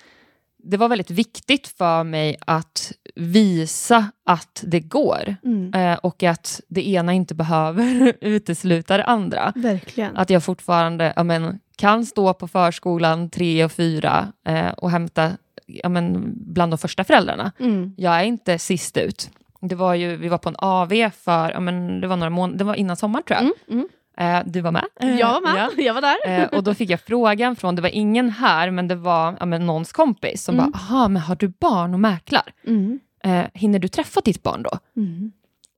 det 0.64 0.76
var 0.76 0.88
väldigt 0.88 1.10
viktigt 1.10 1.68
för 1.68 2.04
mig 2.04 2.36
att 2.46 2.92
visa 3.14 4.10
att 4.26 4.64
det 4.66 4.80
går 4.80 5.36
Mm. 5.44 5.74
eh, 5.74 5.98
och 5.98 6.22
att 6.22 6.60
det 6.68 6.88
ena 6.88 7.12
inte 7.12 7.34
behöver 7.34 8.12
utesluta 8.20 8.96
det 8.96 9.04
andra. 9.04 9.52
Verkligen. 9.56 10.16
Att 10.16 10.30
jag 10.30 10.44
fortfarande 10.44 11.12
ja, 11.16 11.22
men, 11.22 11.58
kan 11.76 12.06
stå 12.06 12.34
på 12.34 12.48
förskolan 12.48 13.30
tre 13.30 13.64
och 13.64 13.72
fyra 13.72 14.32
eh, 14.46 14.68
och 14.68 14.90
hämta 14.90 15.30
ja, 15.66 15.88
men, 15.88 16.32
bland 16.36 16.72
de 16.72 16.78
första 16.78 17.04
föräldrarna. 17.04 17.52
Mm. 17.58 17.94
Jag 17.96 18.20
är 18.20 18.24
inte 18.24 18.58
sist 18.58 18.96
ut. 18.96 19.30
Det 19.60 19.74
var 19.74 19.94
ju, 19.94 20.16
vi 20.16 20.28
var 20.28 20.38
på 20.38 20.48
en 20.48 20.56
AV 20.58 21.10
för, 21.10 21.50
ja, 21.50 21.60
men, 21.60 22.00
det 22.00 22.06
var 22.06 22.16
några 22.16 22.30
månader, 22.30 22.58
det 22.58 22.64
var 22.64 22.74
innan 22.74 22.96
sommaren 22.96 23.24
tror 23.24 23.40
jag. 23.40 23.74
Mm. 23.74 23.88
Eh, 24.16 24.40
du 24.46 24.60
var 24.60 24.70
med? 24.72 24.84
Jag 25.00 25.32
var 25.32 25.40
med, 25.40 25.68
Ja. 25.76 25.82
jag 25.82 25.94
var 25.94 26.00
där. 26.00 26.16
Eh, 26.42 26.44
och 26.48 26.62
då 26.64 26.74
fick 26.74 26.90
jag 26.90 27.00
frågan 27.00 27.56
från, 27.56 27.74
det 27.76 27.82
var 27.82 27.88
ingen 27.88 28.30
här, 28.30 28.70
men 28.70 28.88
det 28.88 28.94
var 28.94 29.36
ja, 29.40 29.46
men 29.46 29.66
någons 29.66 29.92
kompis 29.92 30.44
som 30.44 30.54
Mm. 30.58 30.70
bara, 30.70 30.78
aha, 30.78 31.08
men 31.08 31.22
har 31.22 31.36
du 31.36 31.48
barn 31.48 31.94
och 31.94 32.00
mäklar? 32.00 32.52
Mm. 32.66 33.00
Eh, 33.24 33.44
hinner 33.54 33.78
du 33.78 33.88
träffa 33.88 34.20
ditt 34.20 34.42
barn 34.42 34.62
då? 34.62 34.70
Mm. 34.96 35.32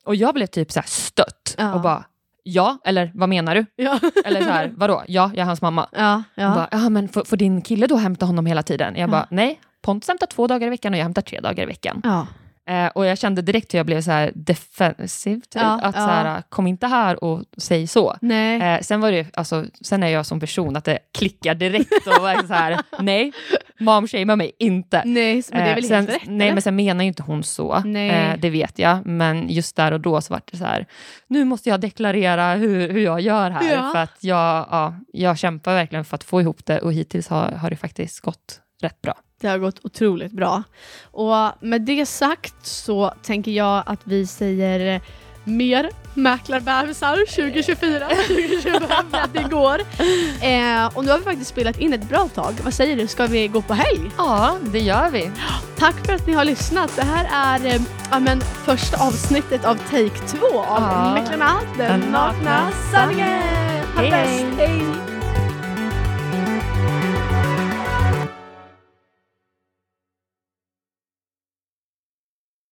Och 0.05 0.17
jag 0.17 0.35
blev 0.35 0.47
typ 0.47 0.73
så 0.73 0.81
stött 0.85 1.55
Ja. 1.59 1.75
och 1.75 1.81
bara, 1.81 2.05
ja, 2.43 2.79
eller 2.85 3.11
vad 3.15 3.29
menar 3.29 3.55
du? 3.55 3.67
Ja. 3.77 3.99
Eller 4.25 4.43
så 4.43 4.51
här, 4.51 4.73
vadå, 4.77 5.03
ja, 5.09 5.31
jag 5.35 5.39
är 5.43 5.45
hans 5.45 5.63
mamma. 5.63 5.89
ja, 5.93 6.23
ja. 6.35 6.55
bara, 6.55 6.69
ja 6.71 6.89
men 6.89 7.09
får, 7.09 7.25
får 7.25 7.37
din 7.37 7.63
kille 7.63 7.87
då 7.87 7.97
hämta 7.97 8.27
honom 8.27 8.47
hela 8.47 8.63
tiden? 8.63 8.95
Jag 8.97 9.03
Ja. 9.03 9.11
bara, 9.11 9.27
nej, 9.31 9.61
Pontus 9.83 10.09
hämtar 10.09 10.27
två 10.27 10.47
dagar 10.47 10.67
i 10.67 10.71
veckan 10.71 10.93
och 10.93 10.99
jag 10.99 11.03
hämtar 11.05 11.23
tre 11.23 11.41
dagar 11.41 11.63
i 11.63 11.67
veckan. 11.67 12.01
ja. 12.05 12.27
Eh, 12.67 12.87
och 12.87 13.07
jag 13.07 13.19
kände 13.19 13.43
direkt 13.43 13.75
hur 13.75 13.79
jag 13.79 13.87
blev 13.87 14.01
så 14.01 14.11
här 14.11 14.33
defensiv, 14.35 15.41
typ. 15.41 15.63
Ja, 15.63 15.81
att 15.83 15.95
ja. 15.95 16.01
så 16.01 16.07
här, 16.09 16.43
kom 16.49 16.67
inte 16.67 16.87
här 16.87 17.25
och 17.25 17.43
säg 17.57 17.87
så. 17.87 18.17
Eh, 18.23 18.81
sen, 18.81 19.01
var 19.01 19.13
det, 19.13 19.27
alltså, 19.37 19.65
sen 19.81 20.03
är 20.03 20.09
jag 20.09 20.27
som 20.27 20.41
person 20.41 20.77
att 20.77 20.85
det 20.85 20.99
klickar 21.19 21.55
direkt 21.55 21.93
och 22.07 22.47
så 22.49 22.55
här, 22.55 22.81
nej, 22.99 23.33
mom 23.81 24.09
shamear 24.09 24.37
mig 24.37 24.53
inte. 24.59 25.03
nej, 25.05 25.43
men 25.51 25.61
det 25.61 25.67
är 25.67 25.71
Eh, 25.71 25.75
väl 25.75 25.85
sen, 25.85 26.07
helt 26.07 26.23
rätt? 26.23 26.29
nej, 26.29 26.53
men 26.53 26.63
sen 26.63 26.77
menar 26.77 27.05
ju 27.05 27.09
inte 27.09 27.23
hon 27.23 27.43
så. 27.43 27.83
Nej. 27.85 28.11
Eh, 28.11 28.37
det 28.39 28.51
vet 28.51 28.79
jag. 28.79 29.07
Men 29.07 29.49
just 29.49 29.77
där 29.77 29.93
och 29.93 30.01
då 30.01 30.21
så 30.21 30.35
var 30.35 30.41
det 30.51 30.57
så 30.57 30.65
här, 30.65 30.87
nu 31.27 31.45
måste 31.45 31.69
jag 31.69 31.81
deklarera 31.81 32.55
hur, 32.55 32.89
hur 32.93 33.01
jag 33.01 33.21
gör 33.21 33.51
här. 33.51 33.73
Ja. 33.75 33.91
För 33.93 33.99
att 34.03 34.17
jag, 34.25 34.67
ja, 34.71 34.95
jag 35.13 35.39
kämpar 35.39 35.75
verkligen 35.75 36.05
för 36.05 36.15
att 36.15 36.25
få 36.25 36.41
ihop 36.41 36.67
det 36.67 36.79
och 36.79 36.93
hittills 36.93 37.29
har, 37.29 37.51
har 37.53 37.71
det 37.71 37.77
faktiskt 37.77 38.21
gått 38.21 38.61
rätt 38.83 39.03
bra. 39.03 39.15
Det 39.45 39.51
har 39.51 39.59
gått 39.59 39.81
otroligt 39.83 40.33
bra. 40.33 40.63
Och 41.11 41.35
med 41.61 41.81
det 41.83 42.07
sagt 42.07 42.67
så 42.67 43.15
tänker 43.23 43.51
jag 43.51 43.83
att 43.87 44.01
vi 44.05 44.27
säger 44.27 45.01
mer 45.45 45.91
mäklarbebisar 46.15 47.17
2024, 47.17 48.09
2025 48.09 48.81
för 49.11 49.19
att 49.19 49.33
det 49.33 49.43
går. 49.51 49.81
Eh, 50.43 50.97
och 50.97 51.05
nu 51.05 51.11
har 51.11 51.19
vi 51.19 51.25
faktiskt 51.25 51.51
spelat 51.51 51.79
in 51.81 51.93
ett 51.93 52.09
bra 52.09 52.29
tag. 52.35 52.55
Vad 52.65 52.75
säger 52.75 52.97
du, 52.97 53.07
ska 53.07 53.27
vi 53.27 53.49
gå 53.49 53.63
på 53.63 53.75
helg? 53.75 54.11
Ja, 54.17 54.57
det 54.73 54.81
gör 54.81 55.11
vi. 55.11 55.31
Tack 55.79 56.07
för 56.07 56.13
att 56.13 56.27
ni 56.27 56.33
har 56.33 56.45
lyssnat. 56.45 56.97
Det 56.97 57.03
här 57.03 57.29
är 57.33 57.67
eh, 57.67 57.83
ja, 58.11 58.21
men, 58.21 58.41
första 58.41 59.07
avsnittet 59.07 59.65
av 59.65 59.75
Take 59.75 60.27
2 60.27 60.47
av 60.47 60.83
Ja. 60.83 61.15
Mäklarna, 61.15 61.61
den 61.79 62.01
nakna 62.01 62.71
sanningen. 62.93 63.43
Ha 63.95 64.03
bäst, 64.03 64.45
hej! 64.59 65.14